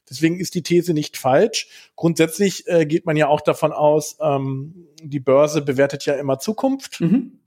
Deswegen 0.09 0.39
ist 0.39 0.55
die 0.55 0.63
These 0.63 0.93
nicht 0.95 1.17
falsch. 1.17 1.91
Grundsätzlich 1.95 2.67
äh, 2.67 2.87
geht 2.87 3.05
man 3.05 3.15
ja 3.15 3.27
auch 3.27 3.41
davon 3.41 3.71
aus, 3.71 4.17
ähm, 4.19 4.87
die 5.03 5.19
Börse 5.19 5.61
bewertet 5.61 6.05
ja 6.05 6.15
immer 6.15 6.39
Zukunft. 6.39 6.99
Mhm. 6.99 7.40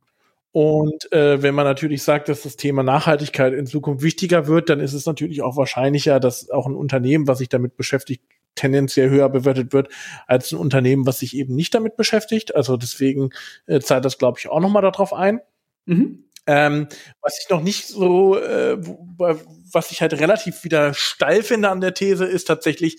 Und 0.55 1.11
äh, 1.11 1.43
wenn 1.43 1.53
man 1.53 1.65
natürlich 1.65 2.05
sagt, 2.05 2.29
dass 2.29 2.43
das 2.43 2.55
Thema 2.55 2.85
Nachhaltigkeit 2.85 3.53
in 3.53 3.67
Zukunft 3.67 4.05
wichtiger 4.05 4.47
wird, 4.47 4.69
dann 4.69 4.79
ist 4.79 4.93
es 4.93 5.05
natürlich 5.05 5.43
auch 5.43 5.57
wahrscheinlicher, 5.57 6.21
dass 6.21 6.49
auch 6.49 6.69
ein 6.69 6.77
Unternehmen, 6.77 7.27
was 7.27 7.39
sich 7.39 7.49
damit 7.49 7.77
beschäftigt, 7.77 8.23
tendenziell 8.55 9.11
höher 9.11 9.29
bewertet 9.29 9.73
wird 9.73 9.89
als 10.29 10.53
ein 10.53 10.59
Unternehmen, 10.59 11.09
was 11.09 11.19
sich 11.19 11.37
eben 11.37 11.57
nicht 11.57 11.75
damit 11.75 11.97
beschäftigt. 11.97 12.55
Also 12.55 12.77
deswegen 12.77 13.31
äh, 13.67 13.81
zahlt 13.81 14.05
das, 14.05 14.17
glaube 14.17 14.39
ich, 14.39 14.49
auch 14.49 14.61
nochmal 14.61 14.83
darauf 14.83 15.13
ein. 15.13 15.41
Mhm. 15.87 16.27
Ähm, 16.47 16.87
was 17.21 17.41
ich 17.43 17.51
noch 17.51 17.61
nicht 17.61 17.89
so, 17.89 18.39
äh, 18.39 18.77
was 18.79 19.91
ich 19.91 20.03
halt 20.03 20.15
relativ 20.21 20.63
wieder 20.63 20.95
steil 20.95 21.43
finde 21.43 21.71
an 21.71 21.81
der 21.81 21.95
These, 21.95 22.27
ist 22.27 22.45
tatsächlich, 22.45 22.99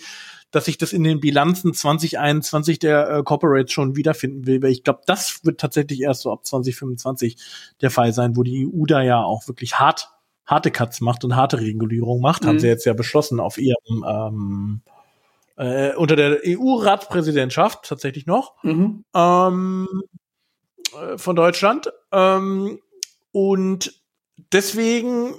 dass 0.52 0.68
ich 0.68 0.78
das 0.78 0.94
in 0.94 1.04
den 1.04 1.20
Bilanzen 1.20 1.74
2021 1.74 2.80
der 2.80 3.10
äh, 3.10 3.24
Corporates 3.24 3.72
schon 3.72 3.96
wiederfinden 3.96 4.46
will, 4.46 4.62
weil 4.62 4.72
ich 4.72 4.84
glaube, 4.84 5.02
das 5.06 5.44
wird 5.44 5.60
tatsächlich 5.60 6.02
erst 6.02 6.22
so 6.22 6.32
ab 6.32 6.46
2025 6.46 7.38
der 7.82 7.92
Fall 7.92 8.14
sein, 8.14 8.38
wo 8.38 8.44
die 8.44 8.68
EU 8.68 8.86
da 8.86 9.02
ja 9.02 9.22
auch 9.24 9.48
wirklich 9.48 9.80
hart 9.80 10.10
harte 10.46 10.72
Cuts 10.72 11.02
macht 11.02 11.24
und 11.24 11.36
harte 11.36 11.60
Regulierung 11.60 12.22
macht, 12.22 12.44
mhm. 12.44 12.48
haben 12.50 12.60
sie 12.60 12.68
jetzt 12.68 12.86
ja 12.86 12.94
beschlossen 12.94 13.40
auf 13.40 13.58
ihrem 13.58 14.06
ähm, 14.08 14.82
äh, 15.58 15.96
unter 15.96 16.16
der 16.16 16.42
EU-Ratspräsidentschaft 16.46 17.86
tatsächlich 17.86 18.26
noch 18.26 18.62
mhm. 18.64 19.06
ähm, 19.14 19.88
äh, 20.94 21.18
von 21.18 21.36
Deutschland 21.36 21.92
ähm, 22.12 22.80
und 23.32 24.02
deswegen 24.52 25.34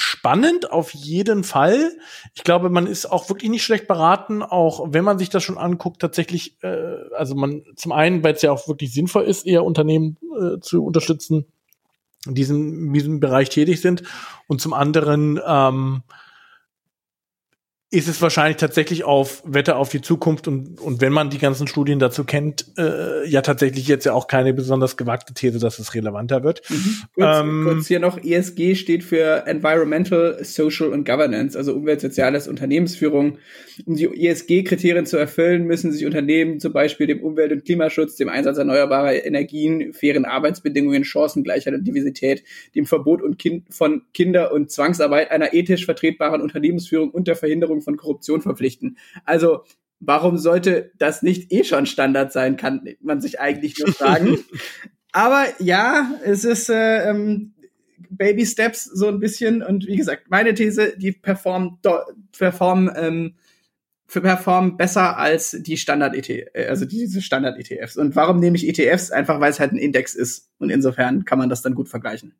spannend 0.00 0.70
auf 0.70 0.94
jeden 0.94 1.44
Fall. 1.44 1.92
Ich 2.34 2.44
glaube, 2.44 2.70
man 2.70 2.86
ist 2.86 3.06
auch 3.06 3.28
wirklich 3.28 3.50
nicht 3.50 3.64
schlecht 3.64 3.86
beraten, 3.86 4.42
auch 4.42 4.88
wenn 4.92 5.04
man 5.04 5.18
sich 5.18 5.28
das 5.30 5.42
schon 5.42 5.58
anguckt, 5.58 6.00
tatsächlich, 6.00 6.56
äh, 6.62 6.96
also 7.16 7.34
man 7.34 7.62
zum 7.76 7.92
einen, 7.92 8.22
weil 8.24 8.34
es 8.34 8.42
ja 8.42 8.52
auch 8.52 8.66
wirklich 8.68 8.92
sinnvoll 8.92 9.24
ist, 9.24 9.46
eher 9.46 9.64
Unternehmen 9.64 10.16
äh, 10.38 10.60
zu 10.60 10.84
unterstützen, 10.84 11.46
diesem, 12.26 12.86
in 12.86 12.92
diesem 12.92 13.20
Bereich 13.20 13.48
tätig 13.48 13.80
sind 13.80 14.02
und 14.46 14.60
zum 14.60 14.74
anderen 14.74 15.40
ähm, 15.46 16.02
ist 17.92 18.06
es 18.06 18.22
wahrscheinlich 18.22 18.56
tatsächlich 18.56 19.02
auf 19.02 19.42
Wette 19.44 19.74
auf 19.74 19.88
die 19.88 20.00
Zukunft 20.00 20.46
und, 20.46 20.80
und 20.80 21.00
wenn 21.00 21.12
man 21.12 21.28
die 21.28 21.38
ganzen 21.38 21.66
Studien 21.66 21.98
dazu 21.98 22.22
kennt, 22.22 22.66
äh, 22.78 23.28
ja 23.28 23.42
tatsächlich 23.42 23.88
jetzt 23.88 24.04
ja 24.04 24.12
auch 24.12 24.28
keine 24.28 24.54
besonders 24.54 24.96
gewagte 24.96 25.34
These, 25.34 25.58
dass 25.58 25.80
es 25.80 25.92
relevanter 25.92 26.44
wird. 26.44 26.62
Mhm. 26.70 26.96
Kurz, 27.16 27.40
ähm, 27.40 27.64
kurz 27.64 27.88
hier 27.88 27.98
noch, 27.98 28.22
ESG 28.22 28.76
steht 28.76 29.02
für 29.02 29.44
Environmental, 29.48 30.38
Social 30.44 30.90
und 30.90 31.04
Governance, 31.04 31.58
also 31.58 31.74
Umwelt, 31.74 32.00
Soziales, 32.00 32.46
Unternehmensführung. 32.46 33.38
Um 33.86 33.96
die 33.96 34.04
ESG-Kriterien 34.04 35.06
zu 35.06 35.16
erfüllen, 35.16 35.64
müssen 35.64 35.90
sich 35.90 36.06
Unternehmen 36.06 36.60
zum 36.60 36.72
Beispiel 36.72 37.08
dem 37.08 37.20
Umwelt- 37.20 37.50
und 37.50 37.64
Klimaschutz, 37.64 38.14
dem 38.14 38.28
Einsatz 38.28 38.58
erneuerbarer 38.58 39.24
Energien, 39.24 39.92
fairen 39.94 40.26
Arbeitsbedingungen, 40.26 41.02
Chancengleichheit 41.02 41.74
und 41.74 41.84
Diversität, 41.84 42.44
dem 42.76 42.86
Verbot 42.86 43.20
und 43.20 43.36
kind 43.36 43.64
von 43.74 44.02
Kinder- 44.14 44.52
und 44.52 44.70
Zwangsarbeit, 44.70 45.32
einer 45.32 45.54
ethisch 45.54 45.86
vertretbaren 45.86 46.40
Unternehmensführung 46.40 47.10
und 47.10 47.26
der 47.26 47.34
Verhinderung 47.34 47.79
Bekämpfung 47.80 47.82
von 47.82 47.96
Korruption 47.96 48.42
verpflichten. 48.42 48.98
Also 49.24 49.64
warum 50.00 50.38
sollte 50.38 50.92
das 50.98 51.22
nicht 51.22 51.52
eh 51.52 51.64
schon 51.64 51.86
Standard 51.86 52.32
sein, 52.32 52.56
kann 52.56 52.88
man 53.00 53.20
sich 53.20 53.40
eigentlich 53.40 53.78
nur 53.78 53.92
fragen. 53.92 54.38
Aber 55.12 55.44
ja, 55.58 56.12
es 56.24 56.44
ist 56.44 56.70
äh, 56.70 57.10
ähm, 57.10 57.54
Baby 58.10 58.46
Steps 58.46 58.84
so 58.84 59.08
ein 59.08 59.18
bisschen 59.18 59.62
und 59.62 59.86
wie 59.86 59.96
gesagt, 59.96 60.30
meine 60.30 60.54
These, 60.54 60.96
die 60.96 61.12
performen 61.12 61.78
performen 62.36 62.90
ähm, 62.94 63.34
performen 64.06 64.76
besser 64.76 65.18
als 65.18 65.56
die 65.60 65.76
Standard 65.76 66.14
ETF, 66.14 66.48
äh, 66.54 66.66
also 66.66 66.84
diese 66.84 67.22
Standard 67.22 67.58
ETFs. 67.58 67.96
Und 67.96 68.14
warum 68.16 68.38
nehme 68.38 68.56
ich 68.56 68.68
ETFs? 68.68 69.10
Einfach 69.10 69.40
weil 69.40 69.50
es 69.50 69.60
halt 69.60 69.72
ein 69.72 69.78
Index 69.78 70.14
ist 70.14 70.48
und 70.58 70.70
insofern 70.70 71.24
kann 71.24 71.38
man 71.38 71.48
das 71.48 71.62
dann 71.62 71.74
gut 71.74 71.88
vergleichen. 71.88 72.34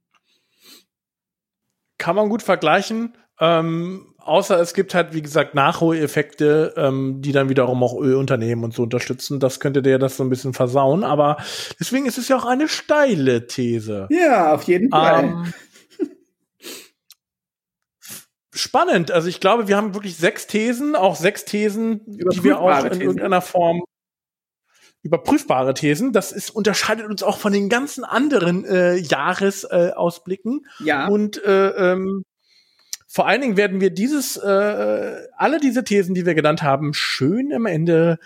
kann 1.99 2.17
man 2.17 2.29
gut 2.29 2.43
vergleichen. 2.43 3.15
Ähm, 3.41 4.10
außer 4.31 4.61
es 4.61 4.75
gibt 4.75 4.95
halt, 4.95 5.13
wie 5.13 5.23
gesagt, 5.23 5.55
Nachholeffekte, 5.55 6.75
ähm, 6.77 7.21
die 7.21 7.33
dann 7.33 7.49
wiederum 7.49 7.83
auch 7.83 8.01
Ölunternehmen 8.01 8.65
und 8.65 8.73
so 8.73 8.85
unterstützen. 8.85 9.41
Das 9.41 9.59
könnte 9.59 9.83
der 9.83 9.99
das 9.99 10.17
so 10.17 10.25
ein 10.25 10.31
bisschen 10.31 10.55
versauen. 10.55 11.03
Aber 11.03 11.37
deswegen 11.79 12.07
ist 12.07 12.17
es 12.17 12.29
ja 12.29 12.37
auch 12.37 12.47
eine 12.47 12.69
steile 12.69 13.49
These. 13.49 14.07
Ja, 14.11 14.55
auf 14.55 14.63
jeden 14.63 14.91
Fall. 14.91 15.25
Ähm, 15.25 15.53
spannend. 18.55 19.11
Also 19.11 19.29
ich 19.29 19.41
glaube, 19.41 19.67
wir 19.67 19.77
haben 19.77 19.95
wirklich 19.95 20.17
sechs 20.17 20.47
Thesen, 20.47 20.95
auch 20.95 21.17
sechs 21.17 21.45
Thesen, 21.45 22.03
die 22.07 22.45
wir 22.45 22.61
auch 22.61 22.85
in 22.85 22.91
Thesen. 22.91 23.03
irgendeiner 23.03 23.41
Form 23.41 23.83
überprüfbare 25.03 25.75
Thesen. 25.75 26.13
Das 26.13 26.31
ist, 26.31 26.51
unterscheidet 26.51 27.07
uns 27.07 27.23
auch 27.23 27.39
von 27.39 27.53
den 27.53 27.69
ganzen 27.69 28.05
anderen 28.05 28.65
äh, 28.65 28.97
Jahresausblicken. 28.97 30.67
Äh, 30.81 30.85
ja. 30.85 31.09
Und 31.09 31.43
äh, 31.43 31.93
ähm, 31.93 32.23
vor 33.13 33.27
allen 33.27 33.41
Dingen 33.41 33.57
werden 33.57 33.81
wir 33.81 33.91
dieses, 33.91 34.37
äh, 34.37 35.17
alle 35.37 35.59
diese 35.59 35.83
Thesen, 35.83 36.15
die 36.15 36.27
wir 36.27 36.35
genannt 36.35 36.63
haben, 36.63 36.95
schön 36.95 37.53
am 37.53 37.67
Ende 37.67 38.21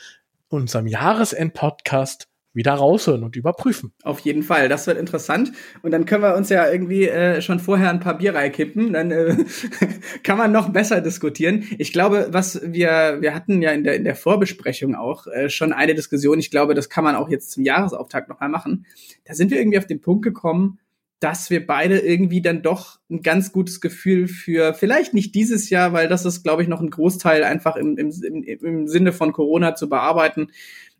unserem 0.49 0.87
Jahresend-Podcast 0.87 2.29
wieder 2.53 2.75
raushören 2.75 3.25
und 3.25 3.35
überprüfen. 3.35 3.95
Auf 4.03 4.21
jeden 4.21 4.43
Fall, 4.43 4.69
das 4.69 4.87
wird 4.87 4.99
interessant. 4.99 5.53
Und 5.83 5.91
dann 5.91 6.05
können 6.05 6.23
wir 6.23 6.37
uns 6.37 6.51
ja 6.51 6.71
irgendwie 6.71 7.09
äh, 7.09 7.41
schon 7.41 7.61
vorher 7.61 7.89
ein 7.89 7.99
paar 7.99 8.19
Bier 8.19 8.35
reinkippen. 8.35 8.93
Dann 8.93 9.11
äh, 9.11 9.37
kann 10.23 10.37
man 10.37 10.53
noch 10.53 10.69
besser 10.69 11.01
diskutieren. 11.01 11.65
Ich 11.79 11.95
glaube, 11.95 12.29
was 12.31 12.61
wir, 12.63 13.17
wir 13.21 13.35
hatten 13.35 13.63
ja 13.63 13.71
in 13.71 13.85
der, 13.85 13.97
in 13.97 14.05
der 14.05 14.15
Vorbesprechung 14.15 14.95
auch 14.95 15.27
äh, 15.27 15.49
schon 15.49 15.73
eine 15.73 15.95
Diskussion. 15.95 16.39
Ich 16.39 16.51
glaube, 16.51 16.75
das 16.75 16.91
kann 16.91 17.05
man 17.05 17.17
auch 17.17 17.31
jetzt 17.31 17.53
zum 17.53 17.65
Jahresauftakt 17.65 18.29
nochmal 18.29 18.51
machen. 18.51 18.85
Da 19.25 19.33
sind 19.33 19.51
wir 19.51 19.59
irgendwie 19.59 19.79
auf 19.79 19.87
den 19.87 20.03
Punkt 20.03 20.23
gekommen, 20.23 20.79
dass 21.25 21.49
wir 21.49 21.67
beide 21.67 21.99
irgendwie 21.99 22.43
dann 22.43 22.63
doch 22.63 22.99
ein 23.11 23.23
ganz 23.23 23.51
gutes 23.51 23.81
Gefühl 23.81 24.29
für, 24.29 24.75
vielleicht 24.75 25.15
nicht 25.15 25.35
dieses 25.35 25.71
Jahr, 25.71 25.93
weil 25.93 26.07
das 26.07 26.27
ist, 26.27 26.43
glaube 26.43 26.63
ich, 26.63 26.69
noch 26.69 26.81
ein 26.81 26.91
Großteil 26.91 27.45
einfach 27.45 27.77
im, 27.77 27.97
im, 27.97 28.11
im 28.45 28.89
Sinne 28.89 29.13
von 29.13 29.33
Corona 29.33 29.75
zu 29.75 29.89
bearbeiten 29.89 30.49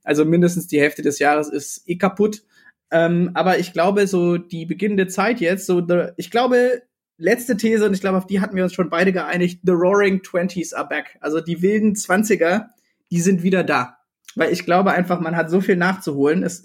also 0.05 0.25
mindestens 0.25 0.67
die 0.67 0.81
Hälfte 0.81 1.03
des 1.03 1.19
Jahres 1.19 1.49
ist 1.49 1.89
eh 1.89 1.97
kaputt. 1.97 2.45
Ähm, 2.91 3.31
aber 3.35 3.59
ich 3.59 3.73
glaube, 3.73 4.07
so 4.07 4.37
die 4.37 4.67
beginnende 4.67 5.09
Zeit 5.09 5.41
jetzt, 5.41 5.67
so, 5.67 5.81
the, 5.81 6.09
ich 6.17 6.31
glaube, 6.31 6.83
letzte 7.17 7.57
These, 7.57 7.87
und 7.87 7.95
ich 7.95 8.01
glaube, 8.01 8.19
auf 8.19 8.27
die 8.27 8.41
hatten 8.41 8.55
wir 8.55 8.63
uns 8.63 8.75
schon 8.75 8.91
beide 8.91 9.13
geeinigt, 9.13 9.61
the 9.65 9.73
roaring 9.73 10.23
Twenties 10.23 10.75
are 10.75 10.87
back. 10.87 11.17
Also 11.21 11.41
die 11.41 11.63
wilden 11.63 11.97
Zwanziger, 11.97 12.71
die 13.11 13.21
sind 13.21 13.43
wieder 13.43 13.65
da. 13.65 13.99
Weil 14.37 14.53
ich 14.53 14.65
glaube 14.65 14.93
einfach, 14.93 15.21
man 15.21 15.37
hat 15.37 15.49
so 15.49 15.61
viel 15.61 15.77
nachzuholen. 15.77 16.43
Es 16.43 16.65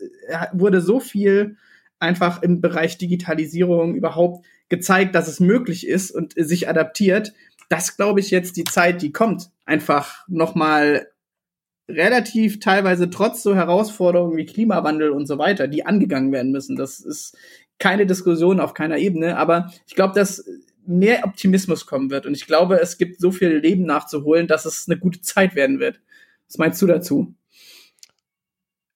wurde 0.54 0.82
so 0.82 1.00
viel 1.00 1.58
einfach 2.00 2.42
im 2.42 2.62
Bereich 2.62 2.98
Digitalisierung 2.98 3.96
überhaupt 3.96 4.46
gezeigt, 4.70 5.16
dass 5.16 5.28
es 5.28 5.40
möglich 5.40 5.88
ist 5.88 6.12
und 6.12 6.34
sich 6.36 6.70
adaptiert. 6.70 7.34
Das 7.70 7.98
glaube 7.98 8.20
ich 8.20 8.32
jetzt 8.32 8.58
die 8.58 8.64
Zeit, 8.64 9.02
die 9.02 9.12
kommt, 9.12 9.52
einfach 9.66 10.28
nochmal 10.28 11.08
relativ 11.90 12.60
teilweise 12.60 13.10
trotz 13.10 13.44
so 13.44 13.56
Herausforderungen 13.56 14.38
wie 14.38 14.46
Klimawandel 14.46 15.10
und 15.10 15.26
so 15.26 15.38
weiter, 15.38 15.68
die 15.68 15.86
angegangen 15.86 16.32
werden 16.32 16.52
müssen. 16.52 16.76
Das 16.76 17.00
ist 17.00 17.38
keine 17.80 18.06
Diskussion 18.06 18.60
auf 18.60 18.74
keiner 18.74 18.98
Ebene, 18.98 19.38
aber 19.38 19.72
ich 19.88 19.96
glaube, 19.96 20.14
dass 20.14 20.46
mehr 20.86 21.24
Optimismus 21.24 21.86
kommen 21.86 22.10
wird 22.10 22.26
und 22.26 22.36
ich 22.36 22.46
glaube, 22.46 22.80
es 22.80 22.98
gibt 22.98 23.20
so 23.20 23.32
viel 23.32 23.58
Leben 23.58 23.84
nachzuholen, 23.86 24.48
dass 24.48 24.66
es 24.66 24.88
eine 24.88 25.00
gute 25.00 25.22
Zeit 25.22 25.56
werden 25.56 25.80
wird. 25.80 26.00
Was 26.48 26.58
meinst 26.58 26.82
du 26.82 26.88
dazu? 26.88 27.34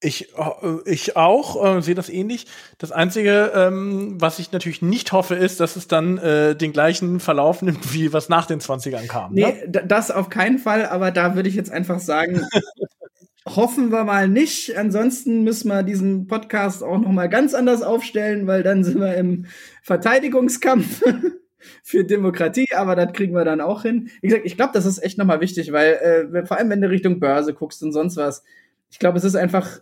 Ich, 0.03 0.33
äh, 0.37 0.45
ich 0.85 1.15
auch, 1.15 1.77
äh, 1.77 1.81
sehe 1.81 1.95
das 1.95 2.09
ähnlich. 2.09 2.45
Das 2.77 2.91
Einzige, 2.91 3.51
ähm, 3.55 4.19
was 4.19 4.39
ich 4.39 4.51
natürlich 4.51 4.81
nicht 4.81 5.11
hoffe, 5.11 5.35
ist, 5.35 5.59
dass 5.59 5.75
es 5.75 5.87
dann 5.87 6.17
äh, 6.17 6.55
den 6.55 6.73
gleichen 6.73 7.19
Verlauf 7.19 7.61
nimmt, 7.61 7.93
wie 7.93 8.11
was 8.11 8.29
nach 8.29 8.45
den 8.45 8.59
20ern 8.59 9.07
kam. 9.07 9.33
Nee, 9.33 9.63
ne? 9.65 9.83
das 9.87 10.11
auf 10.11 10.29
keinen 10.29 10.59
Fall, 10.59 10.87
aber 10.87 11.11
da 11.11 11.35
würde 11.35 11.49
ich 11.49 11.55
jetzt 11.55 11.71
einfach 11.71 11.99
sagen, 11.99 12.45
hoffen 13.45 13.91
wir 13.91 14.03
mal 14.03 14.27
nicht. 14.27 14.77
Ansonsten 14.77 15.43
müssen 15.43 15.69
wir 15.69 15.83
diesen 15.83 16.27
Podcast 16.27 16.83
auch 16.83 16.97
noch 16.97 17.11
mal 17.11 17.29
ganz 17.29 17.53
anders 17.53 17.81
aufstellen, 17.81 18.47
weil 18.47 18.63
dann 18.63 18.83
sind 18.83 18.99
wir 18.99 19.15
im 19.15 19.45
Verteidigungskampf 19.81 21.01
für 21.83 22.03
Demokratie, 22.03 22.67
aber 22.75 22.95
das 22.95 23.13
kriegen 23.13 23.33
wir 23.33 23.45
dann 23.45 23.61
auch 23.61 23.83
hin. 23.83 24.09
Wie 24.21 24.27
gesagt, 24.27 24.45
ich 24.45 24.57
glaube, 24.57 24.73
das 24.73 24.85
ist 24.85 25.03
echt 25.03 25.17
noch 25.17 25.25
mal 25.25 25.41
wichtig, 25.41 25.71
weil 25.71 26.29
äh, 26.33 26.45
vor 26.45 26.57
allem 26.57 26.69
wenn 26.69 26.81
du 26.81 26.89
Richtung 26.89 27.19
Börse 27.19 27.53
guckst 27.53 27.81
und 27.83 27.93
sonst 27.93 28.17
was, 28.17 28.43
ich 28.89 28.99
glaube, 28.99 29.17
es 29.17 29.23
ist 29.23 29.35
einfach 29.35 29.79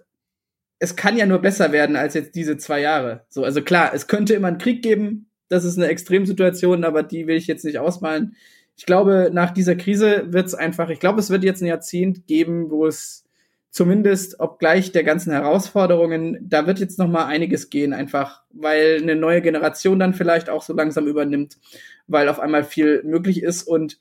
es 0.82 0.96
kann 0.96 1.16
ja 1.16 1.28
nur 1.28 1.40
besser 1.40 1.72
werden 1.72 1.96
als 1.96 2.16
jetzt 2.16 2.34
diese 2.34 2.58
zwei 2.58 2.82
Jahre. 2.82 3.24
So, 3.30 3.44
also 3.44 3.62
klar, 3.62 3.92
es 3.94 4.08
könnte 4.08 4.34
immer 4.34 4.48
einen 4.48 4.58
Krieg 4.58 4.82
geben. 4.82 5.28
Das 5.48 5.64
ist 5.64 5.78
eine 5.78 5.88
Extremsituation, 5.88 6.84
aber 6.84 7.04
die 7.04 7.28
will 7.28 7.38
ich 7.38 7.46
jetzt 7.46 7.64
nicht 7.64 7.78
ausmalen. 7.78 8.36
Ich 8.76 8.88
glaube, 8.88 9.30
nach 9.32 9.52
dieser 9.52 9.76
Krise 9.76 10.34
wird 10.34 10.48
es 10.48 10.56
einfach, 10.56 10.90
ich 10.90 11.00
glaube, 11.00 11.20
es 11.20 11.30
wird 11.30 11.44
jetzt 11.44 11.62
ein 11.62 11.68
Jahrzehnt 11.68 12.26
geben, 12.26 12.72
wo 12.72 12.88
es 12.88 13.26
zumindest, 13.70 14.40
obgleich 14.40 14.92
der 14.92 15.04
ganzen 15.04 15.32
Herausforderungen, 15.32 16.40
da 16.42 16.66
wird 16.66 16.80
jetzt 16.80 16.98
noch 16.98 17.08
mal 17.08 17.26
einiges 17.26 17.70
gehen, 17.70 17.94
einfach, 17.94 18.42
weil 18.50 18.98
eine 19.04 19.16
neue 19.16 19.44
Generation 19.44 20.00
dann 20.00 20.16
vielleicht 20.16 20.50
auch 20.50 20.64
so 20.64 20.74
langsam 20.74 21.06
übernimmt, 21.06 21.60
weil 22.08 22.28
auf 22.28 22.40
einmal 22.40 22.64
viel 22.64 23.04
möglich 23.04 23.44
ist 23.44 23.64
und 23.68 24.00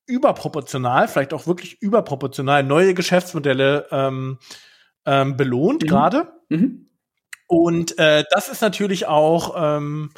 überproportional, 0.06 1.08
vielleicht 1.08 1.34
auch 1.34 1.48
wirklich 1.48 1.82
überproportional 1.82 2.64
neue 2.64 2.94
Geschäftsmodelle 2.94 3.88
ähm, 3.92 4.38
ähm, 5.06 5.38
belohnt 5.38 5.84
mhm. 5.84 5.88
gerade. 5.88 6.34
Mhm. 6.50 6.90
Und 7.48 7.98
äh, 8.00 8.24
das 8.32 8.50
ist 8.50 8.62
natürlich 8.62 9.08
auch 9.08 9.56
ähm, 9.58 10.12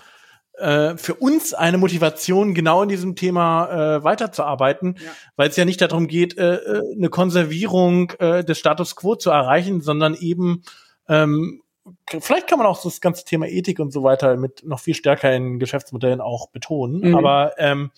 äh, 0.53 0.95
für 0.95 1.15
uns 1.15 1.53
eine 1.53 1.77
Motivation, 1.77 2.53
genau 2.53 2.83
in 2.83 2.89
diesem 2.89 3.15
Thema 3.15 3.97
äh, 3.97 4.03
weiterzuarbeiten, 4.03 4.95
ja. 5.03 5.11
weil 5.35 5.49
es 5.49 5.55
ja 5.55 5.65
nicht 5.65 5.81
darum 5.81 6.07
geht, 6.07 6.37
äh, 6.37 6.55
äh, 6.55 6.81
eine 6.95 7.09
Konservierung 7.09 8.11
äh, 8.19 8.43
des 8.43 8.57
Status 8.59 8.95
quo 8.95 9.15
zu 9.15 9.31
erreichen, 9.31 9.81
sondern 9.81 10.13
eben 10.13 10.63
ähm, 11.09 11.61
vielleicht 12.07 12.47
kann 12.47 12.57
man 12.57 12.67
auch 12.67 12.81
das 12.81 13.01
ganze 13.01 13.25
Thema 13.25 13.47
Ethik 13.47 13.79
und 13.79 13.91
so 13.91 14.03
weiter 14.03 14.37
mit 14.37 14.63
noch 14.65 14.79
viel 14.79 14.95
stärker 14.95 15.33
in 15.33 15.59
Geschäftsmodellen 15.59 16.21
auch 16.21 16.49
betonen. 16.49 17.09
Mhm. 17.09 17.15
Aber 17.15 17.53
ähm, 17.57 17.91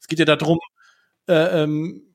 es 0.00 0.06
geht 0.06 0.18
ja 0.18 0.24
darum, 0.24 0.60
äh, 1.28 1.62
ähm, 1.62 2.14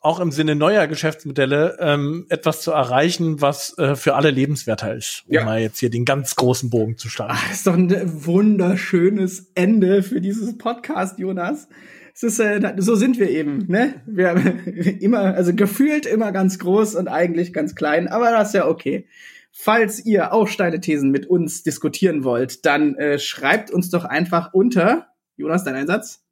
auch 0.00 0.20
im 0.20 0.30
Sinne 0.30 0.54
neuer 0.54 0.86
Geschäftsmodelle 0.86 1.76
ähm, 1.80 2.26
etwas 2.28 2.62
zu 2.62 2.70
erreichen, 2.70 3.40
was 3.40 3.76
äh, 3.78 3.96
für 3.96 4.14
alle 4.14 4.30
lebenswerter 4.30 4.94
ist, 4.94 5.24
um 5.26 5.34
ja. 5.34 5.44
mal 5.44 5.60
jetzt 5.60 5.80
hier 5.80 5.90
den 5.90 6.04
ganz 6.04 6.36
großen 6.36 6.70
Bogen 6.70 6.96
zu 6.96 7.08
starten. 7.08 7.34
Ach, 7.36 7.52
ist 7.52 7.66
doch 7.66 7.74
ein 7.74 8.24
wunderschönes 8.24 9.50
Ende 9.54 10.02
für 10.02 10.20
dieses 10.20 10.56
Podcast, 10.56 11.18
Jonas. 11.18 11.68
Es 12.14 12.22
ist, 12.22 12.38
äh, 12.38 12.74
so 12.78 12.94
sind 12.94 13.18
wir 13.18 13.28
eben, 13.30 13.66
ne? 13.66 14.02
Wir 14.06 14.34
immer, 15.00 15.34
also 15.34 15.52
gefühlt 15.54 16.06
immer 16.06 16.32
ganz 16.32 16.58
groß 16.58 16.94
und 16.94 17.08
eigentlich 17.08 17.52
ganz 17.52 17.74
klein, 17.74 18.08
aber 18.08 18.30
das 18.30 18.48
ist 18.48 18.54
ja 18.54 18.66
okay. 18.66 19.06
Falls 19.50 20.04
ihr 20.04 20.32
auch 20.32 20.46
steile 20.46 20.80
Thesen 20.80 21.10
mit 21.10 21.26
uns 21.26 21.64
diskutieren 21.64 22.22
wollt, 22.22 22.64
dann 22.64 22.94
äh, 22.94 23.18
schreibt 23.18 23.72
uns 23.72 23.90
doch 23.90 24.04
einfach 24.04 24.52
unter, 24.52 25.08
Jonas, 25.36 25.64
dein 25.64 25.74
Einsatz? 25.74 26.24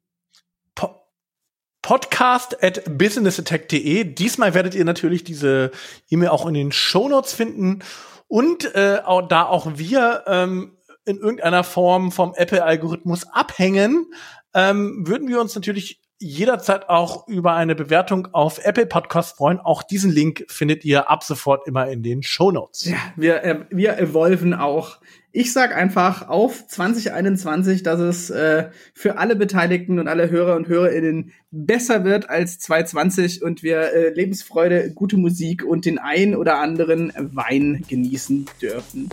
Podcast 1.87 2.61
at 2.61 2.83
businessattack.de. 2.97 4.03
Diesmal 4.03 4.53
werdet 4.53 4.75
ihr 4.75 4.83
natürlich 4.83 5.23
diese 5.23 5.71
E-Mail 6.09 6.27
auch 6.27 6.45
in 6.45 6.53
den 6.53 6.73
Show 6.73 7.07
Notes 7.07 7.31
finden. 7.31 7.79
Und 8.27 8.75
äh, 8.75 8.99
auch, 9.05 9.25
da 9.25 9.45
auch 9.45 9.77
wir 9.77 10.25
ähm, 10.27 10.75
in 11.05 11.15
irgendeiner 11.15 11.63
Form 11.63 12.11
vom 12.11 12.33
Apple-Algorithmus 12.35 13.25
abhängen, 13.31 14.07
ähm, 14.53 15.07
würden 15.07 15.29
wir 15.29 15.39
uns 15.39 15.55
natürlich 15.55 16.01
jederzeit 16.19 16.89
auch 16.89 17.25
über 17.29 17.53
eine 17.53 17.73
Bewertung 17.73 18.27
auf 18.33 18.65
Apple 18.65 18.87
Podcast 18.87 19.37
freuen. 19.37 19.61
Auch 19.61 19.81
diesen 19.81 20.11
Link 20.11 20.43
findet 20.49 20.83
ihr 20.83 21.09
ab 21.09 21.23
sofort 21.23 21.69
immer 21.69 21.87
in 21.87 22.03
den 22.03 22.21
Show 22.21 22.51
Notes. 22.51 22.83
Ja, 22.83 22.97
wir, 23.15 23.43
äh, 23.45 23.65
wir 23.69 23.97
evolven 23.97 24.53
auch 24.53 24.97
ich 25.37 25.53
sag 25.53 25.75
einfach 25.75 26.29
auf 26.29 26.65
2021, 26.65 27.83
dass 27.83 27.99
es 27.99 28.31
äh, 28.31 28.69
für 28.95 29.19
alle 29.19 29.35
Beteiligten 29.35 29.99
und 29.99 30.07
alle 30.07 30.31
Hörer 30.31 30.55
und 30.55 30.67
Hörerinnen 30.67 31.31
besser 31.51 32.03
wird 32.03 32.27
als 32.27 32.57
2020 32.57 33.43
und 33.43 33.61
wir 33.61 33.93
äh, 33.93 34.09
Lebensfreude, 34.09 34.91
gute 34.95 35.15
Musik 35.15 35.63
und 35.63 35.85
den 35.85 35.99
ein 35.99 36.35
oder 36.35 36.57
anderen 36.57 37.13
Wein 37.15 37.83
genießen 37.87 38.47
dürfen. 38.59 39.09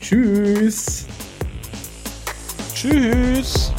Tschüss. 0.00 1.06
Tschüss. 2.72 3.72